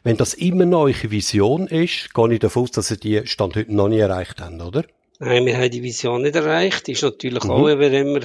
Wenn 0.03 0.17
das 0.17 0.35
immer 0.35 0.65
noch 0.65 0.83
eure 0.83 1.09
Vision 1.09 1.65
ist, 1.65 2.13
gehe 2.13 2.33
ich 2.33 2.39
davon 2.39 2.63
aus, 2.63 2.71
dass 2.71 2.91
ihr 2.91 2.97
die 2.97 3.25
Stand 3.25 3.55
heute 3.55 3.73
noch 3.73 3.89
nie 3.89 3.97
erreicht 3.97 4.39
habt, 4.39 4.61
oder? 4.61 4.83
Nein, 5.17 5.47
wir 5.47 5.57
haben 5.57 5.71
die 5.71 5.81
Vision 5.81 6.21
nicht 6.21 6.35
erreicht. 6.35 6.87
Ist 6.87 7.01
natürlich 7.01 7.43
mhm. 7.43 7.51
auch 7.51 7.67
immer 7.67 8.19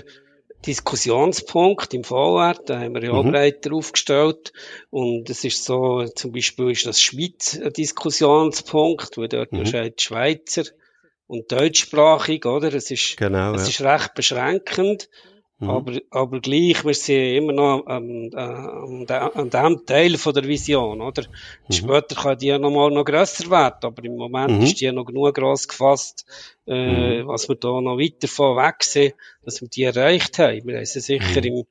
Diskussionspunkt 0.67 1.95
im 1.95 2.05
VR, 2.05 2.55
da 2.67 2.81
haben 2.81 2.95
wir 2.95 3.05
ja 3.05 3.13
auch 3.13 3.25
mhm. 3.25 3.31
breiter 3.31 3.73
aufgestellt. 3.73 4.53
Und 4.91 5.31
es 5.31 5.43
ist 5.45 5.65
so, 5.65 6.05
zum 6.15 6.33
Beispiel 6.33 6.73
ist 6.73 6.85
das 6.85 7.01
Schweiz 7.01 7.59
ein 7.59 7.73
Diskussionspunkt, 7.73 9.17
wo 9.17 9.27
dort 9.27 9.53
mhm. 9.53 9.65
die 9.65 9.93
Schweizer 9.97 10.65
und 11.29 11.53
deutschsprachig, 11.53 12.45
oder? 12.47 12.75
Es 12.75 12.91
ist, 12.91 13.17
genau, 13.17 13.55
es 13.55 13.63
ja. 13.63 13.69
ist 13.69 13.81
recht 13.83 14.15
beschränkend. 14.15 15.09
Mhm. 15.61 15.71
Aber, 15.71 15.93
aber 16.11 16.41
gleich, 16.41 16.85
wir 16.85 16.95
sind 16.95 17.37
immer 17.37 17.53
noch 17.53 17.87
an, 17.87 18.31
an, 18.33 19.07
an 19.09 19.51
dem 19.51 19.87
Teil 19.87 20.17
von 20.17 20.33
der 20.33 20.45
Vision, 20.45 21.01
oder? 21.01 21.25
Mhm. 21.69 21.73
Später 21.73 22.15
kann 22.15 22.39
die 22.39 22.47
ja 22.47 22.59
noch 22.59 22.71
mal 22.71 22.91
noch 22.91 23.05
grösser 23.05 23.51
werden, 23.51 23.81
aber 23.83 24.05
im 24.05 24.17
Moment 24.17 24.59
mhm. 24.59 24.63
ist 24.63 24.81
die 24.81 24.85
ja 24.85 24.93
noch 24.93 25.05
genug 25.05 25.35
gross 25.35 25.67
gefasst, 25.67 26.25
äh, 26.67 27.23
mhm. 27.23 27.27
was 27.27 27.49
wir 27.49 27.57
da 27.57 27.81
noch 27.81 27.99
weiter 27.99 28.29
von 28.29 28.57
weg 28.57 28.85
sind, 28.85 29.15
dass 29.45 29.61
wir 29.61 29.69
die 29.69 29.83
erreicht 29.83 30.39
haben. 30.39 30.65
Wir 30.65 30.87
sie 30.87 31.01
sicher 31.01 31.41
mhm. 31.41 31.47
im, 31.47 31.65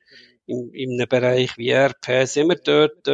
im, 0.47 0.74
in 0.74 0.91
einem 0.99 1.08
Bereich 1.08 1.58
wie 1.58 1.72
RP 1.72 2.28
sind 2.28 2.49
wir 2.49 2.58
dort, 2.58 3.08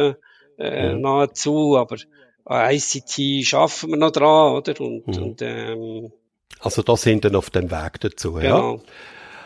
äh, 0.58 0.94
mhm. 0.94 1.00
nahezu, 1.00 1.76
aber 1.76 1.98
an 2.46 2.74
ICT 2.74 3.46
schaffen 3.46 3.90
wir 3.90 3.96
noch 3.96 4.10
dran, 4.10 4.56
oder? 4.56 4.80
Und, 4.80 5.06
und 5.06 5.40
ähm, 5.40 6.12
also 6.60 6.82
da 6.82 6.96
sind 6.96 7.24
dann 7.24 7.36
auf 7.36 7.50
dem 7.50 7.70
Weg 7.70 8.00
dazu, 8.00 8.34
genau. 8.34 8.82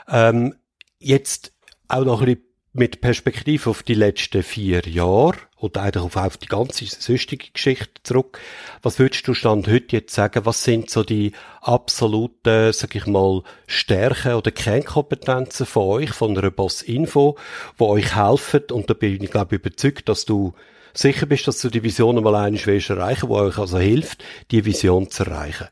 ja. 0.08 0.28
Ähm, 0.30 0.54
jetzt 0.98 1.52
auch 1.88 2.04
noch 2.04 2.20
ein 2.20 2.26
bisschen 2.26 2.48
mit 2.78 3.00
Perspektive 3.00 3.70
auf 3.70 3.82
die 3.82 3.94
letzten 3.94 4.42
vier 4.42 4.82
Jahre 4.86 5.38
oder 5.56 5.82
eigentlich 5.82 6.16
auf, 6.16 6.36
die 6.36 6.46
ganze 6.46 6.86
sonstige 6.86 7.50
Geschichte 7.52 8.02
zurück. 8.04 8.38
Was 8.82 8.98
würdest 8.98 9.26
du 9.26 9.34
Stand 9.34 9.66
heute 9.66 9.96
jetzt 9.96 10.14
sagen, 10.14 10.46
was 10.46 10.62
sind 10.62 10.88
so 10.88 11.02
die 11.02 11.32
absoluten, 11.60 12.72
sag 12.72 12.94
ich 12.94 13.06
mal, 13.06 13.42
Stärken 13.66 14.34
oder 14.34 14.50
Kernkompetenzen 14.50 15.66
von 15.66 15.82
euch, 15.84 16.10
von 16.10 16.38
einer 16.38 16.50
Boss 16.50 16.82
Info, 16.82 17.36
wo 17.76 17.88
euch 17.88 18.14
helfen 18.14 18.62
und 18.70 18.88
da 18.88 18.94
bin 18.94 19.22
ich 19.22 19.30
glaube 19.30 19.56
ich 19.56 19.60
überzeugt, 19.60 20.08
dass 20.08 20.24
du 20.24 20.54
sicher 20.94 21.26
bist, 21.26 21.48
dass 21.48 21.60
du 21.60 21.70
die 21.70 21.82
Vision 21.82 22.22
mal 22.22 22.34
einmal 22.34 22.66
willst 22.66 22.90
erreichen, 22.90 23.28
wo 23.28 23.36
euch 23.36 23.58
also 23.58 23.78
hilft, 23.78 24.24
die 24.50 24.64
Vision 24.64 25.10
zu 25.10 25.24
erreichen. 25.24 25.68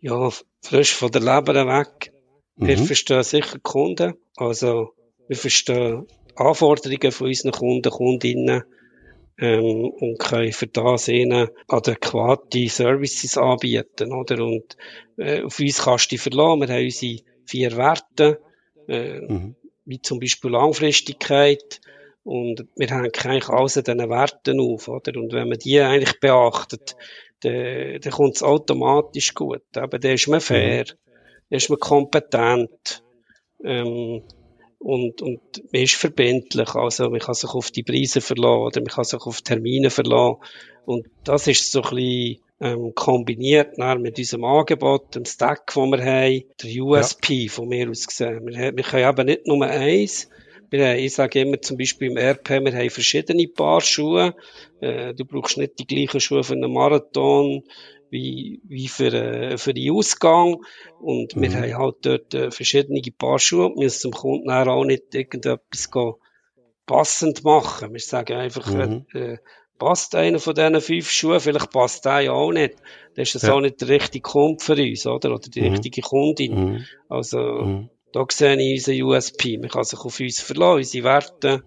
Ja, 0.00 0.30
frisch 0.62 0.94
von 0.94 1.10
der 1.10 1.20
Leber 1.20 1.66
weg. 1.66 2.12
Wir 2.56 2.78
mhm. 2.78 2.84
verstehen 2.84 3.22
sicher 3.22 3.58
Kunden, 3.58 4.14
also 4.36 4.94
wir 5.28 5.36
verstehen 5.36 6.06
Anforderungen 6.36 7.12
von 7.12 7.28
unseren 7.28 7.52
Kunden, 7.52 7.90
Kundinnen, 7.90 8.64
ähm, 9.40 9.90
und 9.90 10.18
können 10.18 10.52
für 10.52 10.66
das 10.66 11.08
ihnen 11.08 11.48
adäquate 11.68 12.68
Services 12.68 13.38
anbieten, 13.38 14.12
oder? 14.12 14.44
Und 14.44 14.76
äh, 15.16 15.42
auf 15.42 15.58
uns 15.58 15.82
kannst 15.82 16.06
du 16.06 16.14
dich 16.14 16.20
verlassen. 16.20 16.60
Wir 16.60 16.68
haben 16.68 16.84
unsere 16.84 17.22
vier 17.46 17.76
Werte, 17.76 18.40
äh, 18.86 19.20
mhm. 19.20 19.54
wie 19.86 20.02
zum 20.02 20.20
Beispiel 20.20 20.50
Langfristigkeit, 20.50 21.80
und 22.22 22.66
wir 22.76 22.88
hängen 22.88 23.10
eigentlich 23.24 23.48
alles 23.48 23.78
an 23.78 23.84
diesen 23.84 24.10
Werten 24.10 24.60
auf, 24.60 24.88
oder? 24.88 25.18
Und 25.18 25.32
wenn 25.32 25.48
man 25.48 25.58
die 25.58 25.80
eigentlich 25.80 26.20
beachtet, 26.20 26.96
dann, 27.40 28.00
dann 28.00 28.12
kommt 28.12 28.36
es 28.36 28.42
automatisch 28.42 29.34
gut. 29.34 29.62
Aber 29.76 29.98
dann 29.98 30.12
ist 30.12 30.28
man 30.28 30.40
fair, 30.40 30.84
mhm. 30.84 30.98
dann 31.50 31.56
ist 31.56 31.70
man 31.70 31.78
kompetent, 31.78 33.02
ähm, 33.64 34.22
und, 34.82 35.20
und 35.20 35.40
man 35.72 35.82
ist 35.82 35.94
verbindlich, 35.94 36.74
also 36.74 37.10
man 37.10 37.20
kann 37.20 37.34
sich 37.34 37.50
auf 37.50 37.70
die 37.70 37.82
Preise 37.82 38.22
verlassen 38.22 38.62
oder 38.62 38.80
man 38.80 38.88
kann 38.88 39.04
sich 39.04 39.20
auf 39.20 39.42
Termine 39.42 39.90
verlassen 39.90 40.38
und 40.86 41.06
das 41.22 41.46
ist 41.46 41.70
so 41.70 41.82
ein 41.82 41.90
bisschen 41.90 42.40
ähm, 42.60 42.94
kombiniert 42.94 43.76
mit 43.76 44.18
unserem 44.18 44.44
Angebot, 44.44 45.14
dem 45.14 45.26
Stack, 45.26 45.72
den 45.74 45.90
wir 45.90 46.02
haben, 46.02 46.44
der 46.62 46.82
USP 46.82 47.34
ja. 47.34 47.50
von 47.50 47.68
mir 47.68 47.90
aus 47.90 48.06
gesehen. 48.06 48.46
Wir, 48.46 48.74
wir 48.74 48.84
können 48.84 49.04
aber 49.04 49.24
nicht 49.24 49.46
nur 49.46 49.66
eins, 49.66 50.30
wir 50.70 50.96
ich 50.96 51.14
sage 51.14 51.40
immer 51.40 51.60
zum 51.60 51.76
Beispiel 51.76 52.10
im 52.10 52.16
RP, 52.16 52.50
wir 52.50 52.72
haben 52.72 52.90
verschiedene 52.90 53.48
Paar 53.48 53.80
Schuhe. 53.80 54.34
Äh, 54.80 55.14
du 55.14 55.24
brauchst 55.24 55.58
nicht 55.58 55.78
die 55.78 55.86
gleichen 55.86 56.20
Schuhe 56.20 56.44
für 56.44 56.54
einen 56.54 56.72
Marathon 56.72 57.64
wie, 58.10 58.60
wie 58.64 58.88
für, 58.88 59.12
äh, 59.12 59.58
für 59.58 59.74
den 59.74 59.92
Ausgang. 59.92 60.56
Und 61.00 61.36
mhm. 61.36 61.42
wir 61.42 61.54
haben 61.54 61.78
halt 61.78 61.96
dort 62.02 62.34
äh, 62.34 62.50
verschiedene 62.50 63.02
Paar 63.16 63.38
Schuhe. 63.38 63.70
Wir 63.70 63.84
müssen 63.84 64.10
dem 64.10 64.16
Kunden 64.16 64.50
auch 64.50 64.84
nicht 64.84 65.14
irgendetwas 65.14 65.90
passend 66.86 67.44
machen. 67.44 67.92
Wir 67.92 68.00
sagen 68.00 68.36
einfach, 68.36 68.68
mhm. 68.70 69.06
äh, 69.14 69.38
passt 69.78 70.14
einer 70.14 70.38
von 70.38 70.54
diesen 70.54 70.80
fünf 70.80 71.10
Schuhen, 71.10 71.40
vielleicht 71.40 71.70
passt 71.72 72.04
der 72.04 72.20
ja 72.20 72.32
auch 72.32 72.52
nicht. 72.52 72.74
Das 73.16 73.28
ist 73.28 73.36
das 73.36 73.42
ja. 73.44 73.54
auch 73.54 73.60
nicht 73.60 73.80
der 73.80 73.88
richtige 73.88 74.22
Kunde 74.22 74.62
für 74.62 74.74
uns, 74.74 75.06
oder? 75.06 75.34
Oder 75.34 75.48
die 75.48 75.62
mhm. 75.62 75.72
richtige 75.72 76.02
Kundin. 76.02 76.54
Mhm. 76.54 76.84
Also, 77.08 77.38
mhm. 77.38 77.90
Da 78.12 78.24
sehe 78.30 78.56
ich 78.56 78.88
unseren 78.88 79.02
USP. 79.02 79.58
Man 79.58 79.70
kann 79.70 79.84
sich 79.84 79.98
auf 80.00 80.20
uns 80.20 80.40
verlassen, 80.40 80.78
unsere 80.78 81.04
Werte. 81.04 81.62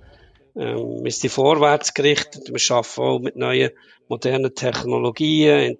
Ähm, 0.55 1.03
wir 1.03 1.11
sind 1.11 1.31
vorwärts 1.31 1.93
gerichtet. 1.93 2.49
Wir 2.49 2.75
arbeiten 2.75 3.01
auch 3.01 3.19
mit 3.19 3.35
neuen 3.35 3.71
moderne 4.07 4.53
Technologien, 4.53 5.77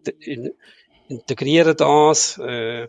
integrieren 1.07 1.75
das 1.77 2.37
äh, 2.39 2.87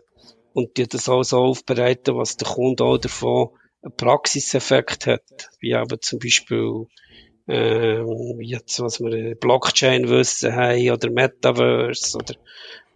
und 0.53 0.77
die 0.77 0.87
das 0.87 1.09
auch 1.09 1.23
so 1.23 1.39
aufbereiten, 1.39 2.15
was 2.15 2.37
der 2.37 2.47
Kunde 2.47 2.83
auch 2.83 2.97
davon 2.97 3.49
einen 3.81 3.95
Praxiseffekt 3.95 5.05
hat, 5.05 5.49
wie 5.59 5.75
aber 5.75 5.99
zum 5.99 6.19
Beispiel 6.19 6.87
ähm, 7.47 8.39
jetzt, 8.41 8.79
was 8.79 8.99
wir 8.99 9.35
Blockchain-Wissen 9.35 10.55
haben 10.55 10.89
oder 10.89 11.11
Metaverse 11.11 12.17
oder 12.17 12.35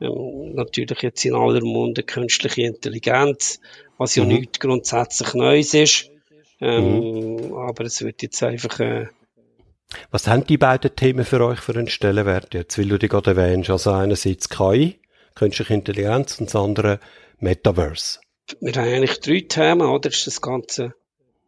ähm, 0.02 0.56
natürlich 0.56 1.02
jetzt 1.04 1.24
in 1.26 1.36
aller 1.36 1.64
Munde 1.64 2.04
künstliche 2.04 2.64
Intelligenz, 2.64 3.60
was 4.00 4.16
ja 4.16 4.24
mhm. 4.24 4.30
nichts 4.30 4.60
grundsätzlich 4.60 5.36
Neues 5.36 5.76
ist. 5.76 6.10
Ähm, 6.60 7.36
mhm. 7.36 7.54
Aber 7.54 7.86
es 7.86 8.02
wird 8.02 8.24
jetzt 8.24 8.42
einfach 8.42 8.80
äh, 8.80 9.08
was 10.12 10.28
haben 10.28 10.46
die 10.46 10.58
beiden 10.58 10.96
Themen 10.96 11.26
für 11.26 11.44
euch 11.44 11.60
für 11.60 11.74
einen 11.74 11.88
Stellenwert 11.88 12.54
jetzt, 12.54 12.78
weil 12.78 12.88
du 12.88 13.00
die 13.00 13.08
gerade 13.08 13.32
erwähnst? 13.32 13.72
Also 13.72 13.92
einerseits 13.92 14.50
KI, 14.50 15.00
künstliche 15.34 15.74
Intelligenz 15.74 16.40
und 16.40 16.48
das 16.48 16.56
andere 16.56 17.00
Metaverse. 17.40 18.20
Wir 18.60 18.74
haben 18.74 18.88
eigentlich 18.88 19.20
drei 19.20 19.42
Themen, 19.48 19.88
oder? 19.88 20.10
Das 20.10 20.20
ist 20.20 20.28
das 20.28 20.42
ganze 20.42 20.94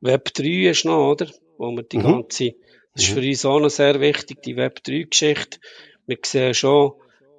Web 0.01 0.33
3 0.33 0.69
ist 0.69 0.85
noch, 0.85 1.11
oder? 1.11 1.27
Wo 1.57 1.71
wir 1.71 1.83
die 1.83 1.99
mhm. 1.99 2.03
ganze, 2.03 2.55
das 2.95 3.03
ist 3.03 3.11
mhm. 3.11 3.21
für 3.21 3.27
uns 3.27 3.45
auch 3.45 3.59
noch 3.59 3.69
sehr 3.69 3.99
wichtig, 3.99 4.41
die 4.41 4.55
Web 4.55 4.83
3 4.83 5.03
Geschichte. 5.03 5.59
Wir 6.07 6.17
sehen 6.25 6.53
schon, 6.55 6.93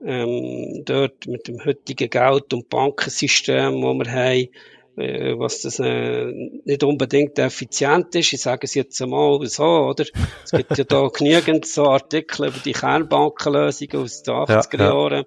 ähm, 0.05 0.83
dort 0.85 1.27
mit 1.27 1.49
dem 1.49 1.65
heutigen 1.65 2.11
Geld- 2.11 2.53
und 2.55 2.69
Bankensystem, 2.69 3.83
wo 3.83 3.95
wir 3.95 4.11
haben, 4.11 4.49
was 4.97 5.63
das 5.63 5.79
äh, 5.79 6.27
nicht 6.65 6.85
unbedingt 6.85 7.39
effizient 7.39 8.15
ist. 8.15 8.33
Ich 8.33 8.41
sage 8.41 8.65
es 8.65 8.75
jetzt 8.75 9.01
einmal 9.01 9.45
so, 9.47 9.65
oder? 9.65 10.05
Es 10.45 10.51
gibt 10.51 10.77
ja 10.77 10.85
da 10.85 11.09
genügend 11.13 11.67
so 11.67 11.89
Artikel 11.89 12.49
über 12.49 12.59
die 12.59 12.73
Kernbankenlösungen 12.73 14.03
aus 14.03 14.23
den 14.23 14.35
80er 14.35 14.79
Jahren. 14.79 15.25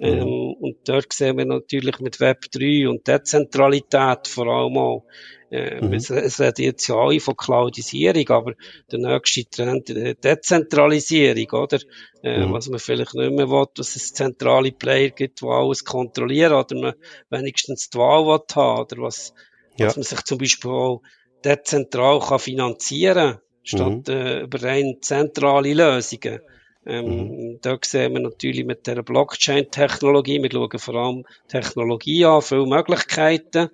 Ähm, 0.00 0.54
und 0.60 0.76
dort 0.88 1.12
sehen 1.12 1.38
wir 1.38 1.44
natürlich 1.44 1.98
mit 1.98 2.20
Web 2.20 2.50
3 2.52 2.88
und 2.88 3.06
Dezentralität 3.06 4.28
vor 4.28 4.46
allem 4.46 4.76
auch, 4.76 5.04
äh, 5.50 5.80
mhm. 5.80 5.94
Es, 5.94 6.10
es 6.10 6.40
reden 6.40 6.62
jetzt 6.62 6.86
ja 6.88 6.96
alle 6.96 7.20
von 7.20 7.36
Cloudisierung, 7.36 8.28
aber 8.28 8.54
der 8.92 8.98
nächste 8.98 9.44
Trend 9.48 9.88
der 9.88 10.14
Dezentralisierung, 10.14 11.50
oder? 11.62 11.78
Äh, 12.22 12.44
mhm. 12.44 12.52
Was 12.52 12.68
man 12.68 12.78
vielleicht 12.78 13.14
nicht 13.14 13.32
mehr 13.32 13.48
will, 13.48 13.66
dass 13.74 13.96
es 13.96 14.12
zentrale 14.12 14.72
Player 14.72 15.10
gibt, 15.10 15.40
die 15.40 15.46
alles 15.46 15.84
kontrollieren, 15.84 16.52
oder 16.52 16.76
man 16.76 16.94
wenigstens 17.30 17.88
die 17.88 17.98
Wahl 17.98 18.26
will 18.26 18.44
haben, 18.54 18.80
oder 18.82 18.96
was, 18.98 19.32
ja. 19.78 19.86
was 19.86 19.96
man 19.96 20.04
sich 20.04 20.22
zum 20.24 20.38
Beispiel 20.38 20.70
auch 20.70 21.02
dezentral 21.44 22.20
kann 22.20 22.38
finanzieren 22.38 23.38
statt 23.62 24.08
mhm. 24.08 24.14
äh, 24.14 24.40
über 24.42 24.62
rein 24.62 24.98
zentrale 25.00 25.72
Lösungen. 25.72 26.40
Ähm, 26.88 27.06
mhm. 27.06 27.58
Da 27.62 27.78
sehen 27.84 28.14
wir 28.14 28.20
natürlich 28.20 28.64
mit 28.64 28.86
der 28.86 29.02
Blockchain-Technologie, 29.02 30.42
wir 30.42 30.50
schauen 30.50 30.78
vor 30.78 30.94
allem 30.94 31.24
Technologie 31.48 32.24
an, 32.24 32.42
viele 32.42 32.66
Möglichkeiten 32.66 33.70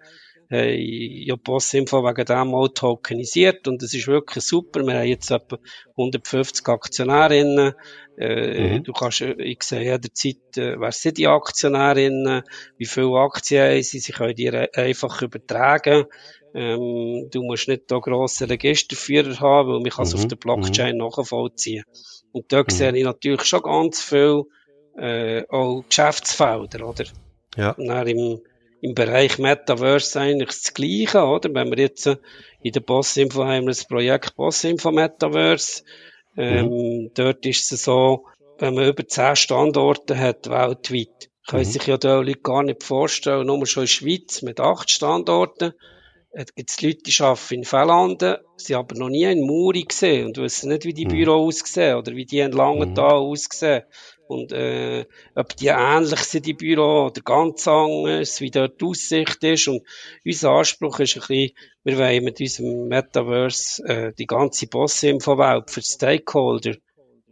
haben 0.51 0.77
ja 0.79 1.37
Postinfo 1.37 2.03
wegen 2.05 2.25
dem 2.25 2.55
auch 2.55 2.69
tokenisiert 2.69 3.67
und 3.69 3.83
es 3.83 3.95
ist 3.95 4.07
wirklich 4.07 4.45
super. 4.45 4.87
Wir 4.87 4.99
haben 4.99 5.09
jetzt 5.09 5.31
etwa 5.31 5.59
150 5.97 6.69
Aktionärinnen. 6.69 7.75
Äh, 8.17 8.79
mhm. 8.79 8.85
Du 8.85 8.93
kannst, 8.93 9.21
ich 9.21 9.63
sehe 9.63 9.83
jederzeit, 9.83 10.57
äh, 10.57 10.79
wer 10.79 10.93
sind 10.93 11.19
die 11.19 11.27
Aktionärinnen, 11.27 12.43
wie 12.79 12.87
viele 12.87 13.19
Aktien 13.19 13.65
haben 13.65 13.83
sie, 13.83 13.99
sie 13.99 14.13
können 14.13 14.37
dir 14.37 14.69
einfach 14.75 15.21
übertragen. 15.23 16.05
Ähm, 16.55 17.29
du 17.33 17.43
musst 17.43 17.67
nicht 17.67 17.91
da 17.91 17.99
grosse 17.99 18.49
Registerführer 18.49 19.41
haben, 19.41 19.69
weil 19.71 19.81
man 19.81 19.91
kann 19.91 20.05
es 20.05 20.15
mhm. 20.15 20.21
auf 20.21 20.29
der 20.29 20.37
Blockchain 20.37 20.97
mhm. 20.97 20.99
nachvollziehen. 20.99 21.85
Und 22.35 22.53
da 22.53 22.63
mhm. 22.63 22.71
sehe 22.71 22.97
ich 22.97 23.05
natürlich 23.05 23.45
schon 23.45 23.63
ganz 23.63 24.03
viel 24.03 24.43
äh, 24.99 25.45
auch 25.49 25.85
Geschäftsfelder, 25.89 26.89
oder? 26.89 27.05
Ja. 27.57 27.71
Und 27.71 27.87
dann 27.87 28.09
im, 28.09 28.41
im 28.81 28.95
Bereich 28.95 29.39
Metaverse 29.39 30.21
eigentlich 30.21 30.49
das 30.49 30.75
Gleiche, 30.75 31.23
oder? 31.23 31.55
Wenn 31.55 31.71
wir 31.71 31.79
jetzt 31.79 32.07
äh, 32.09 32.17
in 32.61 32.73
der 32.73 32.81
Bossinfo 32.81 33.45
haben 33.45 33.67
wir 33.67 33.71
das 33.71 33.87
Projekt 33.87 34.35
Bossinfo 34.35 34.91
Metaverse, 34.91 35.85
ähm, 36.37 36.67
mhm. 36.67 37.11
dort 37.15 37.47
ist 37.47 37.71
es 37.71 37.85
so, 37.85 38.27
wenn 38.59 38.75
man 38.75 38.89
über 38.89 39.07
zehn 39.07 39.37
Standorte 39.37 40.19
hat 40.19 40.51
weltweit, 40.51 41.31
können 41.47 41.63
mhm. 41.63 41.71
sich 41.71 41.87
ja 41.87 41.97
die 41.97 42.09
Leute 42.09 42.41
gar 42.41 42.65
nicht 42.65 42.83
vorstellen, 42.83 43.47
nur 43.47 43.65
schon 43.67 43.85
in 43.85 43.87
der 43.87 43.93
Schweiz 43.93 44.43
mit 44.43 44.59
acht 44.59 44.91
Standorten, 44.91 45.73
gibt 46.35 46.71
es 46.71 46.83
Leute, 46.83 47.03
die 47.07 47.23
arbeiten 47.23 47.55
in 47.55 47.65
Fellanden, 47.65 48.37
sie 48.57 48.75
haben 48.75 48.87
aber 48.87 48.99
noch 48.99 49.09
nie 49.09 49.25
in 49.25 49.47
Muri 49.47 49.83
gesehen 49.83 50.27
und 50.27 50.37
wissen 50.39 50.71
nicht, 50.71 50.85
wie 50.85 50.95
die 50.95 51.05
mhm. 51.05 51.11
Büros 51.11 51.63
aussehen 51.63 51.97
oder 51.97 52.15
wie 52.17 52.27
die 52.27 52.41
in 52.41 52.53
Langenthal 52.53 53.21
mhm. 53.21 53.27
aussehen. 53.27 53.83
Und 54.27 54.53
äh, 54.53 55.05
ob 55.35 55.55
die 55.57 55.67
ähnlich 55.67 56.21
sind, 56.21 56.47
die 56.47 56.55
Büro, 56.55 57.07
oder 57.07 57.21
ganz 57.21 57.69
anders, 57.69 58.41
wie 58.41 58.51
dort 58.51 58.81
die 58.81 58.87
Aussicht 58.87 59.45
ist. 59.45 59.69
Und 59.69 59.83
unser 60.25 60.51
Anspruch 60.51 60.99
ist 61.01 61.17
ein 61.17 61.21
bisschen, 61.21 61.51
wir 61.85 61.99
wollen 61.99 62.25
mit 62.25 62.41
unserem 62.41 62.89
Metaverse 62.89 63.85
äh, 63.87 64.13
die 64.19 64.27
ganze 64.27 64.67
Boss-Info-Welt 64.67 65.71
für 65.71 65.81
die 65.81 65.87
Stakeholder, 65.87 66.75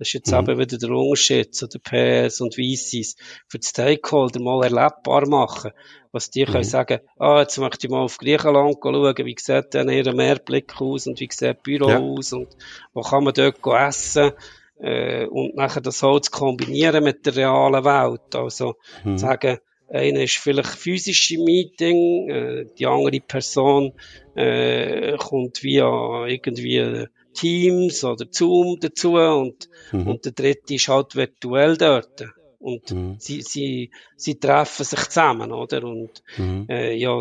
das 0.02 0.08
ist 0.08 0.14
jetzt 0.14 0.32
mhm. 0.32 0.50
eben 0.50 0.58
wieder 0.58 0.78
der 0.78 0.90
Unterschied 0.90 1.54
zu 1.54 1.68
den 1.68 1.80
PS 1.80 2.40
und 2.40 2.56
VCs, 2.56 3.14
für 3.46 3.60
die 3.60 3.66
Stakeholder 3.66 4.40
mal 4.40 4.64
erlebbar 4.64 5.28
machen. 5.28 5.70
Was 6.10 6.28
die 6.28 6.44
mhm. 6.44 6.50
können 6.50 6.64
sagen, 6.64 7.00
ah, 7.18 7.38
jetzt 7.38 7.56
möchte 7.58 7.86
ich 7.86 7.90
mal 7.92 8.00
auf 8.00 8.18
Griechenland 8.18 8.78
schauen, 8.82 9.16
wie 9.16 9.36
sieht 9.38 9.74
denn 9.74 9.88
ihr 9.88 10.12
Meerblick 10.12 10.80
aus 10.80 11.06
und 11.06 11.20
wie 11.20 11.28
sieht 11.30 11.42
das 11.42 11.62
Büro 11.62 11.88
ja. 11.88 12.00
aus 12.00 12.32
und 12.32 12.48
wo 12.92 13.02
kann 13.02 13.22
man 13.22 13.32
dort 13.32 13.60
essen 13.64 14.32
äh, 14.80 15.26
und 15.26 15.54
nachher 15.54 15.80
das 15.80 16.02
halt 16.02 16.24
zu 16.24 16.32
kombinieren 16.32 17.04
mit 17.04 17.24
der 17.24 17.36
realen 17.36 17.84
Welt. 17.84 18.34
Also 18.34 18.74
mhm. 19.04 19.18
sagen, 19.18 19.58
einer 19.88 20.22
ist 20.22 20.36
vielleicht 20.36 20.70
physische 20.70 21.38
Meeting, 21.38 22.28
äh, 22.28 22.66
die 22.76 22.86
andere 22.86 23.20
Person 23.20 23.92
äh, 24.34 25.16
kommt 25.16 25.62
via 25.62 26.26
irgendwie 26.26 27.06
Teams 27.32 28.04
oder 28.04 28.26
Zoom 28.30 28.78
dazu 28.80 29.14
und, 29.14 29.68
mhm. 29.92 30.06
und 30.06 30.24
der 30.24 30.32
dritte 30.32 30.74
ist 30.74 30.88
halt 30.88 31.14
virtuell 31.14 31.76
dort. 31.76 32.24
Und 32.62 32.92
mhm. 32.92 33.16
sie, 33.18 33.42
sie, 33.42 33.90
sie 34.14 34.38
treffen 34.38 34.84
sich 34.84 35.08
zusammen, 35.08 35.50
oder? 35.50 35.82
Und 35.82 36.22
mhm. 36.36 36.66
äh, 36.68 36.94
ja, 36.94 37.20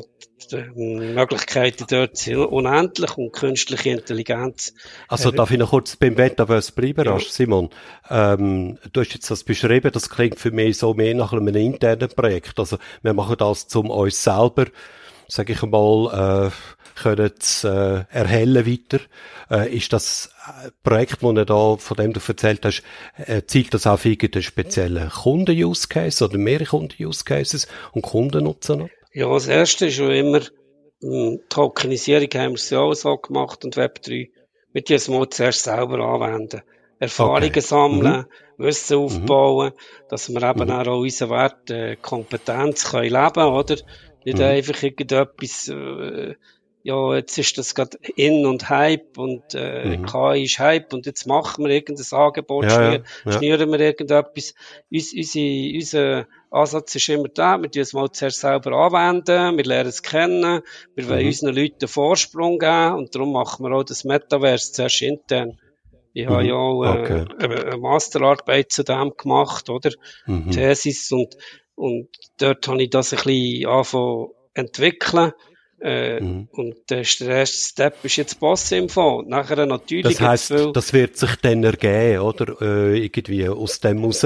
die 0.52 0.58
Möglichkeiten 0.76 1.86
dort 1.90 2.16
sind 2.16 2.38
unendlich 2.38 3.18
und 3.18 3.34
künstliche 3.34 3.90
Intelligenz. 3.90 4.76
Also 5.08 5.30
äh, 5.32 5.36
darf 5.36 5.50
ich 5.50 5.58
noch 5.58 5.72
kurz 5.72 5.96
beim 5.96 6.14
Metaverse 6.14 6.72
bleiben, 6.74 7.06
ja. 7.06 7.18
Simon? 7.20 7.72
Ähm, 8.08 8.78
du 8.94 9.02
hast 9.02 9.16
jetzt 9.16 9.32
das 9.32 9.44
beschrieben, 9.44 9.92
das 9.92 10.12
klingt 10.12 10.40
für 10.40 10.52
mich 10.52 10.78
so 10.78 10.94
mehr 10.94 11.16
nach 11.16 11.34
einem 11.34 11.48
internen 11.48 12.10
Projekt. 12.10 12.60
Also 12.60 12.78
wir 13.02 13.14
machen 13.14 13.36
das 13.40 13.68
zum 13.68 13.90
uns 13.90 14.24
selber, 14.24 14.68
sage 15.28 15.54
ich 15.54 15.62
mal, 15.64 16.52
äh, 16.52 16.81
können 17.02 17.32
äh, 17.64 18.04
erhellen 18.10 18.66
weiter. 18.66 19.00
Äh, 19.50 19.76
ist 19.76 19.92
das 19.94 20.30
Projekt, 20.84 21.22
das 21.22 21.34
du 21.34 21.46
da, 21.46 21.76
von 21.78 21.98
dem 21.98 22.14
du 22.14 22.20
erzählt 22.26 22.66
hast, 22.66 22.84
äh, 23.18 23.42
zielt 23.44 23.74
das 23.74 23.88
auf 23.88 24.06
irgendeinen 24.06 24.44
speziellen 24.44 25.10
Kunden-Use-Case 25.10 26.24
oder 26.24 26.38
mehrere 26.38 26.66
Kunden-Use-Cases 26.66 27.68
und 27.94 28.02
Kunden 28.04 28.44
nutzen 28.44 28.84
ab? 28.84 28.90
Ja, 29.14 29.30
das 29.32 29.48
erste 29.48 29.88
ist 29.88 29.96
schon 29.96 30.12
immer, 30.12 30.42
mh, 31.02 31.40
Tokenisierung 31.50 32.30
haben 32.36 32.52
wir 32.52 32.56
es 32.56 32.70
ja 32.70 32.80
auch 32.80 32.94
so 32.94 33.18
gemacht 33.18 33.66
und 33.66 33.76
Web3. 33.76 34.10
Wir 34.10 34.30
müssen 34.74 34.96
es 34.96 35.08
mal 35.10 35.30
zuerst 35.30 35.64
selber 35.64 36.00
anwenden. 36.00 36.62
Erfahrungen 37.02 37.50
okay. 37.50 37.60
sammeln, 37.62 38.26
mhm. 38.58 38.64
Wissen 38.64 38.98
aufbauen, 38.98 39.72
mhm. 39.72 40.08
dass 40.10 40.30
wir 40.30 40.44
eben 40.44 40.66
mhm. 40.66 40.72
auch 40.72 41.00
unseren 41.00 41.30
Wert, 41.32 41.72
äh, 41.72 41.96
Kompetenz 41.96 42.92
können 42.92 43.12
leben, 43.12 43.44
oder? 43.44 43.76
Nicht 44.24 44.38
mhm. 44.38 44.44
einfach 44.44 44.84
irgendetwas, 44.84 45.68
äh, 45.68 46.36
ja, 46.84 47.16
jetzt 47.16 47.38
ist 47.38 47.58
das 47.58 47.76
gerade 47.76 47.98
in 48.16 48.46
und 48.46 48.70
Hype 48.70 49.18
und 49.18 49.54
äh, 49.54 49.98
mhm. 49.98 50.06
KI 50.06 50.44
ist 50.44 50.60
Hype 50.60 50.94
und 50.94 51.06
jetzt 51.06 51.28
machen 51.28 51.64
wir 51.64 51.72
irgendein 51.72 52.20
Angebot, 52.20 52.66
ja, 52.66 52.70
schnür, 52.72 53.04
ja. 53.26 53.32
schnüren 53.32 53.72
wir 53.72 53.80
irgendetwas. 53.80 54.56
Uns, 54.92 55.14
unsere, 55.14 55.76
unser 55.76 56.28
Ansatz 56.50 56.96
ist 56.96 57.10
immer 57.10 57.28
da, 57.28 57.62
wir 57.62 57.70
tun 57.70 57.82
es 57.82 57.94
mal 57.94 58.12
zuerst 58.12 58.40
selber 58.40 58.72
anwenden, 58.72 59.58
wir 59.58 59.64
lernen 59.64 59.90
es 59.90 60.02
kennen, 60.02 60.62
wir 60.96 61.10
wollen 61.10 61.22
mhm. 61.22 61.28
unseren 61.28 61.56
Leuten 61.56 61.88
Vorsprung 61.88 62.58
geben 62.58 62.96
und 62.96 63.14
darum 63.14 63.32
machen 63.32 63.64
wir 63.64 63.76
auch 63.76 63.84
das 63.84 64.04
Metaverse 64.04 64.72
zuerst 64.72 65.02
intern. 65.02 65.60
Ich 66.14 66.26
mhm. 66.26 66.30
habe 66.32 66.48
ja 66.48 66.56
auch 66.56 66.84
äh, 66.84 67.00
okay. 67.00 67.26
eine 67.40 67.78
Masterarbeit 67.78 68.72
zu 68.72 68.84
dem 68.84 69.12
gemacht, 69.16 69.70
oder? 69.70 69.92
Mhm. 70.26 70.50
Thesis 70.50 71.12
und, 71.12 71.38
und 71.76 72.10
dort 72.40 72.68
habe 72.68 72.82
ich 72.82 72.90
das 72.90 73.14
ein 73.14 73.18
bisschen 73.24 73.68
angefangen 73.68 74.30
entwickeln 74.54 75.32
äh, 75.82 76.22
mhm. 76.22 76.48
Und 76.52 76.76
der 76.90 77.00
erste 77.00 77.46
Step 77.48 77.96
ist 78.04 78.16
jetzt 78.16 78.40
Boss-Info. 78.40 79.24
Nachher 79.24 79.66
natürlich. 79.66 80.18
Das 80.18 80.22
heisst, 80.22 80.52
das 80.74 80.94
wird 80.94 81.18
sich 81.18 81.36
dann 81.38 81.64
ergeben, 81.64 82.22
oder? 82.22 82.62
Äh, 82.62 83.04
irgendwie 83.04 83.48
aus 83.50 83.80
dem 83.80 84.04
raus. 84.04 84.26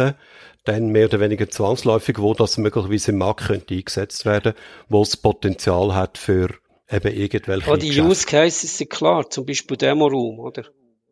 Dann 0.65 0.87
mehr 0.87 1.05
oder 1.05 1.19
weniger 1.19 1.47
zwangsläufig, 1.47 2.19
wo 2.19 2.33
das 2.33 2.57
möglicherweise 2.57 3.11
im 3.11 3.19
Markt 3.19 3.45
könnte 3.47 3.75
eingesetzt 3.75 4.25
werden, 4.25 4.53
wo 4.89 5.03
es 5.03 5.15
Potenzial 5.15 5.93
hat 5.93 6.17
für 6.17 6.49
eben 6.89 7.13
irgendwelche. 7.13 7.69
Ja, 7.69 7.77
die 7.77 7.87
Geschäfte. 7.87 8.09
Use 8.09 8.25
Cases 8.25 8.77
sind 8.77 8.89
klar. 8.89 9.29
Zum 9.29 9.45
Beispiel 9.45 9.77
Demo 9.77 10.07
Room, 10.07 10.39
oder? 10.39 10.65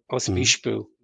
Als 0.08 0.28
mhm. 0.28 0.44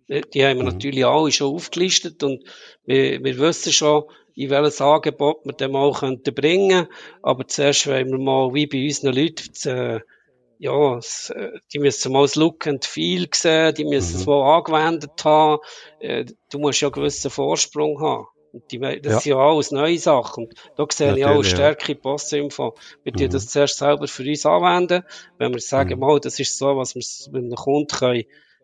Beispiel. 0.10 0.32
Die 0.34 0.46
haben 0.46 0.58
wir 0.58 0.66
mhm. 0.66 0.72
natürlich 0.72 1.06
alle 1.06 1.32
schon 1.32 1.56
aufgelistet 1.56 2.24
und 2.24 2.44
wir, 2.86 3.24
wir 3.24 3.38
wissen 3.38 3.72
schon, 3.72 4.04
in 4.36 4.50
welches 4.50 4.82
Angebot 4.82 5.46
wir 5.46 5.54
dem 5.54 5.72
mal 5.72 5.92
könnten 5.94 6.34
bringen. 6.34 6.88
Aber 7.22 7.48
zuerst 7.48 7.88
wollen 7.88 8.12
wir 8.12 8.20
mal, 8.20 8.54
wie 8.54 8.68
bei 8.68 8.86
unseren 8.86 9.14
Leuten, 9.14 9.70
äh, 9.70 10.00
ja, 10.60 10.98
äh, 10.98 11.60
die 11.74 11.80
müssen 11.80 12.12
mal 12.12 12.24
das 12.24 12.36
Look 12.36 12.68
and 12.68 12.86
Feel 12.86 13.28
sehen, 13.34 13.74
die 13.76 13.86
müssen 13.86 14.16
mhm. 14.16 14.20
es 14.20 14.26
mal 14.26 14.58
angewendet 14.58 15.24
haben. 15.24 15.62
Äh, 16.00 16.26
du 16.52 16.60
musst 16.60 16.82
ja 16.82 16.88
einen 16.88 16.94
gewissen 16.94 17.32
Vorsprung 17.32 18.02
haben. 18.02 18.28
Und 18.52 18.72
die, 18.72 18.80
das 18.80 19.14
ja. 19.14 19.20
sind 19.20 19.32
ja 19.32 19.38
alles 19.38 19.72
neue 19.72 19.98
Sachen. 20.00 20.46
Und 20.46 20.56
da 20.76 20.86
sehe 20.90 21.18
ich 21.18 21.26
auch 21.26 21.36
eine 21.36 21.44
Stärke 21.44 21.92
ja. 21.92 22.00
Postinfo. 22.00 22.76
Wir 23.04 23.14
mhm. 23.14 23.30
das 23.30 23.48
zuerst 23.48 23.78
selber 23.78 24.08
für 24.08 24.24
uns 24.24 24.46
anwenden. 24.46 25.04
Wenn 25.38 25.54
wir 25.54 25.60
sagen, 25.60 25.96
mhm. 25.96 26.00
mal, 26.00 26.20
das 26.20 26.40
ist 26.40 26.58
so, 26.58 26.78
was 26.78 26.96
wir 26.96 27.04
mit 27.32 27.44
einem 27.44 27.56
Kunden 27.56 27.88
können, 27.88 28.24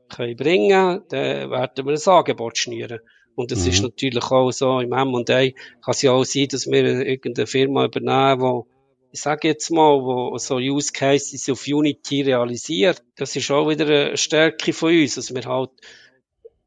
können 0.10 0.36
bringen, 0.36 1.02
dann 1.10 1.52
werden 1.52 1.86
wir 1.86 1.94
ein 1.94 2.18
Angebot 2.18 2.58
schnüren. 2.58 3.00
Und 3.36 3.52
es 3.52 3.64
mhm. 3.64 3.70
ist 3.72 3.84
natürlich 3.84 4.24
auch 4.24 4.52
so, 4.52 4.80
im 4.80 4.94
M&A 4.94 5.24
kann 5.24 5.52
es 5.88 6.02
ja 6.02 6.12
auch 6.12 6.24
sein, 6.24 6.48
dass 6.50 6.68
wir 6.68 6.84
irgendeine 7.06 7.48
Firma 7.48 7.86
übernehmen, 7.86 8.42
wo 8.42 8.68
ich 9.12 9.22
sage 9.22 9.48
jetzt 9.48 9.72
mal, 9.72 10.04
wo 10.04 10.38
so 10.38 10.56
Use 10.58 10.92
Cases 10.92 11.50
auf 11.50 11.66
Unity 11.66 12.24
realisiert. 12.24 13.02
Das 13.16 13.34
ist 13.38 13.50
auch 13.50 13.70
wieder 13.70 13.86
eine 13.86 14.18
Stärke 14.18 14.74
von 14.74 14.90
uns, 14.90 15.16
dass 15.16 15.34
wir 15.34 15.46
halt 15.46 15.70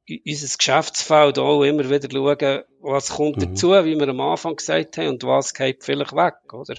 unser 0.09 0.57
Geschäftsfeld 0.57 1.39
auch 1.39 1.63
immer 1.63 1.91
wieder 1.91 2.09
schauen, 2.11 2.63
was 2.81 3.11
kommt 3.11 3.37
mhm. 3.37 3.41
dazu, 3.41 3.73
wie 3.73 3.97
wir 3.97 4.09
am 4.09 4.21
Anfang 4.21 4.57
gesagt 4.57 4.97
haben, 4.97 5.09
und 5.09 5.25
was 5.25 5.53
geht 5.53 5.85
vielleicht 5.85 6.15
weg, 6.15 6.37
oder? 6.55 6.77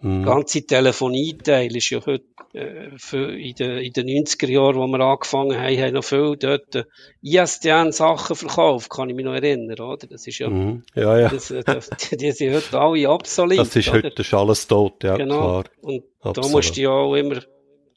Mhm. 0.00 0.24
Der 0.24 0.34
ganze 0.34 0.66
Telefonieteil 0.66 1.74
ist 1.74 1.90
ja 1.90 2.04
heute 2.04 2.24
äh, 2.54 3.48
in, 3.48 3.54
den, 3.54 3.78
in 3.78 3.92
den 3.92 4.06
90er 4.06 4.48
Jahren, 4.48 4.76
wo 4.76 4.86
wir 4.86 5.00
angefangen 5.00 5.58
haben, 5.58 5.78
haben 5.78 5.94
noch 5.94 6.04
viel 6.04 6.36
dort 6.36 6.74
äh, 6.74 6.84
ISDN-Sachen 7.22 8.36
verkauft, 8.36 8.90
kann 8.90 9.10
ich 9.10 9.16
mich 9.16 9.24
noch 9.24 9.34
erinnern, 9.34 9.78
oder? 9.78 10.06
Das 10.06 10.26
ist 10.26 10.38
ja, 10.38 10.48
mhm. 10.48 10.82
ja, 10.94 11.18
ja. 11.18 11.28
Das, 11.28 11.50
äh, 11.50 11.62
das, 11.64 11.90
die 12.12 12.32
sind 12.32 12.54
heute 12.54 12.78
alle 12.78 13.10
obsolet. 13.10 13.58
Das 13.58 13.74
ist 13.74 13.92
heute 13.92 14.08
ist 14.08 14.34
alles 14.34 14.66
tot, 14.66 15.04
ja, 15.04 15.16
genau. 15.16 15.38
klar. 15.38 15.64
Und 15.82 16.04
Absolut. 16.20 16.36
da 16.36 16.48
musst 16.48 16.76
du 16.76 16.80
ja 16.80 16.90
auch 16.90 17.14
immer 17.14 17.40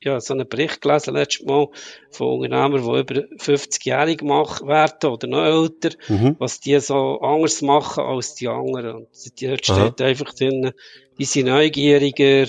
ja, 0.04 0.20
so 0.20 0.34
einen 0.34 0.48
Bericht 0.48 0.82
gelesen 0.82 1.14
letztes 1.14 1.46
Mal 1.46 1.68
von 2.10 2.40
Unternehmern, 2.40 2.82
die 2.84 3.00
über 3.00 3.36
50-jährig 3.38 4.22
werden 4.22 5.10
oder 5.10 5.28
noch 5.28 5.44
älter, 5.44 5.96
mhm. 6.08 6.36
was 6.40 6.60
die 6.60 6.80
so 6.80 7.20
anders 7.22 7.62
machen 7.62 8.04
als 8.04 8.36
die 8.36 8.48
anderen. 8.48 8.96
Und 8.96 9.42
dort 9.42 9.66
steht 9.66 10.02
Aha. 10.02 10.06
einfach 10.06 10.34
drin, 10.34 10.72
die 11.20 11.26
sind 11.26 11.46
neugieriger, 11.48 12.48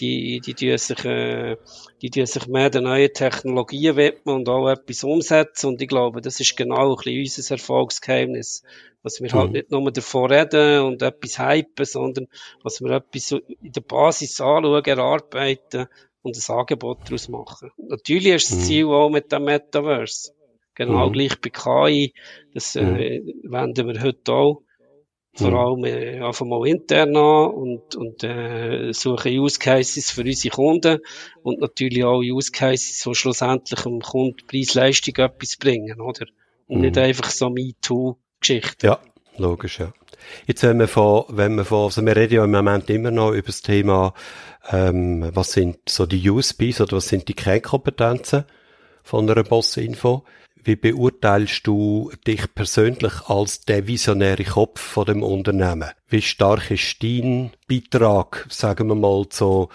die, 0.00 0.40
die 0.40 0.54
tun 0.54 0.78
sich, 0.78 1.04
äh, 1.04 1.56
die 2.00 2.10
tun 2.10 2.26
sich 2.26 2.46
mehr 2.46 2.70
den 2.70 2.84
neuen 2.84 3.12
Technologien 3.12 3.96
widmen 3.96 4.36
und 4.36 4.48
auch 4.48 4.68
etwas 4.68 5.04
umsetzen. 5.04 5.68
Und 5.68 5.82
ich 5.82 5.88
glaube, 5.88 6.20
das 6.20 6.40
ist 6.40 6.56
genau 6.56 6.96
ein 6.96 6.96
bisschen 6.96 7.42
unser 7.42 7.54
Erfolgsgeheimnis. 7.54 8.62
Dass 9.02 9.20
wir 9.20 9.30
halt 9.30 9.34
mhm. 9.34 9.38
halt 9.38 9.52
nicht 9.52 9.70
nur 9.70 9.92
davon 9.92 10.32
reden 10.32 10.80
und 10.80 11.02
etwas 11.02 11.38
hypen, 11.38 11.84
sondern 11.84 12.26
dass 12.62 12.80
wir 12.80 12.90
etwas 12.92 13.32
in 13.32 13.72
der 13.72 13.82
Basis 13.82 14.40
anschauen, 14.40 14.84
erarbeiten 14.84 15.86
und 16.24 16.36
ein 16.36 16.56
Angebot 16.56 16.98
daraus 17.04 17.28
machen. 17.28 17.70
Natürlich 17.76 18.32
ist 18.32 18.50
das 18.50 18.58
mhm. 18.58 18.62
Ziel 18.62 18.86
auch 18.86 19.10
mit 19.10 19.30
dem 19.30 19.44
Metaverse. 19.44 20.32
Genau 20.74 21.08
mhm. 21.08 21.12
gleich 21.12 21.40
bei 21.40 21.50
KI. 21.50 22.14
Das 22.52 22.74
äh, 22.74 23.20
mhm. 23.20 23.52
wenden 23.52 23.86
wir 23.86 24.02
heute 24.02 24.32
auch 24.32 24.62
vor 25.34 25.50
mhm. 25.50 25.56
allem 25.56 25.84
äh, 25.84 26.20
einfach 26.20 26.46
mal 26.46 26.66
intern 26.66 27.16
an 27.16 27.50
und, 27.50 27.94
und 27.94 28.24
äh, 28.24 28.92
suchen 28.92 29.38
Use 29.38 29.58
Cases 29.58 30.10
für 30.10 30.22
unsere 30.22 30.54
Kunden 30.54 30.98
und 31.42 31.60
natürlich 31.60 32.04
auch 32.04 32.20
Use 32.20 32.52
Cases, 32.52 33.02
die 33.04 33.14
schlussendlich 33.14 33.80
dem 33.80 34.00
Kunden 34.00 34.46
Preis-Leistung 34.46 35.16
etwas 35.16 35.56
bringen, 35.56 36.00
oder? 36.00 36.26
Und 36.66 36.76
mhm. 36.76 36.82
nicht 36.82 36.98
einfach 36.98 37.30
so 37.30 37.50
MeToo-Geschichten. 37.50 38.86
Ja, 38.86 39.00
logisch, 39.36 39.80
ja. 39.80 39.92
Jetzt, 40.46 40.62
wenn 40.62 40.78
wir 40.78 40.88
von, 40.88 41.24
wenn 41.28 41.54
wir 41.56 41.64
von, 41.64 41.84
also 41.84 42.04
wir 42.04 42.16
reden 42.16 42.34
ja 42.34 42.44
im 42.44 42.50
Moment 42.50 42.88
immer 42.90 43.10
noch 43.10 43.32
über 43.32 43.46
das 43.46 43.62
Thema, 43.62 44.14
ähm, 44.70 45.30
was 45.34 45.52
sind 45.52 45.78
so 45.88 46.06
die 46.06 46.28
USPs 46.30 46.80
oder 46.80 46.96
was 46.96 47.08
sind 47.08 47.28
die 47.28 47.34
Kernkompetenzen 47.34 48.44
von 49.02 49.28
einer 49.28 49.42
Boss-Info? 49.42 50.24
Wie 50.62 50.76
beurteilst 50.76 51.66
du 51.66 52.10
dich 52.26 52.54
persönlich 52.54 53.12
als 53.26 53.60
der 53.66 53.86
visionäre 53.86 54.44
Kopf 54.44 54.80
von 54.80 55.04
dem 55.04 55.22
Unternehmen? 55.22 55.90
Wie 56.08 56.22
stark 56.22 56.70
ist 56.70 57.02
dein 57.02 57.50
Beitrag, 57.68 58.46
sagen 58.48 58.88
wir 58.88 58.94
mal, 58.94 59.28
zu 59.28 59.68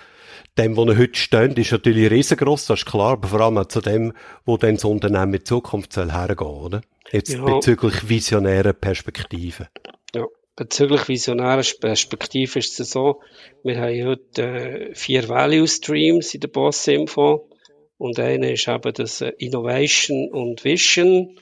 dem, 0.59 0.75
wo 0.75 0.83
er 0.85 0.97
heute 0.97 1.15
steht, 1.15 1.57
ist 1.57 1.71
natürlich 1.71 2.11
riesengroß, 2.11 2.65
das 2.67 2.79
ist 2.79 2.85
klar, 2.85 3.13
aber 3.13 3.27
vor 3.27 3.41
allem 3.41 3.57
auch 3.57 3.67
zu 3.67 3.81
dem, 3.81 4.13
wo 4.45 4.57
dann 4.57 4.75
das 4.75 4.85
Unternehmen 4.85 5.33
in 5.33 5.45
Zukunft 5.45 5.93
soll 5.93 6.11
hergehen, 6.11 6.47
oder? 6.47 6.81
Jetzt 7.11 7.33
ja. 7.33 7.43
bezüglich 7.43 8.07
visionärer 8.07 8.73
Perspektiven. 8.73 9.67
Ja, 10.13 10.25
bezüglich 10.55 11.07
visionärer 11.07 11.63
Perspektive 11.79 12.59
ist 12.59 12.79
es 12.79 12.91
so, 12.91 13.21
wir 13.63 13.79
haben 13.79 14.05
heute 14.05 14.41
äh, 14.43 14.95
vier 14.95 15.27
Value 15.29 15.67
Streams 15.67 16.33
in 16.33 16.41
der 16.41 16.49
Boss 16.49 16.87
Info. 16.87 17.49
Und 17.97 18.17
eine 18.19 18.53
ist 18.53 18.67
eben 18.67 18.93
das 18.93 19.21
äh, 19.21 19.33
Innovation 19.37 20.29
und 20.31 20.63
Vision. 20.63 21.37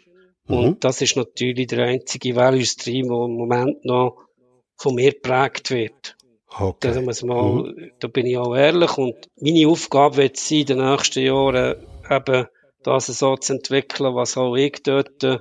Mhm. 0.47 0.55
Und 0.55 0.83
das 0.83 1.01
ist 1.01 1.15
natürlich 1.15 1.67
der 1.67 1.85
einzige 1.85 2.35
Value 2.35 2.65
Stream, 2.65 3.07
der 3.09 3.25
im 3.25 3.35
Moment 3.35 3.83
noch 3.85 4.17
von 4.75 4.95
mir 4.95 5.11
geprägt 5.11 5.71
wird. 5.71 6.16
Okay. 6.59 6.93
Da, 6.93 7.25
mal, 7.25 7.43
mhm. 7.53 7.91
da 7.99 8.07
bin 8.07 8.25
ich 8.25 8.37
auch 8.37 8.55
ehrlich. 8.55 8.97
Und 8.97 9.15
meine 9.39 9.67
Aufgabe 9.67 10.17
wird 10.17 10.37
sein, 10.37 10.59
in 10.59 10.65
den 10.65 10.77
nächsten 10.77 11.23
Jahren 11.23 11.75
eben 12.09 12.47
das 12.83 13.07
so 13.07 13.35
zu 13.35 13.53
entwickeln, 13.53 14.15
was 14.15 14.37
auch 14.37 14.55
ich 14.55 14.81
dort 14.83 15.23
äh, 15.23 15.39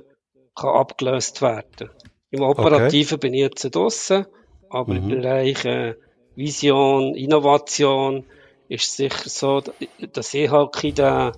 kann 0.55 0.75
abgelöst 0.75 1.41
werden. 1.41 1.89
Im 2.29 2.41
Operativen 2.41 3.15
okay. 3.15 3.27
bin 3.27 3.33
ich 3.33 3.41
jetzt 3.41 3.75
draussen, 3.75 4.25
aber 4.69 4.93
mhm. 4.93 4.97
im 4.97 5.09
Bereich 5.09 5.65
äh, 5.65 5.95
Vision, 6.35 7.15
Innovation, 7.15 8.25
ist 8.69 8.95
sicher 8.95 9.29
so, 9.29 9.63
dass 10.11 10.33
ich 10.33 10.51
halt 10.51 10.73
den, 10.83 11.31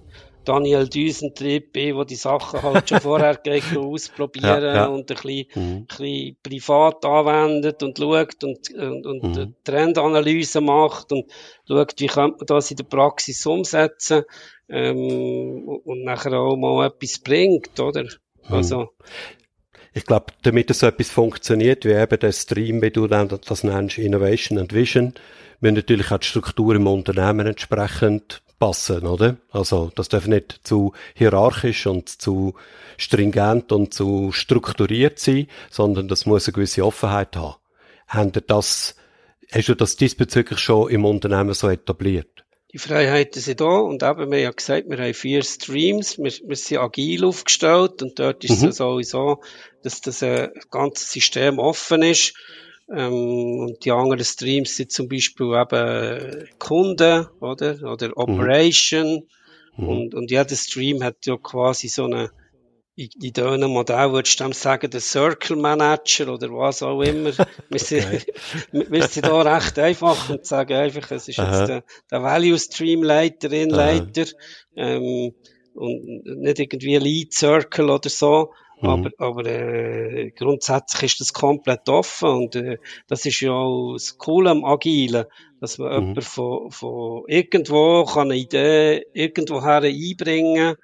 Daniel 0.50 0.89
Düsentrieb 0.89 1.74
bin, 1.74 1.95
wo 1.95 2.04
die 2.04 2.16
Sachen 2.16 2.64
halt 2.64 2.89
schon 2.89 3.00
vorher 3.02 3.36
geht, 3.36 3.78
ausprobieren 3.78 4.64
ja, 4.64 4.74
ja. 4.74 4.86
und 4.88 5.12
ein 5.12 5.16
bisschen, 5.16 5.45
mhm. 5.54 5.86
bisschen 5.86 6.38
privat 6.41 7.06
anwendet 7.06 7.84
und 7.84 8.00
schaut 8.00 8.43
und, 8.43 8.74
und, 8.74 9.06
und 9.06 9.24
mhm. 9.24 9.56
Trendanalyse 9.64 10.60
macht 10.60 11.12
und 11.12 11.30
schaut, 11.68 11.93
wie 12.00 12.08
könnte 12.08 12.38
man 12.39 12.47
das 12.47 12.72
in 12.72 12.78
der 12.78 12.86
Praxis 12.86 13.45
umsetzen 13.45 14.24
ähm, 14.70 15.68
und 15.84 16.04
nachher 16.04 16.34
auch 16.34 16.56
mal 16.56 16.88
etwas 16.88 17.20
bringt, 17.20 17.80
oder? 17.80 18.04
Mhm. 18.04 18.10
Also, 18.50 18.89
ich 19.93 20.06
glaube, 20.06 20.34
damit 20.41 20.74
so 20.74 20.88
etwas 20.88 21.12
funktioniert, 21.12 21.86
wie 21.86 21.93
eben 21.93 22.20
der 22.20 22.32
Stream, 22.32 22.82
wie 22.82 22.89
du 22.89 23.06
das 23.06 23.64
nennst, 23.64 24.00
Innovation 24.00 24.58
and 24.58 24.74
Vision, 24.74 25.14
müssen 25.60 25.76
natürlich 25.76 26.12
auch 26.12 26.18
die 26.18 26.28
Struktur 26.28 26.74
im 26.74 26.88
Unternehmen 26.88 27.45
entsprechend 27.45 28.41
passen, 28.60 29.07
oder? 29.07 29.38
Also, 29.51 29.91
das 29.95 30.10
darf 30.10 30.28
nicht 30.28 30.60
zu 30.64 30.93
hierarchisch 31.16 31.88
und 31.88 32.10
zu 32.10 32.53
stringent 32.97 33.72
und 33.72 33.93
zu 33.93 34.32
strukturiert 34.32 35.20
sein, 35.20 35.47
sondern 35.72 36.07
das 36.07 36.26
muss 36.26 36.47
eine 36.47 36.53
gewisse 36.53 36.86
Offenheit 36.86 37.36
haben. 37.36 37.55
Haben 38.07 38.32
das, 38.47 38.95
hast 39.51 39.70
du 39.70 39.76
das 39.76 39.95
diesbezüglich 39.95 40.60
schon 40.60 40.89
im 40.89 41.05
Unternehmen 41.05 41.53
so 41.53 41.70
etabliert? 41.70 42.45
Die 42.72 42.78
Freiheiten 42.78 43.41
sind 43.41 43.62
da 43.62 43.80
und 43.80 44.03
eben, 44.03 44.20
wir 44.20 44.26
haben 44.26 44.34
ja 44.34 44.51
gesagt, 44.51 44.89
wir 44.89 44.99
haben 44.99 45.14
vier 45.16 45.41
Streams, 45.43 46.20
wir, 46.20 46.32
wir 46.32 46.55
sind 46.55 46.78
agil 46.78 47.26
aufgestellt 47.26 48.03
und 48.03 48.20
dort 48.20 48.43
ist 48.43 48.62
mhm. 48.62 48.68
es 48.68 48.78
sowieso, 48.78 49.41
dass 49.82 50.01
das 50.01 50.22
äh, 50.22 50.49
ganze 50.70 51.03
System 51.03 51.57
offen 51.57 52.03
ist 52.03 52.36
ähm, 52.96 53.60
und 53.60 53.86
die 53.86 53.92
anderen 53.92 54.24
Streams 54.24 54.76
sind 54.76 54.92
zum 54.92 55.08
Beispiel 55.08 55.54
eben 55.54 56.50
Kunden, 56.58 57.28
oder? 57.40 57.82
Oder 57.84 58.08
mhm. 58.08 58.14
Operation. 58.16 59.28
Mhm. 59.78 59.88
Und, 59.88 60.16
und 60.16 60.32
jeder 60.32 60.56
Stream 60.56 61.04
hat 61.04 61.26
ja 61.26 61.38
quasi 61.38 61.88
so 61.88 62.06
eine, 62.06 62.32
in, 62.96 63.10
in 63.22 63.34
diesem 63.34 63.70
Modell 63.70 64.12
würdest 64.12 64.40
du 64.40 64.44
dem 64.44 64.54
sagen, 64.54 64.90
der 64.90 65.00
Circle 65.00 65.56
Manager 65.56 66.34
oder 66.34 66.50
was 66.50 66.84
auch 66.84 67.02
immer. 67.02 67.32
wir, 67.70 67.80
sind, 67.80 68.06
okay. 68.06 68.24
wir 68.90 69.08
sind 69.08 69.26
da 69.26 69.42
recht 69.42 69.78
einfach 69.80 70.30
und 70.30 70.46
sagen 70.46 70.74
einfach, 70.74 71.12
es 71.12 71.28
ist 71.28 71.40
Aha. 71.40 71.60
jetzt 71.60 71.70
der, 71.70 71.84
der 72.12 72.24
Value 72.24 72.58
Stream 72.58 73.04
Leiter, 73.04 73.52
ähm, 74.76 75.34
und 75.74 76.26
nicht 76.26 76.60
irgendwie 76.60 76.98
Lead 76.98 77.34
Circle 77.34 77.90
oder 77.90 78.10
so. 78.10 78.52
Mhm. 78.82 78.89
Aber, 78.89 79.11
aber 79.17 79.45
äh, 79.45 80.32
grundsätzlich 80.32 81.11
ist 81.11 81.19
das 81.19 81.34
komplett 81.34 81.89
offen 81.89 82.30
und 82.30 82.55
äh, 82.55 82.77
das 83.07 83.25
ist 83.25 83.41
ja 83.41 83.51
auch 83.51 83.93
das 83.93 84.17
Coole 84.17 84.51
am 84.51 84.63
Agilen, 84.63 85.25
dass 85.59 85.77
man 85.77 85.91
mhm. 85.91 86.07
jemand 86.07 86.23
von, 86.23 86.71
von 86.71 87.23
irgendwo 87.27 88.05
kann 88.05 88.32
eine 88.32 88.39
Idee 88.39 89.05
irgendwoher 89.13 89.82
einbringen 89.82 90.75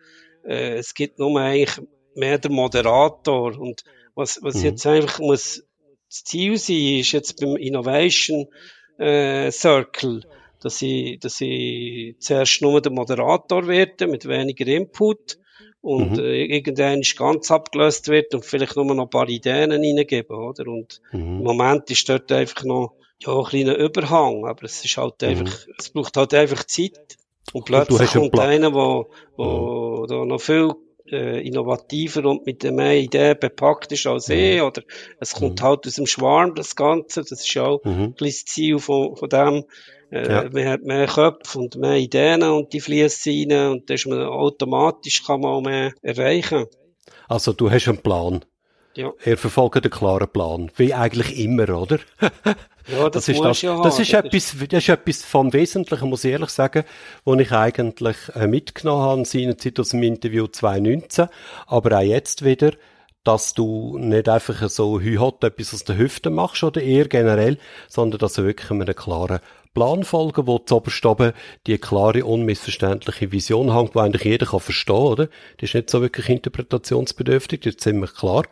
äh, 0.45 0.77
Es 0.77 0.93
gibt 0.93 1.19
nur 1.19 1.39
eigentlich 1.39 1.85
mehr 2.15 2.37
der 2.37 2.51
Moderator 2.51 3.57
und 3.57 3.83
was, 4.13 4.39
was 4.41 4.55
mhm. 4.55 4.63
jetzt 4.63 4.85
einfach 4.87 5.19
muss 5.19 5.63
das 6.09 6.23
Ziel 6.23 6.57
sein, 6.57 6.99
ist 6.99 7.11
jetzt 7.11 7.39
beim 7.39 7.55
Innovation 7.55 8.47
äh, 8.97 9.51
Circle, 9.51 10.21
dass 10.61 10.81
ich, 10.81 11.19
dass 11.19 11.41
ich 11.41 12.15
zuerst 12.19 12.61
nur 12.61 12.81
der 12.81 12.91
Moderator 12.91 13.67
werde 13.67 14.07
mit 14.07 14.27
weniger 14.27 14.67
Input 14.67 15.37
und 15.85 16.13
mhm. 16.13 16.19
äh, 16.19 16.45
irgendwann 16.45 17.01
ganz 17.15 17.51
abgelöst 17.51 18.07
wird 18.07 18.33
und 18.33 18.43
vielleicht 18.43 18.75
nur 18.75 18.85
noch 18.85 19.03
ein 19.03 19.09
paar 19.11 19.29
Ideen 19.29 19.71
reingeben, 19.71 20.35
oder? 20.35 20.65
Und 20.65 20.99
mhm. 21.11 21.37
im 21.37 21.43
Moment 21.43 21.91
ist 21.91 22.09
dort 22.09 22.31
einfach 22.31 22.63
noch 22.63 22.93
ja, 23.19 23.37
ein 23.37 23.43
kleiner 23.45 23.77
Überhang, 23.77 24.45
aber 24.45 24.63
es 24.63 24.83
ist 24.83 24.97
halt 24.97 25.21
mhm. 25.21 25.27
einfach, 25.27 25.67
es 25.77 25.91
braucht 25.91 26.17
halt 26.17 26.33
einfach 26.33 26.63
Zeit. 26.63 27.17
Und 27.53 27.65
plötzlich 27.65 28.15
und 28.15 28.31
kommt 28.31 28.39
einer, 28.39 28.73
wo, 28.73 29.11
wo 29.37 30.01
mhm. 30.01 30.07
da 30.07 30.25
noch 30.25 30.41
viel 30.41 30.71
äh, 31.11 31.47
innovativer 31.47 32.25
und 32.25 32.47
mit 32.47 32.63
mehr 32.63 32.97
Ideen 32.97 33.37
bepackt 33.39 33.91
ist 33.91 34.07
als 34.07 34.29
eh, 34.29 34.61
oder 34.61 34.81
es 35.19 35.33
kommt 35.33 35.59
mhm. 35.59 35.63
halt 35.65 35.85
aus 35.85 35.93
dem 35.93 36.07
Schwarm, 36.07 36.55
das 36.55 36.75
Ganze, 36.75 37.21
das 37.21 37.41
ist 37.41 37.53
ja 37.53 37.63
auch 37.63 37.83
mhm. 37.83 37.91
ein 37.91 38.15
das 38.17 38.45
Ziel 38.45 38.79
von, 38.79 39.15
von 39.15 39.29
dem, 39.29 39.65
äh, 40.15 40.31
ja. 40.31 40.49
Man 40.51 40.65
hat 40.65 40.83
mehr 40.83 41.07
Köpfe 41.07 41.59
und 41.59 41.75
mehr 41.75 41.97
Ideen 41.97 42.43
und 42.43 42.73
die 42.73 42.81
fließen 42.81 43.51
rein 43.51 43.71
und 43.71 43.89
dann 43.89 43.95
ist 43.95 44.07
man 44.07 44.21
automatisch 44.21 45.23
kann 45.25 45.41
man 45.41 45.51
auch 45.51 45.61
mehr 45.61 45.93
erreichen. 46.01 46.65
Also 47.27 47.53
du 47.53 47.69
hast 47.69 47.87
einen 47.87 47.97
Plan. 47.97 48.45
Ja. 48.95 49.11
Er 49.23 49.37
verfolgt 49.37 49.83
einen 49.83 49.91
klaren 49.91 50.29
Plan. 50.29 50.71
Wie 50.77 50.93
eigentlich 50.93 51.37
immer, 51.37 51.69
oder? 51.69 51.99
Ja, 52.87 53.09
das, 53.09 53.25
das 53.25 53.29
ist 53.29 53.43
das. 53.43 53.61
Ja 53.63 53.81
das 53.81 53.99
ist 53.99 54.13
etwas, 54.13 54.55
das 54.69 54.83
ist 54.83 54.89
etwas 54.89 55.23
vom 55.23 55.51
Wesentlichen, 55.53 56.07
muss 56.07 56.23
ich 56.23 56.33
ehrlich 56.33 56.51
sagen, 56.51 56.83
was 57.23 57.39
ich 57.39 57.51
eigentlich 57.51 58.15
äh, 58.35 58.45
mitgenommen 58.45 59.01
habe, 59.01 59.25
seinerzeit 59.25 59.79
aus 59.79 59.89
dem 59.89 60.03
Interview 60.03 60.45
2019, 60.45 61.25
aber 61.65 61.97
auch 61.97 62.03
jetzt 62.03 62.45
wieder, 62.45 62.73
dass 63.23 63.55
du 63.55 63.97
nicht 63.97 64.29
einfach 64.29 64.69
so 64.69 65.01
hühot 65.01 65.43
etwas 65.43 65.73
aus 65.73 65.83
der 65.83 65.97
Hüfte 65.97 66.29
machst 66.29 66.63
oder 66.63 66.79
eher 66.79 67.07
generell, 67.07 67.57
sondern 67.87 68.19
dass 68.19 68.33
du 68.33 68.43
wirklich 68.43 68.69
einen 68.69 68.95
klaren 68.95 69.39
Plan 69.75 70.03
folgen, 70.03 70.47
wo 70.47 70.57
zuoberst 70.57 71.05
oben 71.05 71.33
die 71.67 71.77
klare, 71.77 72.25
unmissverständliche 72.25 73.31
Vision 73.31 73.75
hängt, 73.75 73.93
die 73.93 73.99
eigentlich 73.99 74.23
jeder 74.23 74.47
kann 74.47 74.61
verstehen, 74.61 74.95
oder? 74.95 75.27
Die 75.59 75.65
ist 75.65 75.75
nicht 75.75 75.91
so 75.91 76.01
wirklich 76.01 76.29
interpretationsbedürftig, 76.29 77.59
die 77.59 77.69
ist 77.69 77.81
ziemlich 77.81 78.15
klar. 78.15 78.45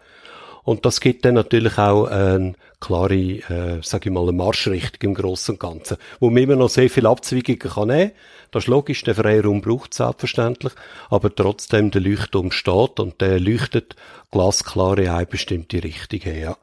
Und 0.63 0.85
das 0.85 1.01
gibt 1.01 1.25
dann 1.25 1.33
natürlich 1.33 1.77
auch 1.77 2.05
eine 2.05 2.53
klare, 2.79 3.15
äh, 3.15 3.81
sage 3.81 4.09
ich 4.09 4.13
mal, 4.13 4.23
eine 4.23 4.31
Marschrichtung 4.31 5.09
im 5.09 5.13
Großen 5.15 5.55
und 5.55 5.59
Ganzen, 5.59 5.97
wo 6.19 6.29
man 6.29 6.43
immer 6.43 6.55
noch 6.55 6.69
sehr 6.69 6.89
viel 6.89 7.05
Abzweigungen 7.05 7.59
kann 7.59 7.87
nehmen. 7.87 8.11
Das 8.51 8.65
ist 8.65 8.67
logisch, 8.67 9.03
der 9.03 9.15
Freiraum 9.15 9.61
braucht 9.61 9.93
selbstverständlich, 9.93 10.73
aber 11.09 11.33
trotzdem 11.33 11.91
der 11.91 12.01
Leuchtturm 12.01 12.51
steht 12.51 12.99
und 12.99 13.19
der 13.19 13.39
leuchtet 13.39 13.95
glasklar 14.31 14.99
in 14.99 15.09
eine 15.09 15.25
bestimmte 15.25 15.83
Richtung 15.83 16.19
her. 16.19 16.39
Ja. 16.39 16.57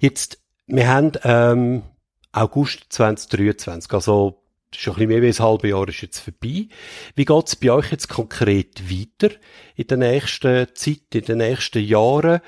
Jetzt, 0.00 0.38
wir 0.66 0.88
haben 0.88 1.12
ähm, 1.24 1.82
August 2.32 2.86
2023. 2.90 3.92
Also, 3.92 4.40
schon 4.74 4.94
ein 4.94 4.96
bisschen 4.96 5.20
mehr 5.20 5.28
als 5.28 5.40
ein 5.40 5.46
halbes 5.46 5.70
Jahr 5.70 5.88
ist 5.88 6.02
jetzt 6.02 6.20
vorbei. 6.20 6.68
Wie 7.14 7.24
geht's 7.24 7.56
bei 7.56 7.72
euch 7.72 7.90
jetzt 7.90 8.08
konkret 8.08 8.90
weiter 8.90 9.34
in 9.76 9.86
der 9.86 9.96
nächsten 9.96 10.68
Zeit, 10.74 11.14
in 11.14 11.24
den 11.24 11.38
nächsten 11.38 11.82
Jahren? 11.82 12.40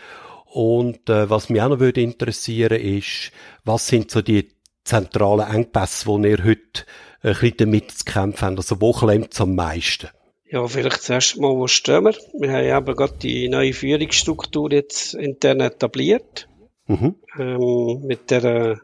Und 0.47 1.09
äh, 1.09 1.31
was 1.31 1.49
mich 1.49 1.63
auch 1.63 1.71
noch 1.71 1.81
würde 1.81 2.03
interessieren 2.03 2.79
ist, 2.79 3.33
was 3.65 3.89
sind 3.89 4.11
so 4.11 4.21
die 4.21 4.49
zentralen 4.85 5.49
Engpässe, 5.49 6.05
die 6.07 6.29
ihr 6.29 6.45
heute 6.45 6.85
ein 7.23 7.33
bisschen 7.33 7.57
damit 7.57 7.91
zu 7.91 8.05
kämpfen 8.05 8.49
habt? 8.49 8.59
Also 8.59 8.81
wo 8.81 8.93
klemmt 8.93 9.33
es 9.33 9.41
am 9.41 9.55
meisten? 9.55 10.09
Ja, 10.51 10.67
vielleicht 10.67 11.03
zuerst 11.03 11.41
mal, 11.41 11.57
wo 11.57 11.67
stehen 11.67 12.05
wir? 12.05 12.15
Wir 12.39 12.53
haben 12.53 12.87
eben 12.87 12.97
gerade 12.97 13.17
die 13.17 13.49
neue 13.49 13.73
Führungsstruktur 13.73 14.71
jetzt 14.71 15.15
intern 15.15 15.61
etabliert. 15.61 16.47
Mhm. 16.87 17.15
Ähm, 17.39 18.03
mit 18.05 18.31
der 18.31 18.83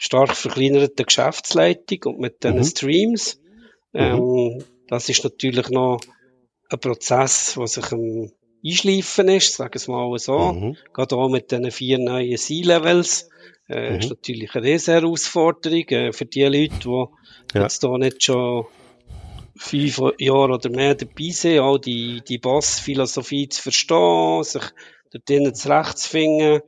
stark 0.00 0.34
verkleinerten 0.34 1.04
Geschäftsleitung 1.04 2.14
und 2.14 2.20
mit 2.20 2.42
den 2.42 2.56
mhm. 2.56 2.64
Streams. 2.64 3.38
Mhm. 3.92 4.00
Ähm, 4.00 4.18
mhm. 4.18 4.64
Das 4.88 5.08
ist 5.10 5.22
natürlich 5.22 5.68
noch 5.68 6.00
ein 6.70 6.80
Prozess, 6.80 7.54
der 7.56 7.66
sich 7.66 7.92
am 7.92 8.30
Einschleifen 8.64 9.28
ist, 9.28 9.54
sagen 9.54 9.74
wir 9.74 9.76
es 9.76 9.88
mal 9.88 10.18
so. 10.18 10.52
Mhm. 10.52 10.76
Gerade 10.94 11.16
auch 11.16 11.28
mit 11.28 11.52
den 11.52 11.70
vier 11.70 11.98
neuen 11.98 12.36
C-Levels. 12.36 13.28
Äh, 13.68 13.90
mhm. 13.90 13.98
ist 13.98 14.08
natürlich 14.08 14.54
eine 14.54 14.66
riesige 14.66 15.00
Herausforderung 15.00 15.88
äh, 15.88 16.12
für 16.12 16.24
die 16.24 16.44
Leute, 16.44 16.78
die 16.82 17.58
ja. 17.58 17.62
jetzt 17.62 17.82
hier 17.82 17.98
nicht 17.98 18.24
schon 18.24 18.66
fünf 19.54 20.00
Jahre 20.18 20.54
oder 20.54 20.70
mehr 20.70 20.94
dabei 20.94 21.28
sind, 21.30 21.60
auch 21.60 21.76
die, 21.76 22.22
die 22.26 22.38
Boss-Philosophie 22.38 23.50
zu 23.50 23.62
verstehen, 23.62 24.42
sich 24.44 24.64
dort 25.12 25.28
drinnen 25.28 25.54
zurechtzufinden. 25.54 26.62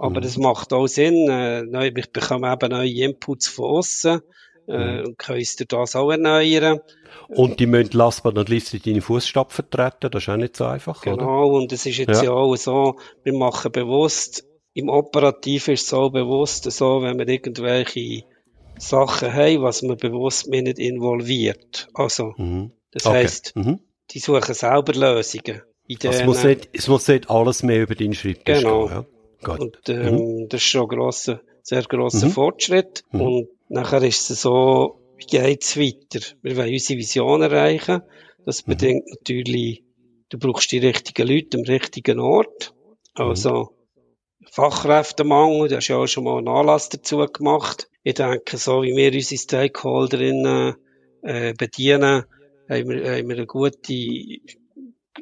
Aber 0.00 0.22
es 0.22 0.36
mhm. 0.36 0.44
macht 0.44 0.72
auch 0.72 0.86
Sinn. 0.86 1.28
Äh, 1.28 1.62
neu, 1.62 1.90
ich 1.94 2.12
bekomme 2.12 2.52
eben 2.52 2.70
neue 2.70 3.04
Inputs 3.04 3.48
von 3.48 3.64
außen 3.76 4.20
äh, 4.68 5.00
mhm. 5.00 5.06
und 5.06 5.18
kann 5.18 5.36
uns 5.36 5.56
das 5.56 5.96
auch 5.96 6.10
erneuern. 6.10 6.80
Und 7.28 7.60
die 7.60 7.66
müssen 7.66 7.96
last 7.96 8.22
but 8.22 8.34
not 8.34 8.48
least 8.48 8.86
deine 8.86 9.02
Fußstapfen 9.02 9.64
vertreten, 9.70 10.10
das 10.10 10.22
ist 10.22 10.28
auch 10.28 10.36
nicht 10.36 10.56
so 10.56 10.64
einfach, 10.64 11.02
genau, 11.02 11.14
oder? 11.14 11.24
Genau, 11.24 11.56
und 11.56 11.72
es 11.72 11.84
ist 11.84 11.98
jetzt 11.98 12.22
ja. 12.22 12.24
ja 12.24 12.30
auch 12.32 12.56
so, 12.56 12.96
wir 13.22 13.34
machen 13.34 13.72
bewusst, 13.72 14.44
im 14.72 14.88
Operativ 14.88 15.68
ist 15.68 15.86
es 15.86 15.92
auch 15.92 16.10
bewusst 16.10 16.70
so, 16.70 17.02
wenn 17.02 17.18
wir 17.18 17.28
irgendwelche 17.28 18.24
Sachen 18.78 19.32
haben, 19.32 19.62
was 19.62 19.82
man 19.82 19.96
bewusst 19.96 20.48
mehr 20.48 20.62
nicht 20.62 20.78
involviert. 20.78 21.88
Also, 21.94 22.34
mhm. 22.36 22.72
das 22.92 23.06
okay. 23.06 23.16
heisst, 23.16 23.56
mhm. 23.56 23.80
die 24.10 24.20
suchen 24.20 24.54
selber 24.54 24.92
Lösungen. 24.92 25.62
Also 25.90 26.08
es, 26.08 26.24
muss 26.24 26.44
nicht, 26.44 26.68
es 26.72 26.86
muss 26.86 27.08
nicht 27.08 27.30
alles 27.30 27.62
mehr 27.62 27.82
über 27.82 27.94
deinen 27.94 28.14
Schreibtisch 28.14 28.58
genau. 28.58 28.86
gehen. 28.86 28.94
Ja? 28.94 29.17
Gut. 29.42 29.60
Und 29.60 29.88
ähm, 29.88 30.14
mhm. 30.14 30.48
das 30.48 30.62
ist 30.62 30.68
schon 30.68 30.82
ein 30.82 30.88
grosser, 30.88 31.40
sehr 31.62 31.82
grosser 31.82 32.26
mhm. 32.26 32.32
Fortschritt. 32.32 33.04
Mhm. 33.12 33.20
Und 33.20 33.48
nachher 33.68 34.02
ist 34.02 34.30
es 34.30 34.42
so, 34.42 35.00
wie 35.16 35.26
geht's 35.26 35.76
weiter? 35.76 36.24
Wir 36.42 36.56
wollen 36.56 36.72
unsere 36.72 36.98
Vision 36.98 37.42
erreichen. 37.42 38.02
Das 38.44 38.66
mhm. 38.66 38.70
bedingt 38.70 39.06
natürlich, 39.08 39.84
du 40.28 40.38
brauchst 40.38 40.72
die 40.72 40.78
richtigen 40.78 41.28
Leute 41.28 41.58
am 41.58 41.64
richtigen 41.64 42.20
Ort. 42.20 42.74
Also, 43.14 43.70
Fachkräftemangel, 44.50 45.68
du 45.68 45.76
hast 45.76 45.88
ja 45.88 45.96
auch 45.96 46.06
schon 46.06 46.24
mal 46.24 46.38
einen 46.38 46.48
Anlass 46.48 46.88
dazu 46.88 47.18
gemacht. 47.26 47.88
Ich 48.02 48.14
denke, 48.14 48.56
so 48.56 48.82
wie 48.82 48.96
wir 48.96 49.12
unsere 49.12 49.38
Stakeholderinnen 49.38 50.76
äh, 51.22 51.52
bedienen, 51.54 52.24
haben 52.68 52.88
wir, 52.88 53.10
haben 53.10 53.28
wir 53.28 53.36
eine 53.36 53.46
gute 53.46 53.92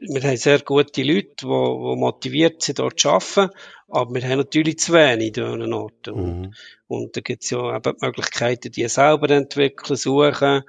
wir 0.01 0.23
haben 0.23 0.37
sehr 0.37 0.61
gute 0.61 1.03
Leute, 1.03 1.29
die, 1.41 1.47
die 1.47 1.49
motiviert 1.49 2.63
sind, 2.63 2.79
dort 2.79 2.99
zu 3.01 3.11
arbeiten, 3.11 3.51
aber 3.89 4.15
wir 4.15 4.23
haben 4.23 4.39
natürlich 4.39 4.79
zu 4.79 4.93
wenig 4.93 5.39
an 5.39 5.59
diesen 5.59 5.73
Orten. 5.73 6.15
Mhm. 6.15 6.55
Und 6.89 7.17
da 7.17 7.21
gibt 7.21 7.45
es 7.45 7.51
ja 7.51 7.77
eben 7.77 7.97
die 8.01 8.07
Möglichkeiten, 8.07 8.73
die 8.73 8.89
selber 8.89 9.31
entwickeln, 9.31 9.97
suchen. 9.97 10.63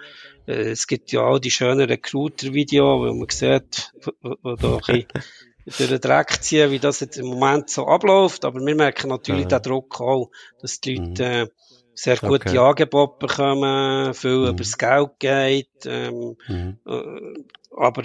Äh, 0.47 0.69
es 0.71 0.88
gibt 0.88 1.11
ja 1.11 1.21
auch 1.21 1.39
die 1.39 1.51
schönen 1.51 1.88
Recruiter-Videos, 1.88 2.99
wo 2.99 3.13
man 3.13 3.30
sieht, 3.30 3.93
wo, 4.21 4.36
wo 4.41 4.55
da 4.55 4.75
ein 4.75 4.78
bisschen 4.78 5.07
durch 5.65 5.89
den 5.89 6.01
Dreck 6.01 6.41
ziehen, 6.41 6.71
wie 6.71 6.80
das 6.80 7.01
jetzt 7.01 7.17
im 7.17 7.28
Moment 7.28 7.69
so 7.69 7.88
abläuft. 7.88 8.45
Aber 8.45 8.59
wir 8.59 8.75
merken 8.75 9.09
natürlich 9.09 9.49
ja. 9.49 9.59
den 9.59 9.61
Druck 9.63 9.99
auch, 9.99 10.32
dass 10.61 10.80
die 10.80 10.95
Leute 10.95 11.23
mhm. 11.23 11.47
äh, 11.47 11.47
sehr 11.93 12.17
gute 12.17 12.49
okay. 12.49 12.57
Angebote 12.57 13.28
bekommen, 13.28 14.13
viel 14.13 14.38
mhm. 14.38 14.47
über 14.47 14.57
das 14.57 14.78
Geld 14.78 15.09
geht. 15.19 15.86
Ähm, 15.86 16.38
mhm. 16.47 16.78
äh, 16.86 17.43
aber 17.75 18.03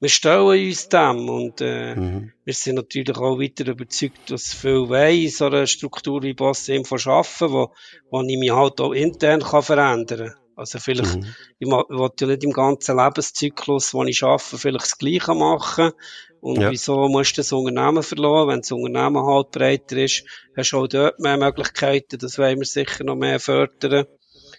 wir 0.00 0.08
stellen 0.08 0.68
uns 0.68 0.88
dem 0.88 1.28
und 1.28 1.60
äh, 1.60 1.96
mhm. 1.96 2.32
wir 2.44 2.54
sind 2.54 2.76
natürlich 2.76 3.16
auch 3.16 3.38
weiter 3.38 3.66
überzeugt, 3.66 4.30
dass 4.30 4.54
viel 4.54 4.86
in 4.92 5.30
so 5.30 5.46
eine 5.46 5.66
Struktur 5.66 6.22
wie 6.22 6.34
Boss 6.34 6.68
Info 6.68 6.96
arbeiten, 6.96 7.52
wo, 7.52 7.72
wo 8.10 8.22
ich 8.22 8.38
mich 8.38 8.52
halt 8.52 8.80
auch 8.80 8.92
intern 8.92 9.40
kann 9.40 9.62
verändern 9.62 10.28
kann. 10.28 10.34
Also 10.54 10.80
vielleicht, 10.80 11.16
mhm. 11.16 11.34
ich 11.58 11.68
will 11.68 12.10
ja 12.20 12.26
nicht 12.26 12.44
im 12.44 12.52
ganzen 12.52 12.96
Lebenszyklus, 12.96 13.94
wo 13.94 14.04
ich 14.04 14.24
arbeite, 14.24 14.58
vielleicht 14.58 14.84
das 14.84 14.98
Gleiche 14.98 15.34
machen. 15.34 15.92
Und 16.40 16.60
ja. 16.60 16.70
wieso 16.70 17.08
musst 17.08 17.36
du 17.36 17.40
das 17.40 17.52
Unternehmen 17.52 18.02
verloren? 18.02 18.48
Wenn 18.48 18.60
das 18.60 18.72
Unternehmen 18.72 19.24
halt 19.24 19.52
breiter 19.52 19.96
ist, 19.96 20.24
hast 20.56 20.72
du 20.72 20.78
auch 20.78 20.88
dort 20.88 21.20
mehr 21.20 21.36
Möglichkeiten. 21.36 22.18
Das 22.18 22.38
wollen 22.38 22.58
wir 22.58 22.66
sicher 22.66 23.04
noch 23.04 23.14
mehr 23.14 23.38
fördern. 23.38 24.06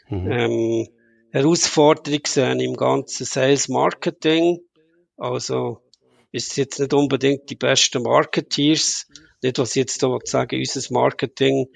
Mhm. 0.10 0.32
Ähm, 0.32 0.88
Herausforderung 1.32 2.22
sehen 2.26 2.60
im 2.62 2.76
ganzen 2.76 3.26
Sales 3.26 3.68
Marketing. 3.68 4.60
Also, 5.20 5.82
ist 6.32 6.58
jetzt 6.58 6.80
nicht 6.80 6.94
unbedingt 6.94 7.50
die 7.50 7.56
besten 7.56 8.04
Marketeers. 8.04 9.08
Nicht, 9.42 9.58
was 9.58 9.72
ich 9.72 9.82
jetzt 9.82 10.04
da 10.04 10.18
sagen 10.24 10.60
unser 10.60 10.94
Marketing 10.94 11.68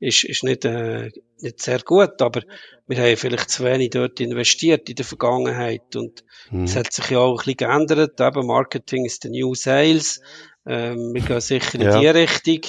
ist, 0.00 0.24
ist 0.24 0.42
nicht, 0.42 0.64
äh, 0.64 1.10
nicht 1.40 1.60
sehr 1.60 1.80
gut, 1.80 2.20
aber 2.22 2.42
wir 2.86 2.98
haben 2.98 3.16
vielleicht 3.16 3.50
zu 3.50 3.64
wenig 3.64 3.90
dort 3.90 4.18
investiert 4.20 4.88
in 4.88 4.96
der 4.96 5.04
Vergangenheit 5.04 5.94
und 5.94 6.24
mhm. 6.50 6.64
es 6.64 6.74
hat 6.74 6.92
sich 6.92 7.10
ja 7.10 7.18
auch 7.18 7.32
ein 7.32 7.36
bisschen 7.36 7.56
geändert. 7.56 8.20
Eben 8.20 8.46
Marketing 8.46 9.04
ist 9.04 9.24
der 9.24 9.30
New 9.30 9.54
Sales. 9.54 10.22
Ähm, 10.66 11.14
wir 11.14 11.22
gehen 11.22 11.40
sicher 11.40 11.74
in 11.74 11.82
ja. 11.82 12.00
die 12.00 12.06
Richtung, 12.08 12.60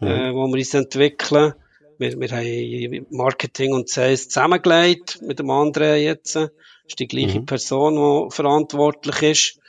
mhm. 0.00 0.06
äh, 0.06 0.34
wo 0.34 0.46
wir 0.48 0.58
uns 0.58 0.74
entwickeln. 0.74 1.52
Wir, 1.98 2.18
wir 2.18 2.30
haben 2.30 3.06
Marketing 3.10 3.74
und 3.74 3.90
Sales 3.90 4.28
zusammengelegt 4.28 5.20
mit 5.20 5.38
dem 5.38 5.50
anderen 5.50 6.00
jetzt. 6.00 6.34
Das 6.34 6.50
ist 6.88 6.98
die 6.98 7.08
gleiche 7.08 7.40
mhm. 7.40 7.46
Person, 7.46 7.94
die 7.96 8.34
verantwortlich 8.34 9.22
ist. 9.22 9.59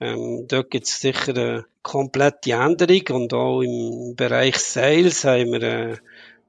Ähm, 0.00 0.46
dort 0.48 0.70
gibt 0.70 0.86
es 0.86 1.00
sicher 1.00 1.30
eine 1.30 1.64
komplette 1.82 2.52
Änderung 2.52 3.22
und 3.22 3.34
auch 3.34 3.62
im 3.62 4.14
Bereich 4.14 4.56
Sales 4.58 5.24
haben 5.24 5.52
wir 5.52 5.62
äh, 5.62 5.96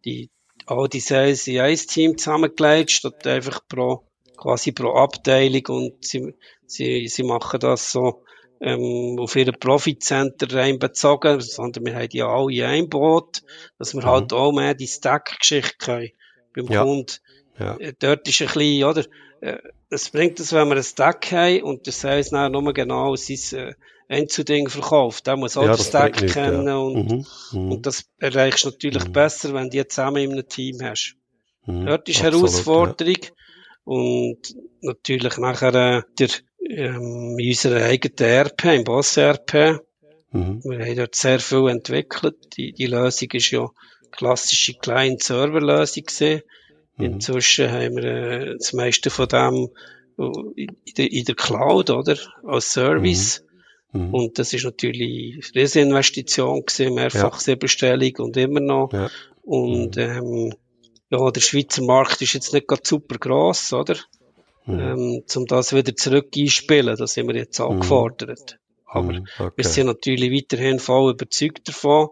die, 0.05 0.29
all 0.65 0.87
die 0.87 0.99
Sales 0.99 1.47
in 1.47 1.59
ein 1.59 1.75
Team 1.75 2.17
zusammengelegt, 2.17 2.91
statt 2.91 3.25
einfach 3.25 3.61
pro, 3.67 4.03
quasi 4.37 4.71
pro 4.71 4.93
Abteilung 4.93 5.63
und 5.69 6.05
sie, 6.05 6.35
sie, 6.65 7.07
sie 7.07 7.23
machen 7.23 7.59
das 7.59 7.91
so 7.91 8.23
ähm, 8.61 9.17
auf 9.19 9.35
ihre 9.35 9.53
Profitcenter 9.53 10.53
reinbezogen, 10.53 11.39
sondern 11.41 11.85
wir 11.85 11.95
haben 11.95 12.09
die 12.09 12.21
alle 12.21 12.53
in 12.53 12.63
einem 12.63 12.89
Boot, 12.89 13.41
dass 13.77 13.93
wir 13.93 14.03
halt 14.03 14.31
mhm. 14.31 14.33
halt 14.33 14.33
auch 14.33 14.51
mehr 14.51 14.73
die 14.75 14.87
Stack-Geschichte 14.87 15.77
können 15.77 16.11
beim 16.53 16.67
ja. 16.67 16.83
Kunden. 16.83 17.13
Ja. 17.57 17.77
Äh, 17.77 17.93
dort 17.97 18.27
ist 18.27 18.41
ein 18.41 18.47
bisschen, 18.47 18.83
oder, 18.83 19.05
äh, 19.41 19.57
es 19.89 20.09
bringt 20.09 20.39
es, 20.39 20.53
wenn 20.53 20.67
wir 20.67 20.75
ein 20.75 20.83
Stack 20.83 21.31
haben 21.31 21.63
und 21.63 21.85
der 21.85 21.93
Sales 21.93 22.29
dann 22.29 22.51
nur 22.51 22.73
genau 22.73 23.15
sein 23.15 23.59
äh, 23.59 23.73
Einzelding 24.07 24.69
verkauft. 24.69 25.27
Der 25.27 25.37
muss 25.37 25.57
auch 25.57 25.65
ja, 25.65 25.75
den 25.75 25.83
Stack 25.83 26.27
kennen 26.27 26.67
ja. 26.67 26.77
und, 26.77 27.11
mhm, 27.11 27.25
mhm. 27.51 27.71
und 27.71 27.85
das 27.85 28.05
erreichst 28.17 28.65
du 28.65 28.69
natürlich 28.69 29.07
mhm. 29.07 29.13
besser, 29.13 29.53
wenn 29.53 29.65
du 29.65 29.77
die 29.77 29.87
zusammen 29.87 30.23
in 30.23 30.31
einem 30.31 30.47
Team 30.47 30.77
hast. 30.81 31.15
Mhm, 31.65 31.85
Dort 31.85 32.09
ist 32.09 32.23
Absolut, 32.23 32.49
Herausforderung 32.49 33.17
ja. 33.21 33.29
und 33.83 34.39
natürlich 34.81 35.37
nachher 35.37 35.75
äh, 35.75 36.01
der, 36.17 36.29
ähm, 36.69 37.37
in 37.39 37.49
unserer 37.49 37.85
eigenen 37.85 38.47
RP, 38.47 38.65
im 38.65 38.83
Boss 38.83 39.17
RP. 39.17 39.79
Mhm. 40.31 40.61
Wir 40.63 40.85
haben 40.85 40.95
dort 40.95 41.15
sehr 41.15 41.39
viel 41.39 41.67
entwickelt. 41.69 42.35
Die, 42.57 42.73
die 42.73 42.85
Lösung 42.85 43.29
ist 43.31 43.51
ja 43.51 43.69
klassische 44.11 44.73
Client-Server-Lösung 44.75 46.03
gesehen. 46.03 46.41
Mhm. 46.99 47.05
Inzwischen 47.05 47.71
haben 47.71 47.95
wir 47.95 48.03
äh, 48.03 48.57
das 48.57 48.73
meiste 48.73 49.09
von 49.09 49.27
dem 49.27 49.69
in 50.55 50.67
der, 50.97 51.11
in 51.11 51.23
der 51.25 51.35
Cloud, 51.35 51.89
oder? 51.89 52.17
Als 52.43 52.73
Service. 52.73 53.43
Mhm. 53.91 54.01
mhm. 54.01 54.13
Und 54.13 54.39
das 54.39 54.53
ist 54.53 54.65
natürlich 54.65 55.35
eine 55.35 55.63
Rieseninvestition 55.63 56.65
gewesen, 56.65 56.93
mehrfach 56.93 57.41
ja. 57.47 57.55
Bestellung 57.55 58.15
und 58.17 58.37
immer 58.37 58.59
noch. 58.59 58.91
Ja. 58.91 59.09
Und, 59.43 59.95
mhm. 59.95 60.01
ähm, 60.01 60.53
ja, 61.09 61.31
der 61.31 61.41
Schweizer 61.41 61.83
Markt 61.83 62.21
ist 62.21 62.33
jetzt 62.33 62.53
nicht 62.53 62.67
gerade 62.67 62.83
super 62.85 63.17
gross, 63.17 63.73
oder? 63.73 63.95
Mhm. 64.65 64.79
Ähm, 64.79 65.23
um 65.35 65.45
das 65.47 65.73
wieder 65.73 65.95
zurück 65.95 66.29
einspielen, 66.37 66.95
da 66.95 67.07
sind 67.07 67.27
wir 67.27 67.35
jetzt 67.35 67.59
angefordert. 67.59 68.59
Aber 68.85 69.13
mhm, 69.13 69.27
okay. 69.39 69.53
wir 69.55 69.65
sind 69.65 69.87
natürlich 69.87 70.31
weiterhin 70.31 70.79
voll 70.79 71.11
überzeugt 71.13 71.67
davon, 71.67 72.09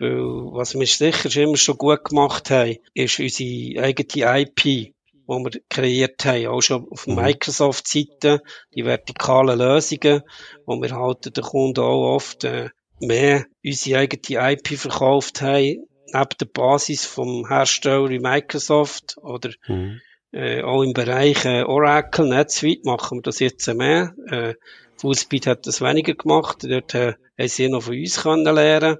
weil 0.00 0.52
was 0.54 0.74
wir 0.74 0.86
sicher 0.86 1.42
immer 1.42 1.58
schon 1.58 1.76
gut 1.76 2.04
gemacht 2.04 2.50
haben, 2.50 2.78
ist 2.94 3.20
unsere 3.20 3.84
eigene 3.84 4.40
IP, 4.40 4.64
die 4.64 4.94
wir 5.26 5.60
kreiert 5.68 6.24
haben, 6.24 6.46
auch 6.46 6.62
schon 6.62 6.88
auf 6.90 7.06
mhm. 7.06 7.16
Microsoft-Seite, 7.16 8.42
die 8.74 8.84
vertikalen 8.86 9.58
Lösungen, 9.58 10.22
wo 10.64 10.80
wir 10.80 10.90
halt 10.96 11.36
den 11.36 11.44
Kunden 11.44 11.80
auch 11.80 12.14
oft 12.14 12.44
äh, 12.44 12.70
mehr 12.98 13.44
unsere 13.62 14.00
eigene 14.00 14.52
IP 14.52 14.68
verkauft 14.78 15.42
haben, 15.42 15.86
neben 16.06 16.36
der 16.40 16.46
Basis 16.46 17.04
vom 17.04 17.46
Hersteller 17.46 18.08
wie 18.08 18.20
Microsoft 18.20 19.18
oder 19.18 19.50
mhm. 19.68 20.00
äh, 20.32 20.62
auch 20.62 20.82
im 20.82 20.94
Bereich 20.94 21.44
äh, 21.44 21.62
Oracle, 21.62 22.26
NetSuite 22.26 22.88
machen 22.88 23.18
wir 23.18 23.22
das 23.22 23.38
jetzt 23.38 23.66
mehr. 23.74 24.14
Äh, 24.28 24.54
Fußball 24.96 25.40
hat 25.46 25.66
das 25.66 25.82
weniger 25.82 26.14
gemacht. 26.14 26.58
Dort 26.62 26.94
äh, 26.94 27.14
haben 27.38 27.48
sie 27.48 27.68
noch 27.68 27.82
von 27.82 27.98
uns 27.98 28.22
können 28.22 28.54
lernen 28.54 28.98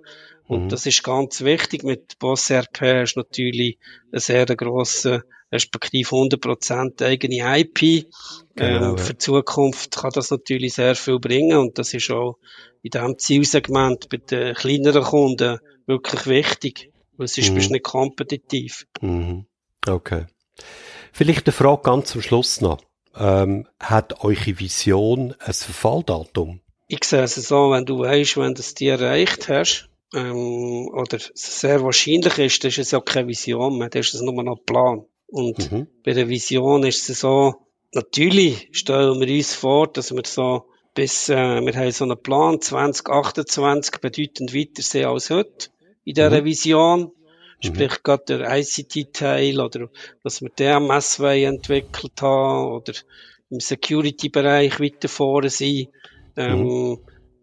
und 0.50 0.64
mhm. 0.64 0.68
das 0.68 0.84
ist 0.84 1.04
ganz 1.04 1.42
wichtig. 1.42 1.84
Mit 1.84 2.18
Boss 2.18 2.50
RP 2.50 2.80
hast 2.80 3.14
du 3.14 3.20
natürlich 3.20 3.78
eine 4.10 4.18
sehr 4.18 4.46
grosse, 4.46 5.22
respektive 5.52 6.08
100% 6.08 7.04
eigene 7.04 7.60
IP. 7.60 8.08
Genau, 8.56 8.90
ähm, 8.90 8.98
für 8.98 9.12
die 9.12 9.18
Zukunft 9.18 9.96
kann 9.96 10.10
das 10.12 10.32
natürlich 10.32 10.74
sehr 10.74 10.96
viel 10.96 11.20
bringen 11.20 11.56
und 11.56 11.78
das 11.78 11.94
ist 11.94 12.10
auch 12.10 12.38
in 12.82 12.90
diesem 12.90 13.16
Zielsegment 13.16 14.08
bei 14.08 14.16
den 14.16 14.54
kleineren 14.54 15.04
Kunden 15.04 15.60
wirklich 15.86 16.26
wichtig, 16.26 16.90
weil 17.16 17.28
mhm. 17.28 17.54
bist 17.54 17.68
du 17.68 17.72
nicht 17.72 17.84
kompetitiv. 17.84 18.86
Mhm. 19.00 19.46
Okay. 19.86 20.26
Vielleicht 21.12 21.46
eine 21.46 21.52
Frage 21.52 21.82
ganz 21.82 22.10
zum 22.10 22.22
Schluss 22.22 22.60
noch 22.60 22.80
ähm, 23.14 23.68
hat 23.78 24.24
eure 24.24 24.58
Vision 24.58 25.36
ein 25.38 25.52
Verfalldatum? 25.52 26.60
Ich 26.88 27.04
sehe 27.04 27.22
es 27.22 27.36
so, 27.36 27.70
wenn 27.70 27.86
du 27.86 28.00
weißt, 28.00 28.36
wenn 28.36 28.54
du 28.54 28.60
es 28.60 28.74
dir 28.74 29.00
erreicht 29.00 29.48
hast, 29.48 29.89
ähm, 30.14 30.88
oder 30.88 31.18
sehr 31.34 31.82
wahrscheinlich 31.82 32.38
ist, 32.38 32.64
das 32.64 32.72
ist 32.72 32.86
es 32.86 32.90
ja 32.90 33.00
keine 33.00 33.28
Vision 33.28 33.78
mehr, 33.78 33.88
das 33.88 34.08
ist 34.08 34.14
es 34.14 34.22
nur 34.22 34.42
noch 34.42 34.56
ein 34.56 34.64
Plan. 34.64 35.04
Und 35.26 35.70
mhm. 35.70 35.86
bei 36.04 36.12
der 36.12 36.28
Vision 36.28 36.82
ist 36.82 37.08
es 37.08 37.20
so, 37.20 37.54
natürlich 37.92 38.68
stellen 38.72 39.20
wir 39.20 39.34
uns 39.34 39.54
vor, 39.54 39.86
dass 39.86 40.12
wir 40.12 40.22
so 40.24 40.66
bis, 40.94 41.28
äh, 41.28 41.60
wir 41.60 41.74
haben 41.74 41.92
so 41.92 42.04
einen 42.04 42.20
Plan 42.20 42.60
2028 42.60 44.00
bedeutend 44.00 44.54
weiter 44.54 44.82
sehen 44.82 45.06
als 45.06 45.30
heute 45.30 45.68
in 46.04 46.14
dieser 46.14 46.40
mhm. 46.40 46.44
Vision. 46.44 47.00
Mhm. 47.00 47.10
Sprich, 47.62 48.02
gerade 48.02 48.24
der 48.26 48.58
ICT-Teil 48.58 49.60
oder 49.60 49.88
dass 50.24 50.42
wir 50.42 50.48
DMS 50.48 51.18
entwickelt 51.20 52.20
haben 52.22 52.72
oder 52.72 52.94
im 53.50 53.60
Security-Bereich 53.60 54.80
weiter 54.80 55.08
vorne 55.08 55.50
sind. 55.50 55.90
Ähm, 56.36 56.64
mhm. 56.64 56.98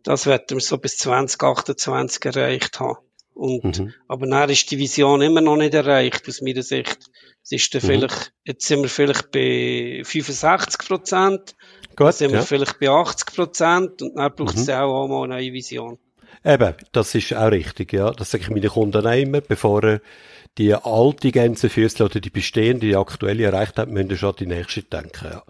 Das 0.08 0.26
werden 0.26 0.46
wir 0.52 0.62
so 0.62 0.78
bis 0.78 0.96
2028 1.00 2.24
erreicht 2.24 2.80
haben. 2.80 3.00
Und, 3.34 3.78
mhm. 3.78 3.94
aber 4.08 4.26
dann 4.26 4.50
ist 4.50 4.72
die 4.72 4.78
Vision 4.78 5.22
immer 5.22 5.42
noch 5.42 5.58
nicht 5.58 5.74
erreicht, 5.74 6.30
aus 6.30 6.40
meiner 6.40 6.64
Sicht. 6.64 6.98
Es 7.44 7.52
ist 7.52 7.76
dann 7.76 7.82
mhm. 7.82 7.88
vielleicht, 7.88 8.34
jetzt 8.46 8.66
sind 8.66 8.84
wir 8.84 8.90
vielleicht 8.90 9.32
bei 9.32 10.04
65 10.06 10.88
Prozent. 10.88 11.56
Gut, 11.98 12.14
sind 12.14 12.32
wir 12.32 12.40
ja. 12.40 12.46
vielleicht 12.46 12.80
bei 12.80 12.90
80 12.90 13.36
Prozent 13.36 14.02
und 14.02 14.16
dann 14.16 14.34
braucht 14.34 14.56
es 14.56 14.68
mhm. 14.68 14.74
auch 14.76 15.08
mal 15.10 15.26
eine 15.26 15.36
neue 15.36 15.52
Vision. 15.52 15.98
Eben, 16.46 16.74
das 16.94 17.14
ist 17.14 17.34
auch 17.34 17.52
richtig, 17.52 17.92
ja. 17.92 18.10
Das 18.12 18.32
sage 18.32 18.46
ich 18.46 18.50
meinen 18.50 18.70
Kunden 18.70 19.06
auch 19.06 19.12
immer, 19.12 19.42
bevor 19.42 19.84
er 19.84 20.02
die 20.58 20.74
alte 20.74 21.32
Gänsefüßchen 21.34 22.06
oder 22.06 22.22
die 22.22 22.30
bestehende, 22.30 22.88
die 22.88 22.96
aktuelle 22.96 23.44
erreicht 23.44 23.78
hat, 23.78 23.90
müssen 23.90 24.10
wir 24.10 24.18
schon 24.18 24.30
an 24.30 24.36
die 24.40 24.48
nächste 24.48 24.84
denken, 24.84 25.28
ja. 25.34 25.44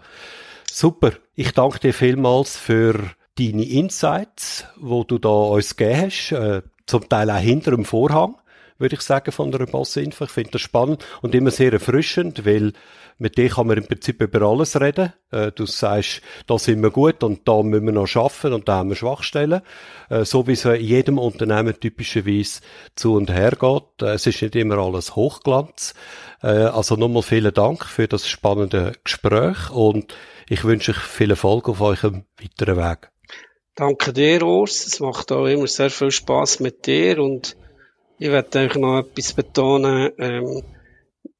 Super. 0.68 1.12
Ich 1.36 1.52
danke 1.52 1.78
dir 1.78 1.94
vielmals 1.94 2.56
für 2.56 3.12
deine 3.38 3.64
Insights, 3.64 4.64
wo 4.76 5.04
du 5.04 5.18
da 5.18 5.28
uns 5.28 5.76
gegeben 5.76 6.02
hast, 6.06 6.32
äh, 6.32 6.62
zum 6.86 7.08
Teil 7.08 7.30
auch 7.30 7.38
hinter 7.38 7.72
dem 7.72 7.84
Vorhang, 7.84 8.36
würde 8.78 8.94
ich 8.94 9.02
sagen, 9.02 9.32
von 9.32 9.54
einer 9.54 9.66
Bossinfo. 9.66 10.24
Ich 10.24 10.30
finde 10.30 10.52
das 10.52 10.60
spannend 10.62 11.04
und 11.22 11.34
immer 11.34 11.50
sehr 11.50 11.72
erfrischend, 11.72 12.46
weil 12.46 12.72
mit 13.20 13.36
dir 13.36 13.48
kann 13.48 13.66
man 13.66 13.78
im 13.78 13.86
Prinzip 13.86 14.22
über 14.22 14.42
alles 14.42 14.80
reden. 14.80 15.12
Äh, 15.32 15.50
du 15.52 15.66
sagst, 15.66 16.22
da 16.46 16.56
sind 16.58 16.82
wir 16.82 16.90
gut 16.90 17.24
und 17.24 17.46
da 17.48 17.62
müssen 17.62 17.86
wir 17.86 17.92
noch 17.92 18.06
schaffen 18.06 18.52
und 18.52 18.68
da 18.68 18.76
haben 18.76 18.90
wir 18.90 18.96
Schwachstellen. 18.96 19.60
Äh, 20.08 20.24
so 20.24 20.46
wie 20.46 20.52
es 20.52 20.64
in 20.64 20.80
jedem 20.80 21.18
Unternehmen 21.18 21.78
typischerweise 21.78 22.60
zu 22.94 23.14
und 23.14 23.30
her 23.30 23.52
geht. 23.58 24.02
Äh, 24.02 24.14
es 24.14 24.26
ist 24.26 24.40
nicht 24.40 24.54
immer 24.54 24.78
alles 24.78 25.16
Hochglanz. 25.16 25.94
Äh, 26.42 26.46
also 26.46 26.94
nochmal 26.94 27.22
vielen 27.22 27.52
Dank 27.52 27.84
für 27.84 28.06
das 28.06 28.28
spannende 28.28 28.92
Gespräch 29.02 29.70
und 29.70 30.14
ich 30.48 30.64
wünsche 30.64 30.92
euch 30.92 30.98
viel 30.98 31.30
Erfolg 31.30 31.68
auf 31.68 31.80
eurem 31.80 32.24
weiteren 32.40 32.76
Weg. 32.76 33.10
Danke 33.78 34.12
dir, 34.12 34.42
Urs. 34.42 34.86
Es 34.86 34.98
macht 34.98 35.30
auch 35.30 35.46
immer 35.46 35.68
sehr 35.68 35.88
viel 35.88 36.10
Spaß 36.10 36.58
mit 36.58 36.84
dir 36.88 37.20
und 37.20 37.56
ich 38.18 38.28
werde 38.28 38.58
eigentlich 38.58 38.74
noch 38.74 38.98
etwas 38.98 39.34
betonen. 39.34 40.10
Ähm, 40.18 40.64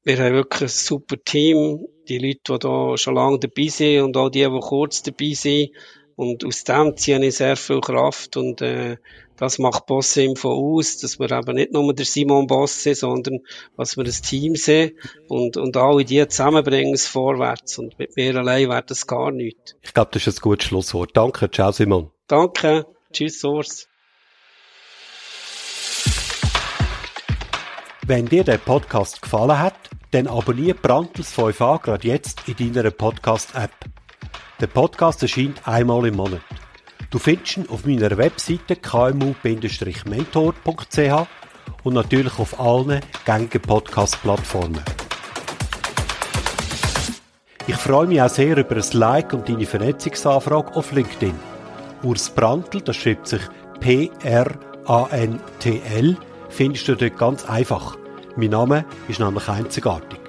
wir 0.05 0.17
haben 0.17 0.35
wirklich 0.35 0.61
ein 0.61 0.67
super 0.69 1.17
Team. 1.21 1.85
Die 2.07 2.17
Leute, 2.17 2.53
die 2.53 2.59
da 2.59 2.95
schon 2.95 3.15
lange 3.15 3.39
dabei 3.39 3.67
sind 3.67 4.03
und 4.03 4.15
auch 4.15 4.29
die, 4.29 4.45
die 4.45 4.59
kurz 4.61 5.03
dabei 5.03 5.33
sind. 5.33 5.71
Und 6.15 6.45
aus 6.45 6.63
dem 6.63 6.95
ziehe 6.95 7.21
ich 7.25 7.35
sehr 7.35 7.57
viel 7.57 7.81
Kraft 7.81 8.37
und 8.37 8.61
äh, 8.61 8.95
das 9.39 9.57
macht 9.57 9.85
Boss-Info 9.85 10.51
aus, 10.51 10.97
dass 10.97 11.17
wir 11.17 11.31
eben 11.31 11.55
nicht 11.55 11.71
nur 11.71 11.93
der 11.93 12.05
Simon 12.05 12.45
Boss 12.45 12.83
sind, 12.83 12.97
sondern 12.97 13.39
dass 13.77 13.95
wir 13.95 14.03
ein 14.03 14.11
Team 14.11 14.57
sind 14.57 14.93
und, 15.29 15.55
und 15.55 15.77
alle 15.77 16.03
die 16.03 16.27
zusammenbringen 16.27 16.93
es 16.93 17.07
vorwärts. 17.07 17.77
Und 17.77 17.97
mit 17.97 18.17
mir 18.17 18.35
allein 18.35 18.67
wäre 18.67 18.83
das 18.85 19.07
gar 19.07 19.31
nichts. 19.31 19.75
Ich 19.81 19.93
glaube, 19.93 20.11
das 20.11 20.27
ist 20.27 20.39
ein 20.39 20.41
gutes 20.41 20.67
Schlusswort. 20.67 21.11
Danke, 21.15 21.49
ciao 21.49 21.71
Simon. 21.71 22.11
Danke, 22.27 22.85
tschüss 23.13 23.41
Urs. 23.45 23.87
Wenn 28.05 28.25
dir 28.25 28.43
der 28.43 28.57
Podcast 28.57 29.21
gefallen 29.21 29.57
hat, 29.57 29.75
dann 30.11 30.27
abonniere 30.27 30.75
Brandtels 30.75 31.33
5a 31.33 31.81
gerade 31.81 32.07
jetzt 32.07 32.41
in 32.49 32.73
deiner 32.73 32.91
Podcast-App. 32.91 33.71
Der 34.59 34.67
Podcast 34.67 35.21
erscheint 35.21 35.65
einmal 35.65 36.05
im 36.07 36.17
Monat. 36.17 36.41
Du 37.09 37.17
findest 37.17 37.57
ihn 37.57 37.67
auf 37.69 37.85
meiner 37.87 38.15
Webseite 38.17 38.75
kmu-mentor.ch 38.75 39.43
und 41.83 41.93
natürlich 41.93 42.37
auf 42.37 42.59
allen 42.59 42.99
gängigen 43.25 43.61
Podcast-Plattformen. 43.61 44.83
Ich 47.65 47.75
freue 47.77 48.05
mich 48.05 48.21
auch 48.21 48.29
sehr 48.29 48.57
über 48.57 48.75
ein 48.75 48.83
Like 48.93 49.33
und 49.33 49.49
deine 49.49 49.65
Vernetzungsanfrage 49.65 50.75
auf 50.75 50.91
LinkedIn. 50.91 51.33
Urs 52.03 52.29
Brandl, 52.29 52.81
das 52.81 52.95
schreibt 52.95 53.27
sich 53.27 53.41
P-R-A-N-T-L, 53.79 54.17
findest 56.49 56.87
du 56.87 56.95
dort 56.95 57.17
ganz 57.17 57.43
einfach. 57.45 57.97
Mein 58.35 58.51
Name 58.51 58.85
ist 59.07 59.19
nämlich 59.19 59.49
einzigartig. 59.49 60.28